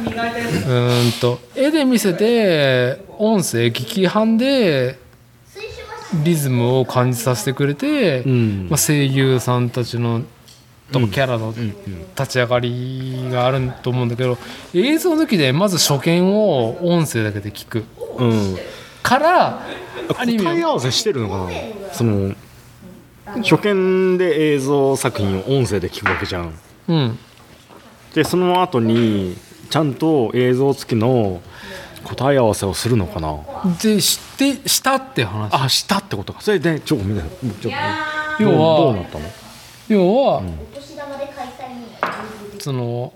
[0.10, 1.40] うーんと。
[1.56, 4.98] 絵で見せて音声劇伴で
[6.23, 8.68] リズムを感じさせてくれて、ん。
[8.69, 10.23] まあ、声優さんたちの
[10.91, 11.53] とかキャラの
[12.18, 14.40] 立ち上がりがあると思うんだけど
[14.73, 17.84] 映像抜きでまず初見を音声だけで聞く。
[18.18, 18.57] うん。
[19.03, 19.61] から
[20.18, 20.45] アニメを。
[20.45, 21.52] 答え合わせしてるのかな？
[21.94, 22.34] その
[23.44, 26.60] 初見で映像作品を音声で聞くわけじゃん。
[26.88, 27.19] うん。
[28.15, 29.38] でその後に
[29.69, 31.41] ちゃんと映像付きの
[32.03, 33.37] 答え合わせをするのかな？
[33.81, 35.49] でしてしたって話。
[35.53, 36.41] あしたってことか。
[36.41, 37.31] それでちょごめんなさい
[37.61, 37.73] ちょっ
[38.39, 39.25] と要どうどうはなったの？
[39.89, 40.41] 要は、お
[40.75, 43.13] 年玉で開催にその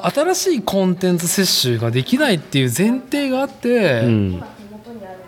[0.00, 4.44] 新しいコンテンツ摂取ができないっていう前提があって、うん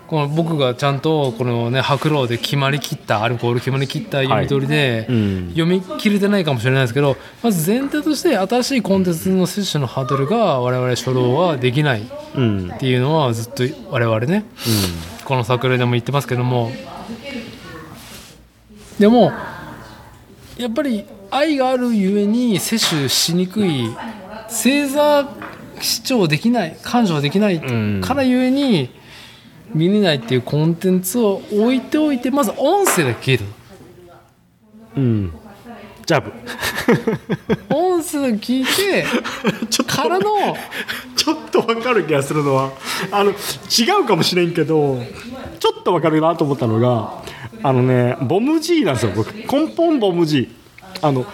[0.07, 5.47] この僕がちゃんとこのね白老で決まりきったアルコール決まりきった読み取りで、うん。
[5.49, 12.05] 読み切れてないかもしれないですけどまず前提として新しいコンテンツの摂取のハードルが我々初老はできないっ
[12.35, 14.45] うんていうのはずっと我々ね
[15.25, 16.71] この作例でも言ってますけども。
[18.99, 19.31] でも
[20.57, 23.89] やっぱり愛があるゆえに摂取しにくい
[24.49, 25.29] 正座
[25.79, 28.89] 視聴できない鑑賞できないんからゆえに
[29.73, 33.45] 見れないっていうコンテンツを置いておいてまず音声だけ聞ける
[34.95, 35.33] うん。
[36.05, 36.31] ジャブ。
[37.75, 39.05] 音声だけ聞いて
[39.69, 40.55] ちょっとからの
[41.15, 42.71] ちょっと分かる気がするのは。
[43.11, 45.01] あの違うかもしれんけど
[45.59, 47.21] ちょっと分かるなと思ったのが
[47.61, 49.33] あのねボム G なんですよ僕。
[49.33, 50.49] 根本ボム G
[51.01, 51.25] あの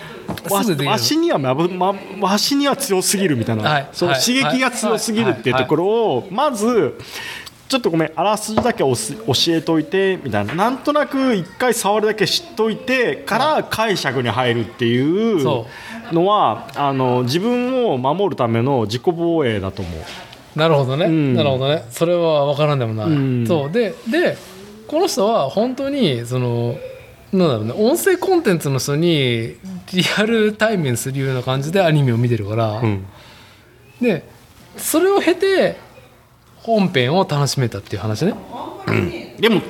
[0.50, 3.90] わわしにはまぶ、ま、わしには強すぎるみたいな、はい。
[3.92, 4.22] そのはい。
[4.22, 6.98] 刺激が強すぎるっていうところをまず
[7.74, 8.94] ちょっとごめんあらすじだけ教
[9.48, 10.54] えといてみたいな。
[10.54, 15.66] なんとなく一回触るだけ知っといてから解釈に入るっていうそ
[16.12, 20.60] のはあの自分を守るための自己防衛だと思う。
[20.60, 21.34] なるほどね、ん。
[21.34, 21.84] なるほどね。
[21.90, 23.48] それは分からんでもない、うん。
[23.48, 23.72] そう。
[23.72, 24.38] でで
[24.88, 26.76] この人は本当にその
[27.32, 29.56] なんだろうね音声コンテンツの人に
[29.92, 33.04] リアル対面するような感じでアニメを見てるから、うん。
[34.00, 34.32] で
[34.78, 35.83] それを経て
[36.64, 38.34] 本編を楽しめたっていう話ね。
[39.40, 39.62] でも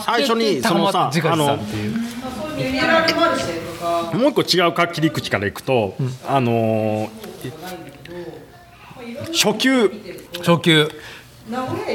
[0.00, 1.56] 最初にでそのさあの
[4.18, 5.94] もう一個違うか切り口からいくと、
[6.26, 7.08] あのー
[9.32, 9.90] 初級。
[10.44, 10.88] 初級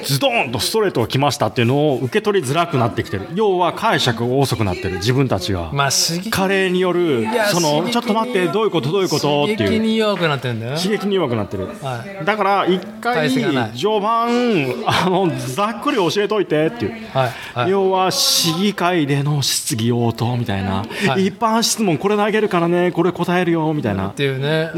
[0.04, 3.28] ズドーンとストレートが来ましたっていうのを受け取りづらくなってきてる。
[3.34, 4.96] 要は解釈が遅くなってる。
[4.96, 6.30] 自分たちが、まあ刺激。
[6.30, 10.72] 加齢によるやそのちょっと待ってどういうことどういうことって刺激いうに弱くなってるんだよ。
[10.74, 12.26] ね刺激に弱くなってる、はい。
[12.26, 17.72] だから一回序盤あのざっくり教えといてっていう、はいはい。
[17.72, 21.28] 要は市議会での質疑応答みたいな、はい。
[21.28, 24.10] 一般質問これ投げるからねこれ答えるよみたいな。
[24.10, 24.72] っていうね。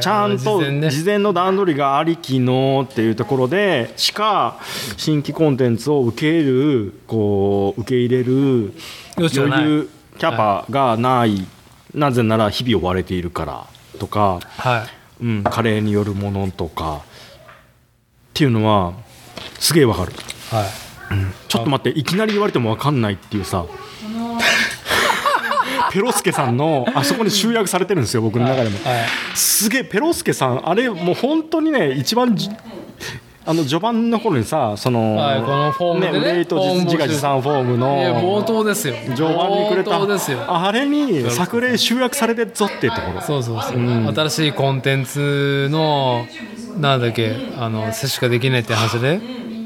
[0.00, 0.90] ちゃんと事前ね。
[0.90, 4.58] 事前の段取りがありきのっていうところでしか
[4.96, 8.72] 新規コンテンツを受け入れるこう受け入れる
[9.18, 11.46] 余裕キャパがない、
[11.94, 13.66] なぜなら日々追われているから
[13.98, 14.86] とか、は
[15.20, 15.24] い。
[15.24, 17.00] うん、加齢によるものとかっ
[18.34, 18.94] ていうのは
[19.58, 20.12] すげえわかる。
[20.50, 20.68] はい。
[21.48, 23.64] ちょっと待っていきなり言われてもわかんないっていうさ
[25.90, 28.78] ペロスケさんのあそこに集約されてるんですよ僕の中でも。
[28.84, 29.06] はい。
[29.34, 32.50] すげえペロスケさんあれもう本当にね一番じ
[33.50, 38.94] あの序盤の頃にさその、はいこのフォームでね憂いと自画自賛フォームの冒頭ですよ。
[39.16, 40.44] 序盤にくれた冒頭ですよ。
[40.46, 43.00] あれに作例集約されてるぞっていうと？
[43.00, 43.62] ころそうそう。
[43.62, 46.26] そう、新しいコンテンツの
[46.78, 49.18] なんだっけあの摂取ができないって話で。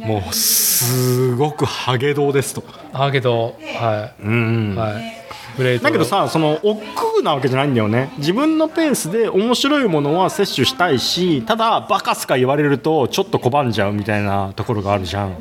[0.03, 5.22] もうすごくハゲ道ですと、ハゲとはうんいはい
[5.57, 8.13] ブレイトだけどさその億劫なわけじゃないんだよね。
[8.19, 15.37] 自分のペースで面白いものは摂取したいしただバカすか言われるとちょっと拒んじゃうみたいなところがあるじゃん。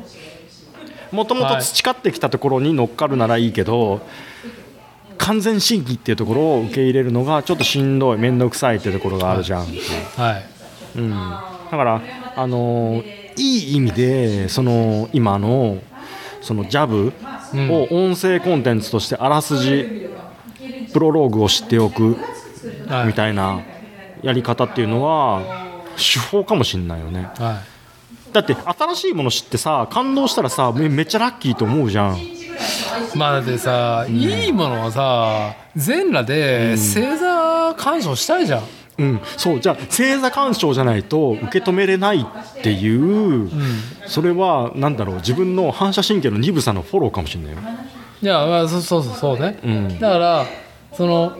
[1.10, 4.00] もともと培ってきたところに乗っかるならいいけど、
[5.18, 10.44] 完全新規っていうところを受け入れるのがちょっとしんどい面倒くさいっていうところがあるじゃん、はい。
[10.96, 11.16] うん、だ
[11.70, 12.00] から、
[12.34, 15.78] あのーいい意味でその今の
[16.42, 17.12] そのジャブ
[17.72, 20.10] を音声コンテンツとしてあらすじ
[20.92, 22.16] プロローグを知っておく
[22.88, 23.06] はい。
[23.08, 23.60] みたいな
[24.22, 25.42] やり方っていうのは
[25.96, 27.30] 手法かもしれないよね。
[27.38, 27.62] は
[28.32, 32.18] だって新しいもの知ってさ感動したらさめめっちゃラッキーと思うじゃん。
[32.18, 32.42] い
[33.14, 38.62] まあだってさ、いいものはさ全裸で正座鑑賞したいじゃん
[38.98, 43.50] うん、そうじゃあ星座干渉じゃないと受け止めれないっていう、
[44.06, 47.58] それはなんだろう自分の反射神経の鈍さのフォローかもしれないよ。
[48.22, 49.98] いやまあそうそうそうそうね、ん。
[49.98, 50.46] だから
[50.92, 51.36] その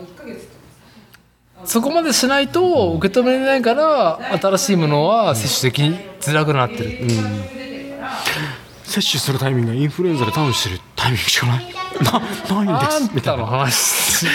[1.65, 7.07] そこまでしないと受け止めれないから新しいものは摂取できづらくなってる、
[8.83, 12.19] 摂取するタイミングがインフルエンザでダウンしてるタイミングしかないな
[12.63, 14.27] ないんですみたいな話。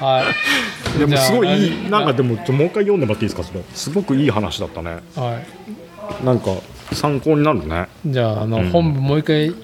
[0.00, 0.32] は
[0.96, 0.98] い。
[0.98, 3.42] でもすごいいいなんかでももう一回読んでもらっていいですか？
[3.42, 4.98] それすごくいい話だったね。
[5.14, 5.42] は
[6.22, 6.24] い。
[6.24, 6.50] なんか
[6.92, 7.88] 参考になるね。
[8.06, 9.54] じゃああの、本部もう一回。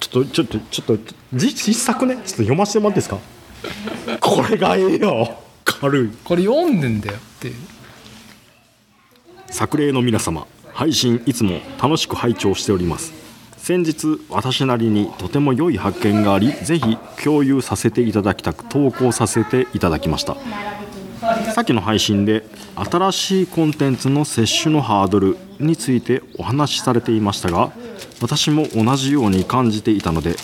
[0.00, 2.16] ちょっとちょっとちょっと実作ね？
[2.16, 3.18] ちょっと読ませてもらっていいですか？
[4.20, 5.38] これがええよ。
[5.64, 6.10] 軽い。
[6.24, 7.52] これ読んでんだよって
[9.50, 13.12] 作例の皆様配信いつも楽しく拝聴しております
[13.60, 20.36] 先日私なりにとても良い発見がありぜひ共有させていただきたく投稿させていただきました。
[21.54, 27.72] さっきの配信で新しいコンテンツの摂取のハードルについてお話しされていましたが
[28.22, 30.36] 私も同じように感じていたので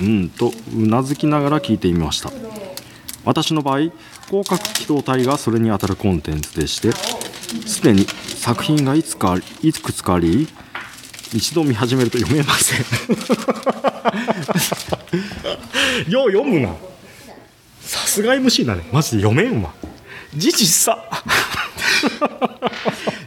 [0.00, 2.30] うんうんとうなずきながら聞いてみました。
[3.24, 3.78] 私の場合
[4.28, 6.92] 広角機動隊がそれに当たるコンテンツでして
[7.66, 10.48] すでに作品がいつかいくつかあり
[11.34, 12.78] 一度見始めると読めません。
[16.12, 16.74] よう読むな。
[17.80, 18.84] さすが MC だね。
[18.92, 19.70] マジで読めんわ。
[20.34, 21.04] 事実さ。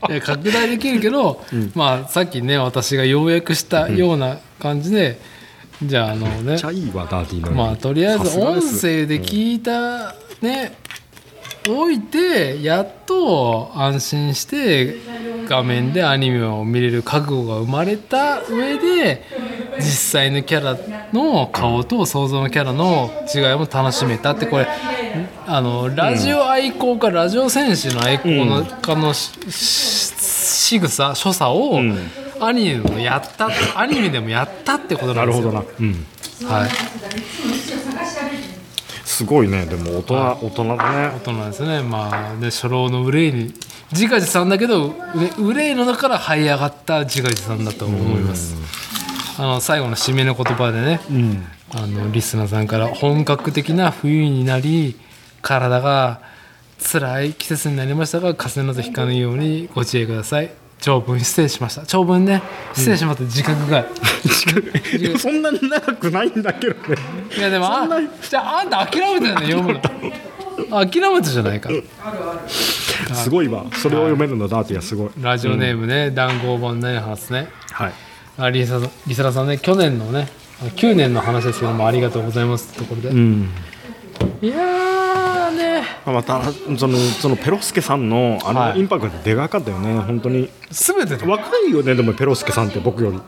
[0.09, 5.19] い や拡大できるけど、まあさっきね私が要約したような感じで、
[5.83, 6.57] じゃああのね
[7.51, 10.75] まあとりあえず音声で聞いたね、
[11.69, 14.95] おいてやっと安心して
[15.47, 19.23] 画面でアニメを見れる覚悟が生まれた上で
[19.77, 20.77] 実際のキャラ
[21.11, 24.67] の顔と想像のキャラの違いも楽しめたってこれ
[25.47, 30.25] あのラジオ愛好家、ラジオ戦士の愛好の家のしし
[30.65, 31.97] 仕草所作を、ん。
[32.41, 33.47] アニメでもやった
[33.79, 35.51] アニメでもやったってことなですよ。
[35.53, 35.89] なんるほどな、
[36.43, 36.69] うん、はい
[39.15, 39.65] すごいね。
[39.65, 41.13] でも大人、大人だね。
[41.13, 41.81] ことなんですね。
[41.81, 43.53] まあで初老の憂いに
[43.93, 44.93] 自画自賛だけどう
[45.37, 48.55] 憂いの中から這い上がった自画自賛だと思います。
[49.37, 50.99] あの最後の締めの言葉でね、
[51.73, 54.97] あのリスナーさんから本格的な冬になり
[55.41, 56.19] 体が
[56.77, 61.85] 辛い季節になりましたが風邪などひかぬようにご注意ください長文失礼しました。
[61.85, 62.41] 長文ね
[62.73, 63.85] 失礼しました、自覚が
[65.17, 66.97] そんなに長くないんだけどね。
[67.37, 67.87] いやでもあ
[68.29, 69.81] じゃああんた諦めてるの読むの。
[70.85, 71.69] 諦めてじゃないか。
[73.13, 73.65] すごいわ。
[73.73, 75.09] それを読めるのダーティーはすごい。
[75.19, 77.49] ラジオネームね、談合本ね初ね。
[77.71, 77.93] はい。
[78.37, 80.27] あリサリサラさんね去年のね
[80.61, 83.49] 9年の話ですけどもありがとうございますってところで、うん
[84.41, 85.83] いやーね。
[86.05, 86.41] また
[86.77, 88.79] そのそのペロスケさんのあの、はい。
[88.79, 89.99] インパクトでかかったよね。
[89.99, 90.49] 本当に。
[90.69, 91.25] 全てで。
[91.25, 93.19] 若いよねでもペロスケさんって僕より。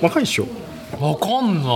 [0.00, 0.46] 若いっしょ
[1.02, 1.68] わかんな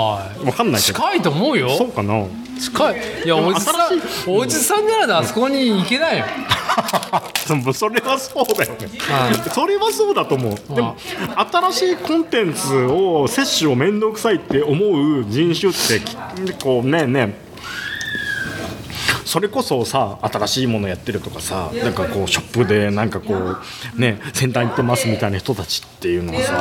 [0.45, 0.47] い。
[0.47, 1.71] わかんない近いと思うよ。
[1.71, 2.25] そうかな。
[2.61, 3.25] 近い。
[3.25, 6.25] いやおじさん新おじさんないとあそこに行けないよ。
[7.75, 8.89] それはそうだよね。
[9.01, 10.75] はそれはそうだと思う。
[10.75, 10.97] でも
[11.53, 16.01] 新しいコンテンツを摂取を面倒くさいって思う人種って
[16.53, 17.46] きこうねえねえ
[19.27, 23.59] それこそさ新しいものやってるとかさなんかこうショップでなんかこう
[24.01, 26.61] ね先端行ってますみたいな人たちっていうのはさ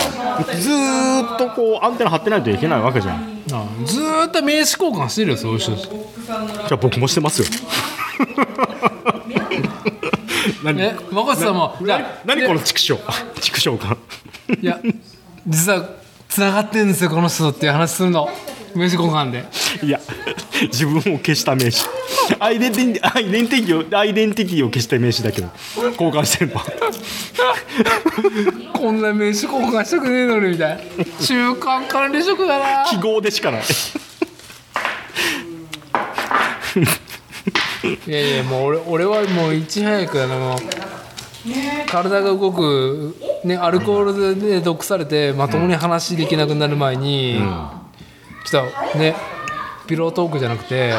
[0.60, 3.42] ずーっとこうアンテナ張ってないといけないわけじゃん。
[3.54, 5.90] あずーっと名刺交換してるよそういう人たち。
[5.90, 5.98] じゃ
[6.72, 7.48] あ僕もしてますよ。
[10.64, 10.82] 何？
[10.82, 12.48] え若狭さんもいや何？
[12.48, 12.98] この畜生？
[13.40, 13.98] 畜生感
[14.62, 14.80] いや
[15.48, 15.90] 実は
[16.28, 18.28] つながってるんですよこの人っていう話するの
[18.76, 19.46] 名刺交換で。
[19.86, 20.00] いや
[20.64, 21.78] 自分を消した名刺。
[22.40, 25.50] アイデンティティアイデンティティをアイデンティティを消した名刺だけど。
[25.92, 26.62] 交換してんの。
[28.74, 31.06] こんな名刺交換したくねえのにみたいな。
[31.26, 32.86] 中間管理職だな。
[32.90, 33.62] 記号でしかない。
[38.08, 40.58] いやいやもう俺俺はもういち早くあの
[41.88, 47.40] 体が動く、ね、アルコールで毒されてまともに話できなくなる前に、
[48.46, 49.16] ちょっとね
[49.88, 50.94] ピロートークじゃなくて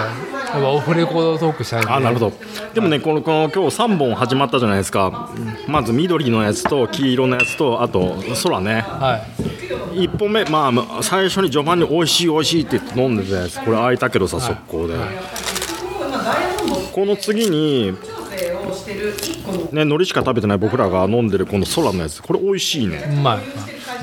[0.55, 1.90] オフレコードトークしたいんで。
[1.90, 2.32] あなるほど。
[2.73, 5.31] でもねこのこの今日3本始まったじゃないですか。
[5.66, 8.82] まず緑のやつと黄色のやつとあと空ね。
[8.82, 9.27] は
[9.94, 9.98] い。
[10.06, 13.59] 1本目まあ最初に序盤に美味しい美味しいって言って飲んでたやつ。
[13.60, 14.94] これ開いたけどさ速攻で。
[16.93, 17.93] この次に
[19.73, 22.23] ね海苔しか食べてない僕らが飲んでるこの空のやつ。
[22.23, 23.05] これ美味しいね。
[23.10, 23.39] うまい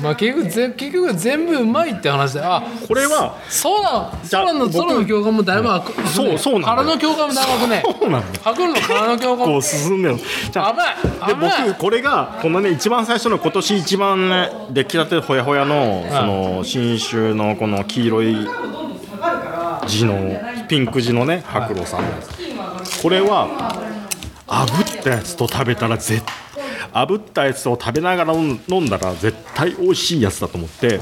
[0.02, 4.66] まあ結局ぜ結局全部うまいって話であこれは空じゃあ空の。
[4.66, 7.82] 僕空の教官もだいぶ開くそうそうなんだよ空の教官もだいぶ開くね。
[8.00, 9.46] そうなんだよ白の空の教官。
[9.46, 10.16] こう進んでる。
[10.50, 11.68] じゃあ危ない。
[11.68, 18.48] で僕これがこのね一番最初の今年一番ね出来たてほやほやのその新種のこの黄色い
[19.86, 22.00] 地のピンク地のね白露さん。
[22.02, 22.06] の
[23.02, 23.48] これは
[24.46, 26.22] 炙ったやつと食べたら絶
[26.94, 31.00] 炙ったやつを食べながら飲んだら絶対美味しいやつだと思って、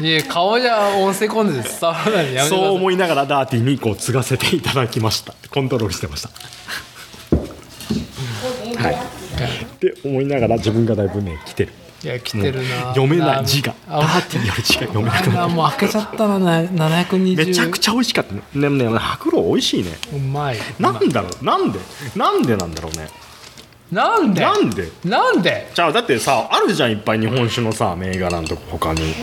[0.00, 5.34] いや顔じゃ音声コンテンツ伝わらないのやめそうい思いながらダーティーにこう継がせていただきました。
[5.50, 6.30] コントロールしてました。
[8.80, 8.94] はい。
[8.94, 8.98] っ
[9.78, 11.72] て思いながら自分がだいぶね来てる
[12.02, 12.68] いや来てるな。
[12.94, 13.74] 読めない字が。
[13.86, 18.34] ダあーティーより字が読めなくなあもう開けちゃったなな720めちゃくちゃ美味しかった。
[18.34, 19.90] ねでもね白露美味しいね。
[20.14, 20.56] うまい。
[20.78, 21.44] なんだろう。
[21.44, 21.78] なんで？
[22.16, 23.08] なんでなんだろうね。
[23.92, 24.40] なんで？
[24.40, 24.88] なんで？
[25.04, 25.70] なんで？
[25.74, 29.14] じゃあだってさあるじゃんいっぱい日本酒のさ銘柄のとこ他に。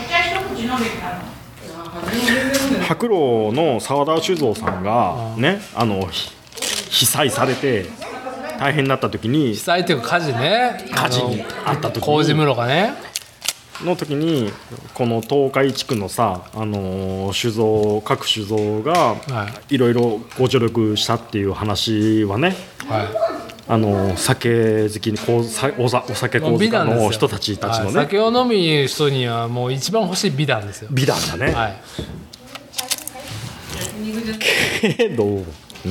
[2.86, 6.30] 白露の澤田酒造さんがねあのひ
[6.90, 7.86] 被災されて
[8.58, 10.84] 大変になった時に被災っていうか火事ね。
[10.92, 12.94] 火事にあった時に麹室がね。
[13.84, 14.52] の時に
[14.94, 19.78] この東海地区のさ、あのー酒造各酒造がはい。
[19.78, 22.56] ろいろご助力したっていう話はね、
[22.88, 23.06] は
[23.68, 27.04] あのー酒好きにこうさおさお酒いもう好き美談ですよ。
[27.04, 27.94] の人たちたちのはい。
[27.94, 30.88] ね酒を飲みに人にはもう一番欲しい美談ですよ。
[30.90, 31.76] 美談だね、はい。
[34.80, 35.44] けど、
[35.86, 35.88] う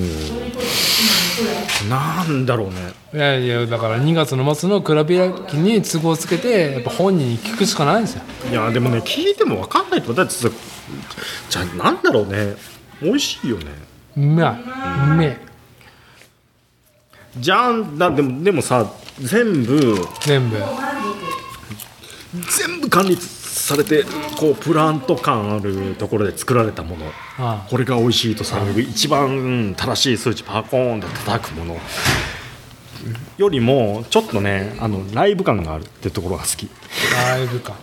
[1.85, 2.75] ん、なんだろうね。
[3.13, 8.23] いやいやだから2月の末の蔵開きに都合つけてやっぱ本人に聞くしかないんですよ。
[8.51, 10.13] いやでもね聞いても分かんないと。
[10.13, 10.49] だってさ
[11.49, 12.55] じゃあなんだろうね。
[13.01, 13.65] 美味しいよね。
[14.17, 15.11] うまい。
[15.11, 15.37] うめえ。
[17.37, 20.57] じゃんだでもでもさ全部全部。
[22.49, 23.17] 全部管理
[23.67, 24.05] されて
[24.39, 27.05] こうプラント感あるところで作られたもの。
[27.37, 31.77] あこれが美味しいとされる一番正しい数値パコーンって叩くもの。
[33.37, 36.69] よりもちょっとねあのライブ感があるってところが好き。
[37.13, 37.75] ライブ感。
[37.75, 37.79] い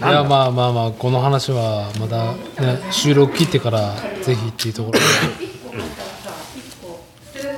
[0.00, 0.18] なんだ。
[0.18, 5.04] やまあまあまあこの話はまたね収録切ってからぜひっていうところで。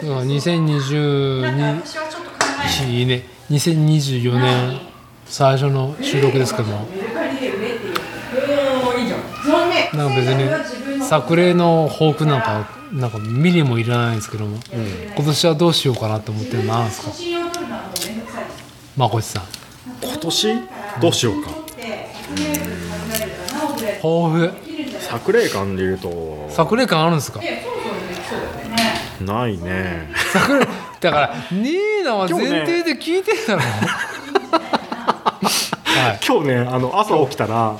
[0.08, 0.18] うん。
[0.28, 1.42] 2022
[2.88, 3.02] い。
[3.02, 3.26] いね。
[3.50, 4.80] 2024年
[5.30, 6.86] 最初の収録ですけども。
[9.94, 14.58] なんか別に作例の抱負なんかなんかミリもいらないんですけども、
[15.16, 17.12] 今年はどうしようかなと思ってるのなんですか？
[18.96, 19.42] まこちさん。
[20.02, 20.56] 今年？
[21.00, 21.50] どうしようか。
[24.02, 24.52] 抱負
[25.00, 26.48] 作例感で言うと。
[26.50, 27.40] 作例感あるんですか？
[29.20, 30.10] ないね。
[30.32, 30.66] 作例
[31.00, 33.68] だからニーナは前提で聞いてたの、はい
[36.26, 37.78] 今日ねあの朝起きたら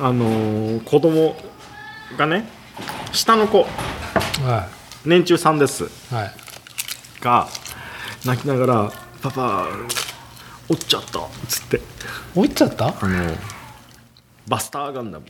[0.00, 1.36] あのー子供
[2.16, 2.48] がね
[3.12, 3.66] 下の子
[4.44, 4.68] は
[5.04, 5.84] 年中さんです。
[5.84, 6.32] いはい。
[7.20, 7.48] が
[8.24, 8.92] 泣きながら
[9.22, 9.66] 「パパ
[10.68, 11.80] 落ちちゃった」っつって。
[12.34, 12.88] 落ちちゃった？
[13.00, 13.34] あの
[14.48, 15.26] バスターガンダム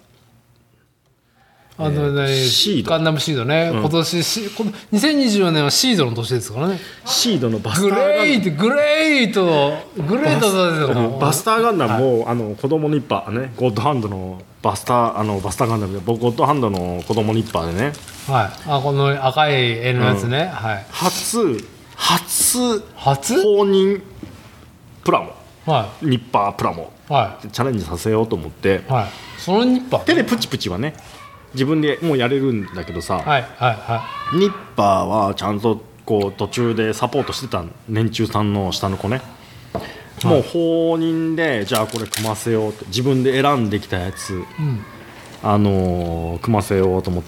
[1.83, 2.91] あのね、シード。
[2.91, 6.79] ガンダムシードね、今年しこの2024年はシードの年ですからね。
[7.07, 8.25] シードのバスグターガンダム。
[8.25, 13.53] レートグレートグレートだバスターガンダムを、あの子供ニッパーね。
[13.57, 17.93] ゴッドハンドのバスターあのバスターガンダムでゴッドハンドの子供ニッパーでね。
[18.29, 18.71] はい。
[18.71, 20.87] あこの赤い絵のやつね、はい。
[20.91, 21.57] 初
[21.97, 23.43] 初初？
[23.43, 24.03] 公認
[25.03, 25.33] プラモ。
[25.67, 26.93] はニッパープラモ。
[27.09, 27.13] い。
[27.13, 28.83] はチャレンジさせようと思って。
[28.87, 29.07] いはい。
[29.39, 30.05] そのニッパー。
[30.05, 30.95] 手でプチプチはね
[31.55, 39.21] 自分でもうやれるんだけどさ、はいはいはニッパーはちゃんとこう途中でサポートしてた年中さんの下の子ね。
[40.25, 44.85] もう放任でじゃあこれ組ませようって自分で選んできたやつ、いうん。
[45.43, 47.25] あのー組ませようと思っ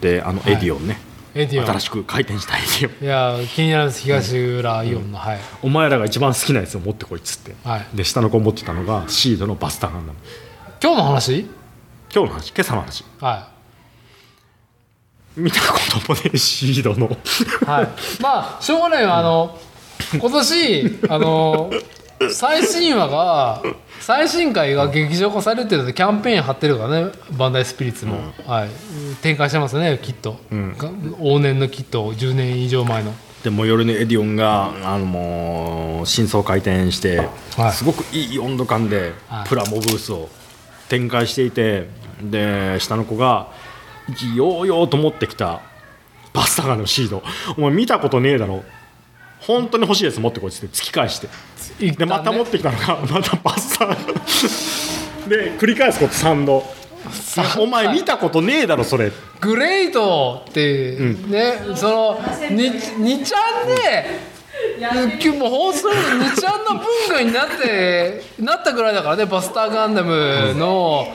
[0.00, 0.98] てあのエディオンね、
[1.34, 1.66] エディオン。
[1.66, 3.04] 新しく開店したエディオン。
[3.04, 5.38] いや気になるんです東浦イオンの、はい。
[5.62, 7.86] お前らが一番好きなやつを持ってこいっつって、はい。
[7.94, 10.18] で下の子持ってたのがシードのバスターガンダム
[10.82, 11.40] 今日の話？
[12.12, 12.50] 今日の話？
[12.50, 13.04] 今朝の話。
[13.20, 13.52] は
[15.36, 17.06] 見たこともねシードの。
[17.06, 17.88] いはい。
[18.20, 19.14] まあしょうがないよ。
[19.14, 19.58] あの
[20.18, 21.70] 今年あの
[22.30, 23.62] 最新話が
[24.00, 28.68] 最新回が劇場化されてるのでキャンペーン貼ってるからねバンダイスピリッツも、はい、
[29.22, 30.76] 展開してますねきっと、ん。
[30.76, 33.12] が往年のキット10年以上前の。
[33.42, 37.72] でも夜にエディオンがあのもう新装開店して、はい。
[37.72, 39.48] すごくいい温度感ではい。
[39.48, 40.28] プラモブースを
[40.88, 41.88] 展開していて
[42.22, 43.48] で下の子が
[44.08, 45.60] 意気揚々と持ってきた
[46.32, 47.22] バスターガンダムシード。
[47.56, 48.64] お前見たことねえだろ。
[49.40, 51.28] 本当に欲しいやつ持ってこいっつって突き返して。
[51.80, 51.92] ね。
[51.92, 53.86] でまた持ってきたのがまたバスタ
[55.28, 56.64] で繰り返すこと3度。
[57.58, 59.10] お前見たことねえだろそれ。
[59.40, 62.20] グレートっていうね、その
[62.50, 64.31] ににちゃんで
[64.78, 71.06] 今日も放送に2ちゃんの文化になってなったぐらいだからねバスターガンダムの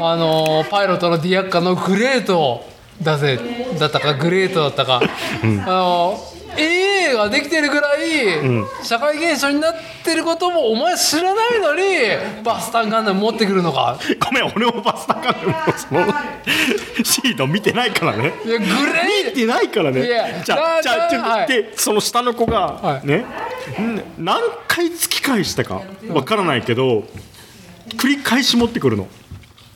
[0.00, 2.64] あのパイロットのディアッカのグレート
[3.02, 3.38] だぜ
[3.78, 5.00] だったかグレートだったか、
[5.42, 6.18] あの
[6.56, 8.00] AA ができてるぐらい
[8.82, 9.74] 社会現象になっ
[10.04, 11.82] てることもお前知らないのに
[12.44, 13.98] バスターガンダム持ってくるのか。
[14.20, 16.14] ごめん俺もバスターガンダムのその
[17.04, 18.32] シード見てないからね。
[18.44, 19.26] いやグレー。
[19.26, 20.42] 見てないからね。
[20.44, 21.48] じゃあだじゃあちょっとはい。
[21.48, 23.24] でその下の子が、はい。
[24.18, 27.04] 何回突き返したかわからないけど
[27.96, 29.08] 繰り返し持ってくるの、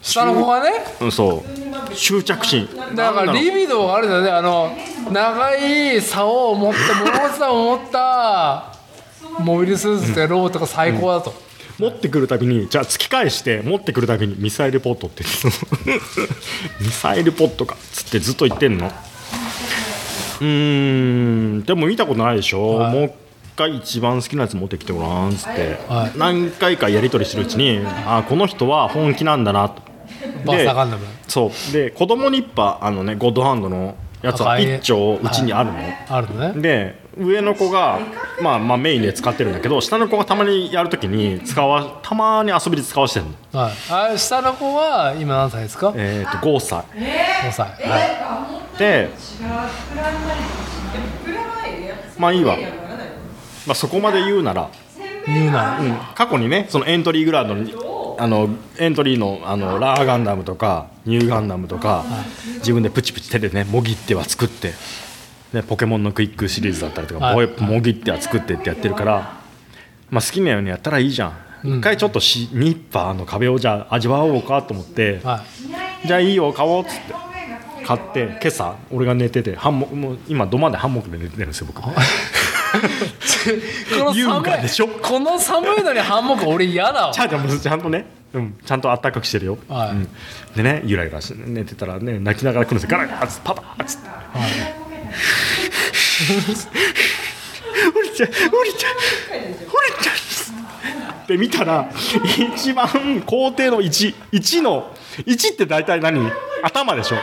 [0.06, 0.70] 下の子がね。
[1.00, 1.44] うん、そ
[1.90, 1.94] う。
[1.94, 2.68] 執着心。
[2.94, 4.30] だからリビドーがあるんだよね。
[4.30, 4.70] あの
[5.10, 8.72] 長い竿を持った物差を持った
[9.40, 11.34] モビルスーツってロボットが最高だと、
[11.78, 15.24] 持ってくるたびにじゃあ突き返して持ってくるたびにミサイルポットって
[16.80, 18.86] ミサイルポットかっつってずっと言ってんの？
[18.86, 21.62] うーん。
[21.64, 22.94] でも見たことないでしょ、はい。
[22.94, 23.12] もう一
[23.56, 29.85] 回一番好きなやつ持ってきてごらんっつって、はい何回かやり取りしてるうちにあこの人は本気なんだなと
[30.44, 31.72] バーガンダムそう。
[31.72, 35.78] で子供ニッパあのねゴッドハンドのやつは赤い一丁うちにあるの、
[36.08, 36.60] あるのね。
[36.60, 37.98] で上の子が、
[38.42, 43.60] まあ、まあメインで使ってるんだけど下の子がたまにやるときに使わたまに遊びで使わせてるの。
[43.60, 43.72] はい。
[44.14, 45.92] あ下の子は今何歳ですか？
[45.96, 46.84] えっ、と5歳。
[46.94, 47.66] 5歳。
[47.66, 47.74] は
[48.74, 48.78] い。
[48.78, 49.08] で
[52.18, 52.56] まあいいわ、
[53.66, 54.70] まあ、そこまで言うなら、
[55.26, 57.74] 言うなうん、過去にねそのエントリーグラウンドに
[58.18, 58.48] あの
[58.78, 62.04] エントリーのあのラーガンダムとかニューガンダムとか、
[62.58, 64.72] 自分でプチプチ手でねもぎっては作って、
[65.52, 67.46] ね、ポケモンのクイックシリーズだったりとか、はい。
[67.60, 69.40] ももぎっては作ってってやってるから、
[70.10, 71.28] まあ、好きなようにやったらいいじゃ
[71.62, 75.44] ん、一回ちょっとしニッパーの壁をじゃあ味わおうかと思って、は
[76.04, 76.06] い。
[76.06, 77.26] じゃあいいよ買おうっつって
[77.86, 81.80] 買って今朝俺が寝ててハンモもう今土間でハンモックで寝てるんですよ僕
[83.98, 84.88] この優寒い雅でしょ？
[84.88, 87.12] この寒いのにハンモック俺嫌だわ。
[87.12, 89.90] ちゃんとちゃんとね、うん、ちゃんとあったかくしてるよ、はい。
[89.90, 90.08] うん、
[90.56, 94.08] でねゆらゆらして寝てたらね泣きながら来るんですよガラガラッパパーッつって
[97.96, 98.94] 「おりちゃんおりちゃんお
[99.44, 99.52] り
[100.02, 100.14] ちゃん」
[101.24, 101.90] って見たら
[102.54, 102.88] 一番
[103.26, 106.30] 工程の11の1って大体何？
[106.62, 107.16] 頭でしょ。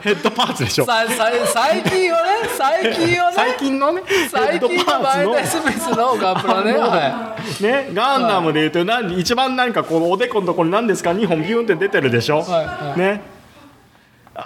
[0.00, 0.84] ヘッドパーツでしょ。
[0.84, 5.32] ささ最近はね最近はね最近のねヘ最近のバイパーツの。
[5.32, 12.98] ダイスペースのガンプラねはね、ガンダムでいうと何一番何かこのおでこのところに何ですか？2本ビューンって出てるでしょ、はいはい。
[12.98, 13.22] ね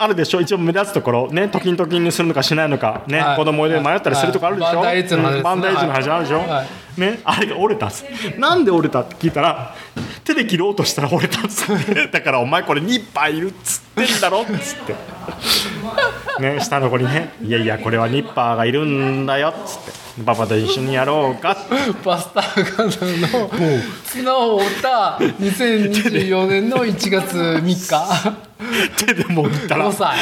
[0.00, 0.40] あるでしょ？
[0.40, 1.30] 一番目立つところ。
[1.30, 3.02] ねトキントキンにするのかしないのか。
[3.06, 3.36] ね、はい。
[3.36, 5.02] 子供で迷ったりするとこあるでしょ、はい。
[5.02, 6.64] バンダイの話バンダイの話あるでしょ、は
[6.96, 7.00] い。
[7.00, 8.04] ねあれが折れたっつ
[8.38, 9.74] なんで折れたって聞いたら
[10.24, 14.94] 手で切ろうとしたら折れたっつってだからお前これニッパーいるっつってんだろっつって。
[16.40, 21.56] ね下の子にねいやいやこれはニッパーがいるんだよっつってパパと一緒にやろうか。
[22.04, 23.50] バスターガンダムの
[24.04, 28.46] 綱を折った2024年の1月3日。
[29.04, 29.90] 手でもぎったら。
[29.90, 30.16] 5歳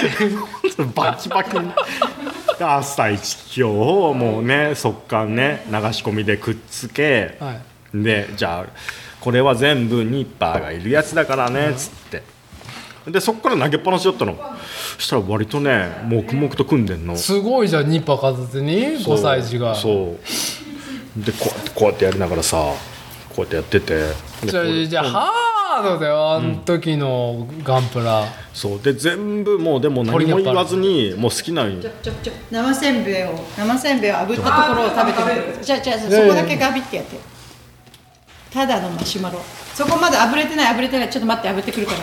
[0.95, 1.71] バキバキに
[2.59, 7.53] 朝一今をもうね速乾ね流し込みでくっつけ、は
[7.95, 8.03] い。
[8.03, 8.67] でじゃあ
[9.21, 12.23] これは全部ニッパーがいるやつだからねっつって
[13.07, 14.37] でそこから投げっぱなしだったの。
[14.97, 17.17] そしたら割とね黙々と組んでんの。
[17.17, 19.75] すごいじゃんニッパー片手に5歳児が。
[19.75, 21.23] そう。
[21.25, 22.57] でこうやってこうやってやりながらさ
[23.29, 23.97] こうやってやってて。
[24.43, 25.05] でじゃあじゃあ
[25.73, 28.83] ハードだよあの時のガンプラ、そう。
[28.83, 31.83] で全部もうでも何も言わずにもう好きなように。
[31.83, 37.17] ちょちょちょ生せんべいを生せんべいを炙ったところを食べてみてくださいじゃあじゃあそこだけガビってやって。
[38.53, 39.41] ただのマシュマロ。
[39.75, 41.11] そこまで炙れてない炙れてない。
[41.11, 41.99] ちょっと待って炙ってくるから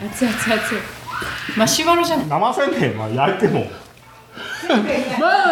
[0.00, 0.78] 熱い熱い熱い。
[1.56, 2.26] マシュマロじゃない？
[2.26, 2.94] 生せんべい。
[2.94, 3.66] は焼いても。
[4.68, 4.78] まあ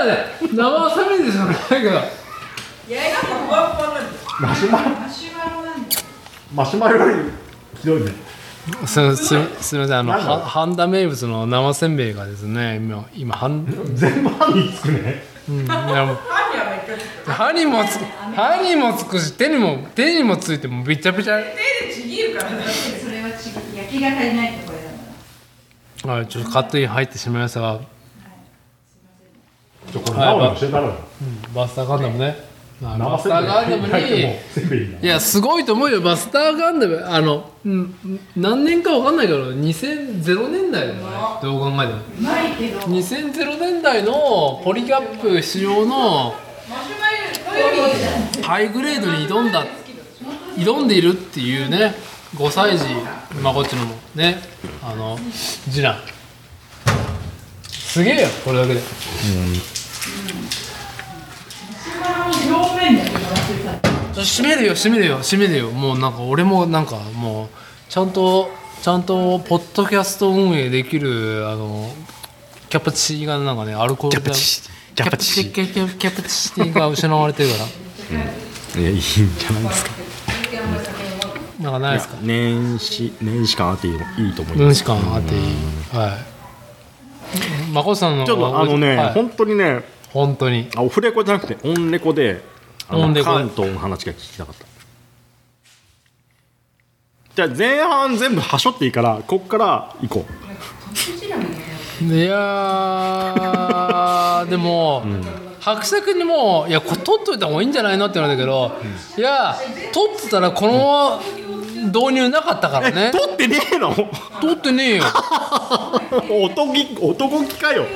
[0.07, 1.91] ね生サメでしょないけど。
[1.91, 4.09] いやなんかふわふわなんだよ。
[4.41, 4.91] マシュマロ？
[6.55, 7.23] マシュマロよ。
[7.23, 7.31] り
[7.81, 8.13] ひどいね。
[8.87, 9.27] すす
[9.61, 9.99] すみません。
[9.99, 15.23] あの半田名物の生せんべいがですね今今半、全部歯につくね。
[15.49, 15.75] うん、いや
[16.07, 16.17] もう。
[16.17, 18.05] 歯にはめっちゃ歯にもつく。
[18.05, 21.39] 歯にもつくし手にも手にもついてもびちゃびちゃ。
[21.39, 22.65] 手でちぎるからね
[24.03, 27.81] が足りないってこれだからはいちょっとカットイン入ってしまいましたが、
[29.93, 30.93] ちょこれナオに教えたら
[31.55, 32.53] バスターガンダムね。
[32.81, 36.01] まあマスターガンダムにいいやすごいと思うよ。
[36.01, 37.95] マスターガンダムあのん
[38.37, 41.03] 何年かわかんないけど2000年代だよね
[41.41, 42.29] どう考えても。
[42.29, 42.81] ないけど。
[42.81, 46.35] 2000年代のポリキャップ仕様の
[48.43, 49.65] ハイグレードに挑んだ
[50.57, 51.95] 挑んでいるっていうね
[52.35, 52.85] 5歳児
[53.43, 54.39] まあこっちのもね
[54.83, 55.19] あの
[55.71, 55.97] 次男。
[57.69, 58.81] すげえよこれだけで。
[64.15, 65.71] 閉めるよ閉めるよ閉めるよ。
[65.71, 67.49] もうなんか俺もなんかもう
[67.89, 68.51] ちゃんと
[68.81, 71.91] ちゃんとポッドキャスト運営できるあの
[72.71, 74.63] キャパチーがなんかねアルコールでキャパチ
[74.95, 77.57] キャパチキャキャキャキャパチティが失われてるか
[78.75, 78.81] ら。
[78.81, 79.91] いやいいんじゃないですか
[81.61, 82.17] なんかないですか？
[82.23, 83.99] 年始年始感あっていい
[84.35, 84.83] と思い分ます。
[84.83, 85.41] 子感あっていい。
[85.93, 87.73] はい。
[87.73, 89.15] まこさんのちょっとあのね、はい。
[89.15, 90.69] 本当にね本当に。
[90.77, 92.43] あオフレコじゃなくてオンレコで
[92.91, 94.67] オンレコ関東の話が聞きたかった。
[97.35, 100.27] じゃあ前半全部はしょっていいからこっから行こ
[102.03, 105.03] いやー でも、
[105.61, 108.73] 伯爵にも「いやこれ取っといた方がいいんじゃないの?」って言われたけど、
[109.17, 109.57] いや
[109.93, 111.23] 取ってたらこの
[111.87, 113.95] 導入なかったからうね取ってねえの？
[114.41, 115.05] 取ってねえよ。
[116.45, 117.87] 男気男気かよ。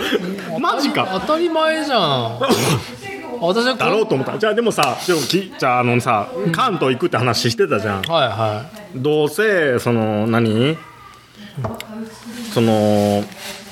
[0.58, 1.08] マジか。
[1.26, 2.38] 当たり前じゃん。
[3.40, 4.38] 私はこだろうと思った。
[4.38, 8.02] じゃあでもさでもきじゃああのさ関東行くって話してたじゃん。
[8.02, 8.64] はいは
[8.94, 10.76] どうせその何？
[12.52, 13.24] その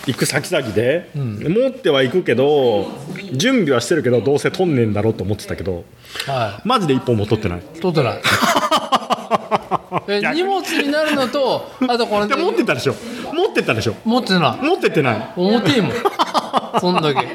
[0.07, 2.87] 行く先々で、持ってはいくけど
[3.33, 5.85] 準備はしてるけどどうせ取んねえんだろうと思ってたけど
[6.27, 6.31] い。
[6.31, 7.59] はマジで一本も取ってない。
[7.59, 8.21] い取ってない。
[10.09, 12.35] え荷物になるのとあとこれで。
[12.37, 12.95] 持ってたでしょ。
[13.33, 13.95] 持ってたでしょ。
[14.05, 14.65] 持ってない。
[14.65, 15.29] 持ってってない。
[15.37, 15.93] 重てえもん。
[16.81, 17.27] そんだけ。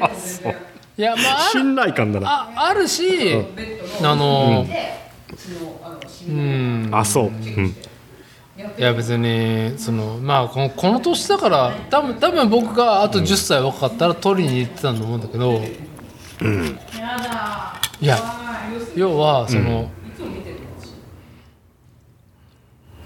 [0.98, 2.50] いやまあ信頼感だな。
[2.54, 3.34] ああるし、
[4.02, 4.66] あの
[6.28, 6.88] うん。
[6.92, 7.74] あそう、うん、
[8.78, 15.60] いや別にそのまあこのこの年だから多分多分僕があと10歳若かったら取りに行ってたと思うんだけど、
[18.00, 18.18] いや
[18.94, 19.90] 要はその、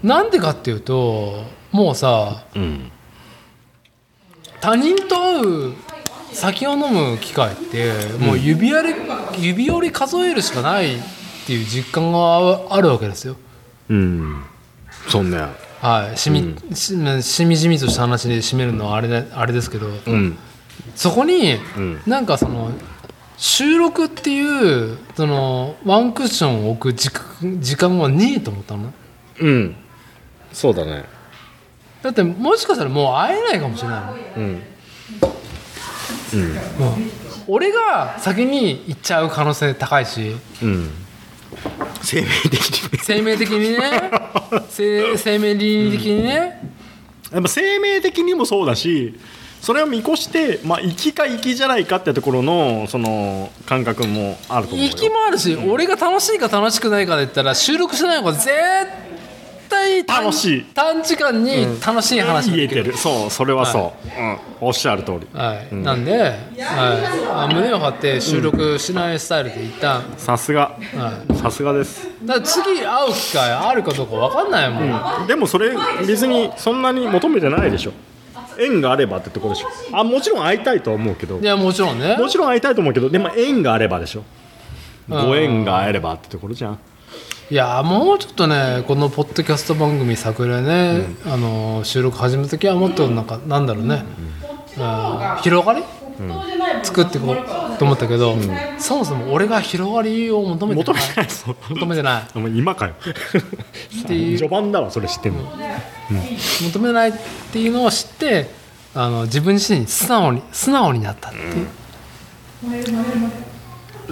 [0.03, 2.91] なんでかっていうともうさうん。
[4.61, 5.73] 他人と会う
[6.33, 8.99] 酒を飲む機会ってもう指折り、
[9.37, 10.99] 指折り数えるしかないっ
[11.45, 13.35] ていう実感があるわけですよ。
[13.89, 14.43] うん
[15.07, 15.37] そんね。
[15.81, 20.37] はい、しみ、ししみじみとした話で締めるのはあれであれですけど、うん。
[20.95, 21.59] そこに、ん。
[22.07, 22.71] なんかその
[23.37, 28.93] 収録っていうそのワンクッションを置く時間時間はねえと思ったの？
[29.41, 29.75] うん。
[30.53, 31.05] そうだね。
[32.01, 34.13] だってもしかしたらもう会えないかもしれないの。
[34.37, 34.61] うん。
[37.47, 40.35] 俺が先に行っちゃう可能性高いし。
[40.63, 40.89] うん。
[42.01, 42.59] 生命的
[42.93, 43.79] に生命的にね
[44.69, 46.61] 生生命倫理的にね、
[47.31, 49.17] やっぱ生命的にもそうだし
[49.61, 54.91] それを見越して、まあ、行きか行きじゃないかってところのその感覚もあると思うよ。
[54.91, 58.45] 行きもあるし、俺が楽しいか楽しくないかで言ったら収録してない方が絶
[59.75, 60.65] 対短楽しい。
[60.73, 62.97] 短時間に楽しい話が言えてる。
[62.97, 65.27] そうそれはそう、うん、おっしゃる通り。
[65.33, 65.75] はい。
[65.75, 66.33] なんで、はい、
[67.29, 70.77] あ胸を張って収録しないスタイルで一旦、さすが。
[70.95, 75.71] はい、さすがです、だ次会う機会あるかどうか分かんないもん、でもそれ
[76.07, 77.91] 別にそんなに求めてないでしょ。
[78.57, 79.67] 縁があればってところでしょ。
[79.91, 81.39] あもちろん会いたいとは思うけど。
[81.39, 82.15] いやもちろんね。
[82.17, 83.09] もちろん会いたいと思うけど。
[83.09, 84.23] でも縁があればでしょ。
[85.09, 85.27] うん。
[85.27, 86.79] ご縁があればってところじゃん
[87.51, 94.03] いやもうちょっとねこのポッドキャスト番組桜ね、あの収録始めた時はもっとなんかなんだろうね、
[94.77, 95.41] うん。
[95.43, 95.83] 広がり、
[96.83, 98.35] 作っていこうと思ったけど、
[98.79, 101.55] そもそも俺が広がりを求めて求めないてないぞ。
[101.69, 102.23] 求めてない。
[102.33, 102.95] お前今かよ。
[104.07, 104.37] ていう。
[104.39, 105.41] 序盤だわそれ知ってんの。
[106.63, 107.13] 求めないっ
[107.51, 108.49] ていうのを知って
[108.95, 111.67] あの自分自身に素直に素直になったっていう、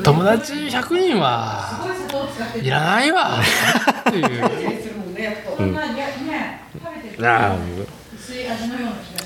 [0.02, 1.86] 友達100人は
[2.62, 3.40] いらないわ。
[4.10, 4.44] っていう。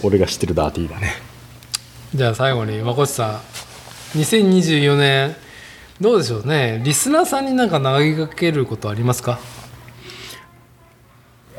[0.04, 1.14] 俺が知ってるダーティーだね。
[2.14, 3.42] じゃあ最後にまこっさ
[4.16, 4.18] ん。
[4.18, 5.36] 2024年
[6.00, 6.82] どうでしょうね。
[6.84, 9.40] リスナーさんになんか投げかけることありますか？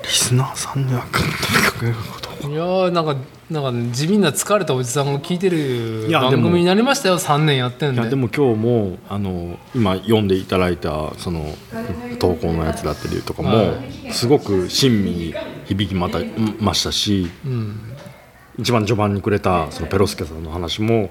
[0.02, 1.32] リスナーさんにはとに
[1.64, 2.48] かくこと。
[2.48, 3.16] いやーなんか
[3.50, 8.00] なんか、ね、地味な疲れたおじさんが聞いてる番組になりましたよ3年やってんで。
[8.00, 11.46] いやでも今日もあの今読んでいただいたその
[12.18, 13.74] 投稿のやつだったりとかも、は
[14.12, 15.34] すごく親身に
[15.64, 16.18] 響きまた
[16.60, 17.30] ましたし、
[18.58, 21.08] 一番序盤にくれたそのペロスケさんの話も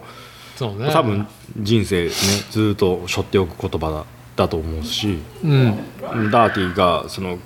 [0.55, 0.91] そうね。
[0.91, 1.27] 多分
[1.57, 2.11] 人生ね
[2.51, 4.05] ずっと背負っておく言葉だ
[4.35, 5.75] だと思うしうん。
[6.29, 7.39] ダーティがその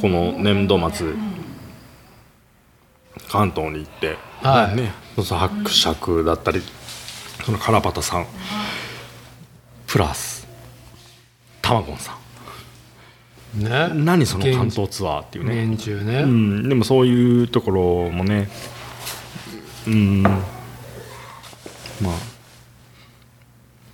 [0.00, 1.12] この年度末
[3.28, 4.76] 関東に行って、はい。
[4.76, 6.62] ね、その伯爵だったり
[7.44, 8.26] そのカラパタさん。
[9.86, 10.46] プラス
[11.62, 12.16] タマゴンさ
[13.54, 13.88] ね。
[13.88, 18.48] ん何その関東ツアーっていうね、年中ね、うん、でもそういうところもね。
[19.86, 20.22] うん。
[20.22, 20.30] ま
[22.10, 22.38] あ。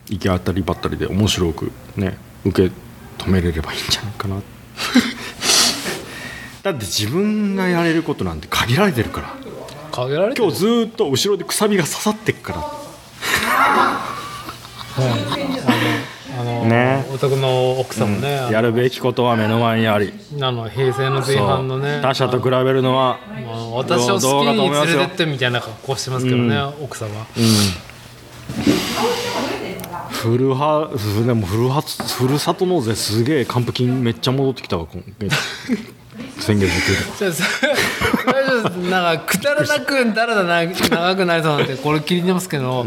[0.07, 2.75] 行き当たりばったりで面白くね受け
[3.25, 4.43] 止めれればいいんじゃないかな。
[6.63, 9.35] だって自分がやれることなんて限られてるから
[9.95, 10.45] 限られてる。
[10.45, 12.59] 今日ずーっと後ろでくさびが刺さってっから。
[16.37, 17.07] あの、ね。
[17.13, 20.13] お宅の奥さんもね、あのやるべきことは目の前にあり。
[20.41, 27.09] あの平成の前半のね他者と比べるのはあの私を好きに連れてってみたいな格好してますけどね、奥様。
[30.11, 30.89] フルハ
[31.27, 35.05] でもフルハフルサト納税すげえ還付金めっちゃ戻ってきたわ今
[36.17, 36.71] 月先月
[37.19, 37.43] じゃあそ
[38.31, 42.85] 大丈夫ですなんかくだらなくだらだら長くなりそうなんでこれ切り入れますけど、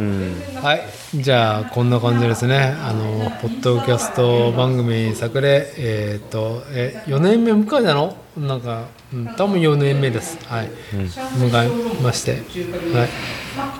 [0.61, 2.75] はいじゃあこんな感じですね。
[2.83, 8.17] あのポッドキャスト番組作例えっ、とえ4年目迎えたの？
[8.35, 10.37] なんか、うん、多分4年目です。
[10.47, 12.33] はい、迎えまして。
[12.33, 12.41] はい。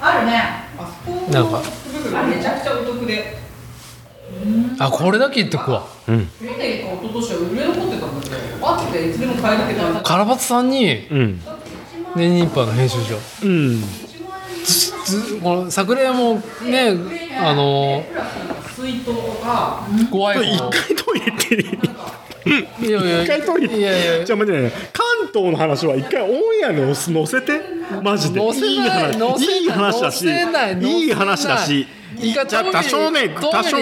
[0.02, 0.70] あるね。
[1.30, 1.62] なんか。
[2.26, 3.38] めちゃくちゃお得で
[4.80, 5.88] あこれだけ言っとくわ。
[6.06, 6.28] 去年
[6.86, 8.22] か一昨年は売れ残ってたん。
[8.22, 11.42] だけどあっていつでも買えるけどカラバツさんにうん。
[12.16, 13.48] 年に一杯の編集長。
[13.48, 13.82] うん。
[14.64, 16.98] ずずこの作例もね
[17.40, 18.04] あの
[18.76, 21.60] 水筒とかご愛一顧回トイレってい
[22.84, 22.88] い？
[22.88, 23.24] いやいや。
[23.24, 23.78] 一回トイレ。
[23.78, 24.26] いやいや。
[24.26, 24.72] じゃあ待ってね。
[24.94, 26.32] 関東の話は一回オン
[26.62, 27.62] エアに載せ載せて。
[28.04, 28.40] マジで。
[28.40, 30.26] 載せないいい話載せないいい話だし。
[30.26, 31.02] 載せない載せない。
[31.02, 31.88] いい話だし
[32.20, 33.78] いいかじゃあ多少ね多少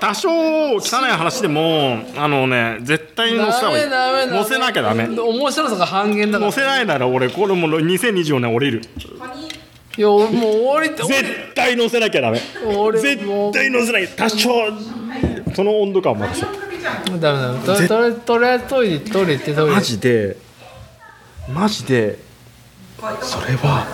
[0.00, 4.30] 多少汚い話でもあのね絶対に載せた方がいい。
[4.30, 5.04] 載せなきゃダメ。
[5.08, 6.52] 面白さが半減だから。
[6.52, 8.82] 載せないなら俺これもう2024年降りる。
[9.96, 12.40] いや俺もう終わりって絶対載せなきゃダメ。
[12.76, 14.08] 俺絶対載せない。
[14.08, 14.50] 多少
[15.54, 17.58] その温度感を任せダメダメ。
[17.88, 19.54] とりとりあえずトイレトイレ行って。
[19.54, 20.36] トイレマジで
[21.52, 22.18] マジで
[23.22, 23.86] それは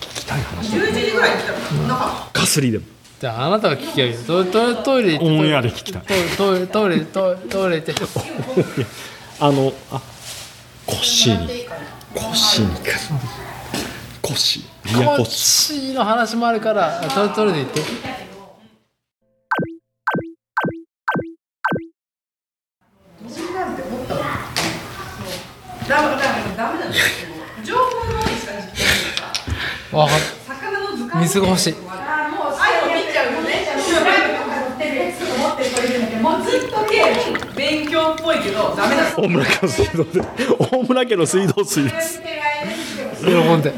[0.00, 2.84] 聞きたい話11時ぐらいに来たらなんかかすりでも
[3.22, 4.10] じゃああなたが聞きゃい。
[4.10, 5.24] いよトイトイトイレ行って。
[5.24, 6.02] オンエアで聞きたい。
[6.02, 6.12] ト
[6.56, 7.94] イレトイレトイレトイレ行って。
[9.38, 10.02] あのあ
[10.84, 11.46] コッシーに。
[12.16, 12.90] コッシーに行く。
[14.22, 14.98] コッシー。
[14.98, 17.80] リアこっコッシちの話もあるからトイトイレで行って。
[25.88, 26.96] ダメダメダメだね
[27.64, 28.82] 情報のみしか実
[29.92, 30.18] 験わかっ。
[30.48, 33.52] 魚の図鑑水が欲しいあもう最後見ちゃうよね
[37.56, 39.14] 勉強っぽいけどダメだ。
[39.16, 40.20] 大村家の水道で
[40.58, 42.22] 大村家の水道水です。
[43.20, 43.72] 喜んで。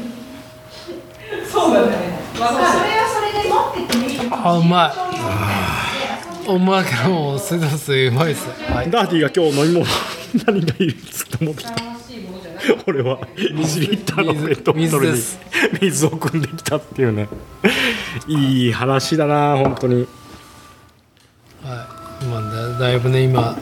[1.51, 2.19] そうだね。
[2.39, 4.17] まあそれはそれで持ってってもいい。
[4.17, 5.15] よあうまい。
[6.47, 8.47] お前けど水道水うまいっす。
[8.71, 8.91] はい。
[8.91, 9.85] ダーティーが今日飲み物。
[10.45, 11.75] 何がいるっつって持ってきた
[12.87, 13.19] 俺は。
[13.35, 15.13] 1リッターのペットボトルに。
[15.13, 15.37] 水
[15.81, 17.29] 水を汲んできたっていうね。
[18.27, 20.07] いい話だな本当に。
[21.63, 23.57] はい、まあだだいぶね今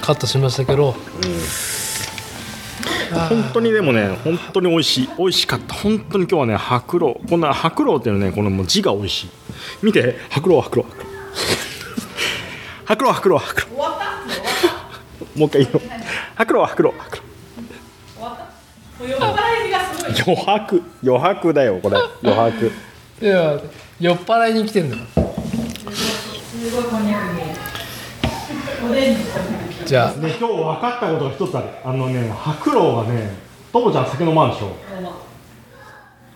[0.00, 0.94] カットしましたけど、
[3.28, 5.74] 本当にでもね本当に美味しい美味しかった。
[5.74, 9.30] 本当に今日はね白露こんな白露っていうのねこのもう字が美味しい。
[9.82, 10.86] 見て白露白露
[12.84, 13.76] 白露白露白露
[15.36, 15.80] もう一回いいよ
[16.34, 17.30] 白露白露白露
[20.26, 20.82] 余白。
[21.02, 21.96] 余白だよこれ。
[22.22, 22.72] 余白。
[23.22, 23.60] いや
[23.98, 25.02] 酔っ払いに来てんだよ
[29.86, 31.68] じゃね、今日分かったことが一つある。
[31.84, 33.30] あのね白露がね
[33.72, 34.72] ともちゃん酒飲まんでしょ。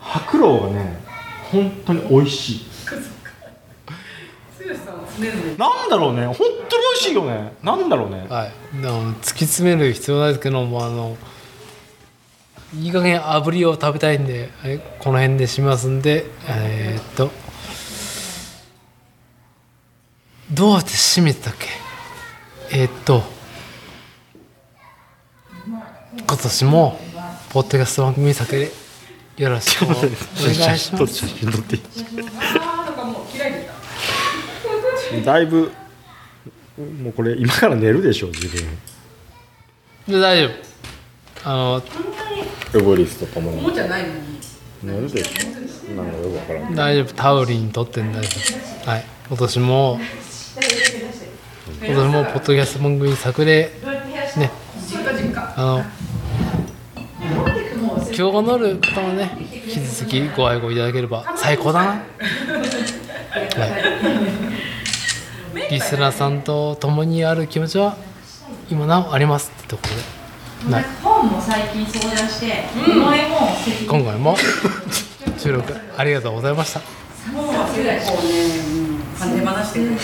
[0.00, 1.02] 白露がね
[1.50, 2.66] 本当に美味しい。
[5.58, 7.52] なんだろうね本当に美味しいよね。
[7.62, 8.26] なんだろうね。
[8.30, 8.52] あはい。
[8.82, 11.16] でも突き詰める必要ないですけどもうあの
[12.74, 17.30] いい加減炙りを食べたいんで、はい、この辺でしますんでえーっと
[20.52, 21.83] どうやって締めてたっけ？
[22.74, 23.22] えーっと
[26.26, 26.98] 今年も
[27.50, 28.70] ポッドキャスト番組作で
[29.36, 29.96] よろしくお願
[30.76, 31.14] いします。
[31.14, 31.78] 写真撮ってい
[35.20, 35.24] い。
[35.24, 35.72] だいぶ
[37.02, 38.62] もうこれ今から寝るでしょ自分
[40.08, 40.52] で大丈
[41.42, 41.54] 夫あ
[42.74, 44.02] のエボリスとともおもちゃない。
[44.04, 44.22] のに
[44.82, 48.24] 寝るでしょなんかよくわからん大丈夫タウリン取ってんだよ
[48.86, 49.04] はい。
[49.28, 49.98] 今年も
[51.86, 53.70] 今年もポッドキャスト番組作例
[54.36, 54.50] ね。
[55.56, 55.84] あの
[58.06, 61.96] 今日乗る方もね引き続きご愛顧いただければ最高だな、は
[65.68, 67.98] い、リスナーさんと共にある気持ちは
[68.70, 69.52] 今なおあります。
[69.54, 69.82] ってとこ
[70.64, 72.64] ろで、はい、本も最近相談して、
[73.86, 74.36] 今回も
[75.36, 76.80] 収録ありがとうございました。
[76.80, 76.86] こ
[77.34, 78.00] うね、
[79.28, 79.96] うん、手放してくれ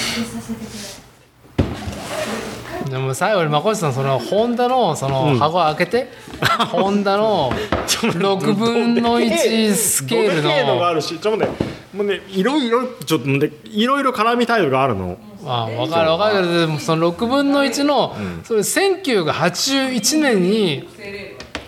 [2.91, 6.09] でも最後にまこさんそのホンダのその箱開けて、
[6.73, 7.53] ホンダの
[7.87, 11.49] 6分の1スケールどでけえのがあのるしちょっとね
[11.95, 15.17] もうねいろいろちょっとねいろいろ絡みタイルがあるの。
[15.47, 16.61] あ分かる分かる。
[16.61, 18.15] でもその6分の1の、
[18.45, 20.87] それ1981年に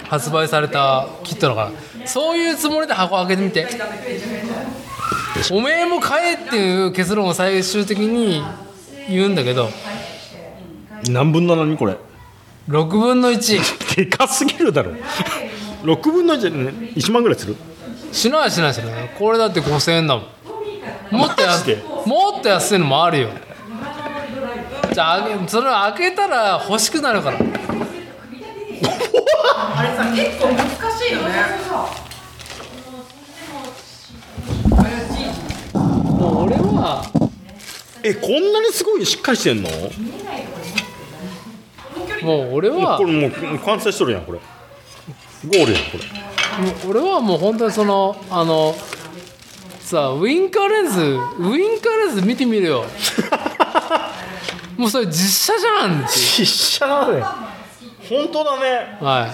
[0.08, 1.70] 発売されたキットだから。
[2.04, 3.66] そういうつもりで箱開けてみて。
[5.50, 8.42] おめえも買えっていう結論を最終的に
[9.08, 9.70] 言うんだけど
[11.10, 11.96] 何分の何これ
[12.68, 14.92] ？6分の1でかすぎるだろ。
[15.82, 17.56] 6分の1でね1万ぐらいする？
[18.12, 19.08] しないしないしない。
[19.18, 20.26] これだって5000円だもん。
[21.10, 21.76] もっと安
[22.06, 23.30] もっと安いのもあるよ。
[24.92, 27.38] じゃああげそれ開けたら欲しくなるから。
[29.74, 30.68] あれさ結構難
[30.98, 31.32] しいよね。
[35.72, 37.02] もう俺は
[38.02, 39.68] えこんなにすごいしっかりしてんの？
[42.22, 42.96] もう俺は。
[42.96, 44.38] これもう完成しとるやんこれ。
[44.38, 46.04] ゴールやんこれ。
[46.64, 48.74] もう俺はもう本当にそのあの
[49.80, 52.84] さウインカーレンズウインカーレンズ見てみるよ。
[54.76, 57.22] もうそれ実写じゃん実写だね。
[58.08, 58.98] 本当だね。
[59.00, 59.28] は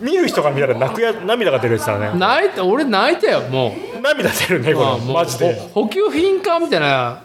[0.00, 2.18] 見る人が見たら泣くや涙が出るやつだいね。
[2.18, 4.00] 泣いた俺泣いたよもう。
[4.00, 5.12] 涙出るねこれ。
[5.12, 5.54] マジで。
[5.72, 7.22] ほ補給品かみたいな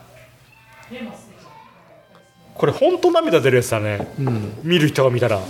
[2.54, 4.08] これ本当涙出るやつだね、
[4.64, 5.38] 見る人が見たら。
[5.38, 5.48] はい。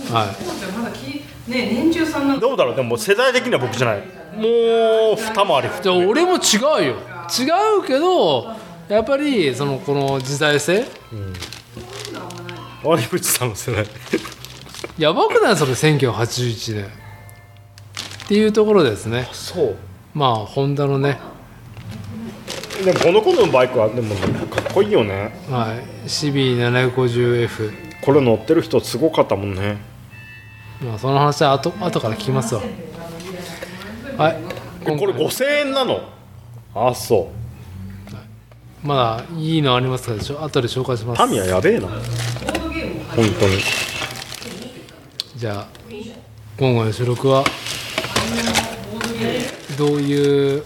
[2.40, 2.76] どうだろう？
[2.76, 3.98] でも世代的には僕じゃない。
[3.98, 4.02] も
[5.12, 5.68] う二回り。
[5.82, 6.94] じゃあ俺も違うよ。
[7.28, 7.50] 違
[7.82, 8.46] うけど
[8.88, 10.86] やっぱりそのこの時代性。
[12.82, 13.86] 割口さんの世代。
[14.98, 15.56] やばくない？
[15.56, 16.84] それ1981年。
[16.84, 16.88] っ
[18.28, 19.28] ていうところですね。
[19.32, 19.76] そう。
[20.14, 21.18] まあホンダのね
[22.84, 25.32] でもこの子のバイクはでもかかっこいいよね。
[25.48, 26.08] はい。
[26.08, 27.72] CB750F
[28.04, 29.78] これ乗ってる人すごかったもんね。
[30.84, 32.62] まあその話は後後から聞きますわ。
[34.16, 34.36] はい。
[34.84, 36.00] えこれ5000円なの？
[36.74, 37.30] あそ
[38.82, 40.14] まだいいのありますか？
[40.14, 41.22] らちょ後で紹介します。
[41.22, 41.86] うタミヤやべえな。
[41.86, 42.00] 本
[43.16, 43.58] 当に。
[45.36, 45.68] じゃあ
[46.58, 47.44] 今後の収録は
[49.78, 50.64] どういう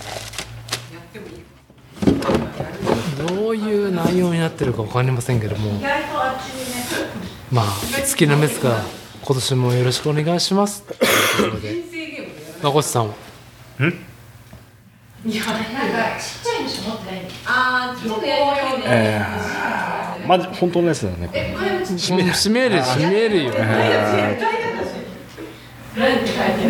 [3.26, 5.80] どういう内容になってるか分かりませんけども。
[7.50, 8.82] まあ好きなメスから
[9.22, 11.06] 今年もよろしくお願いしますというと
[11.50, 11.76] ころで。
[12.62, 13.14] まこさんは？
[13.78, 13.96] なんか
[15.28, 15.42] ちっ
[16.42, 17.20] ちゃいのしか持ってない。
[17.20, 21.40] んだあーちょっとやりたいねえー、マジ本当のやつだよねこれ
[21.84, 23.52] 閉める閉める閉めるよ。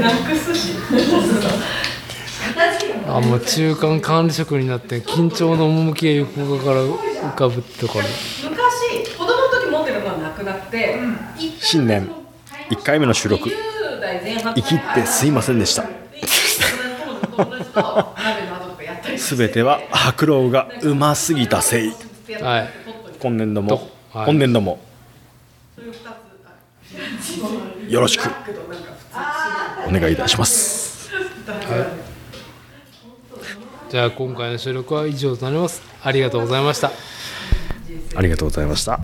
[0.01, 0.75] なくすし
[3.09, 10.97] あもう中間管理職になって緊張の趣が横から浮かぶってところ昔子供の時持ってたのはなくなって、
[11.61, 12.11] 新年
[12.71, 13.49] 1回目の収録。
[13.49, 15.85] 10代前半生きってすいませんでした。
[19.17, 21.93] すべては白老がうますぎたせい。
[22.41, 22.71] はい。
[23.21, 24.31] 今年度も、とはい。
[24.31, 24.79] 今年度も
[27.89, 28.29] よろしく
[29.87, 31.11] お願いいたします
[33.89, 35.83] じゃあ今回の収録は以上となります。
[36.03, 36.91] ありがとうございました。
[38.17, 39.01] ありがとうございました。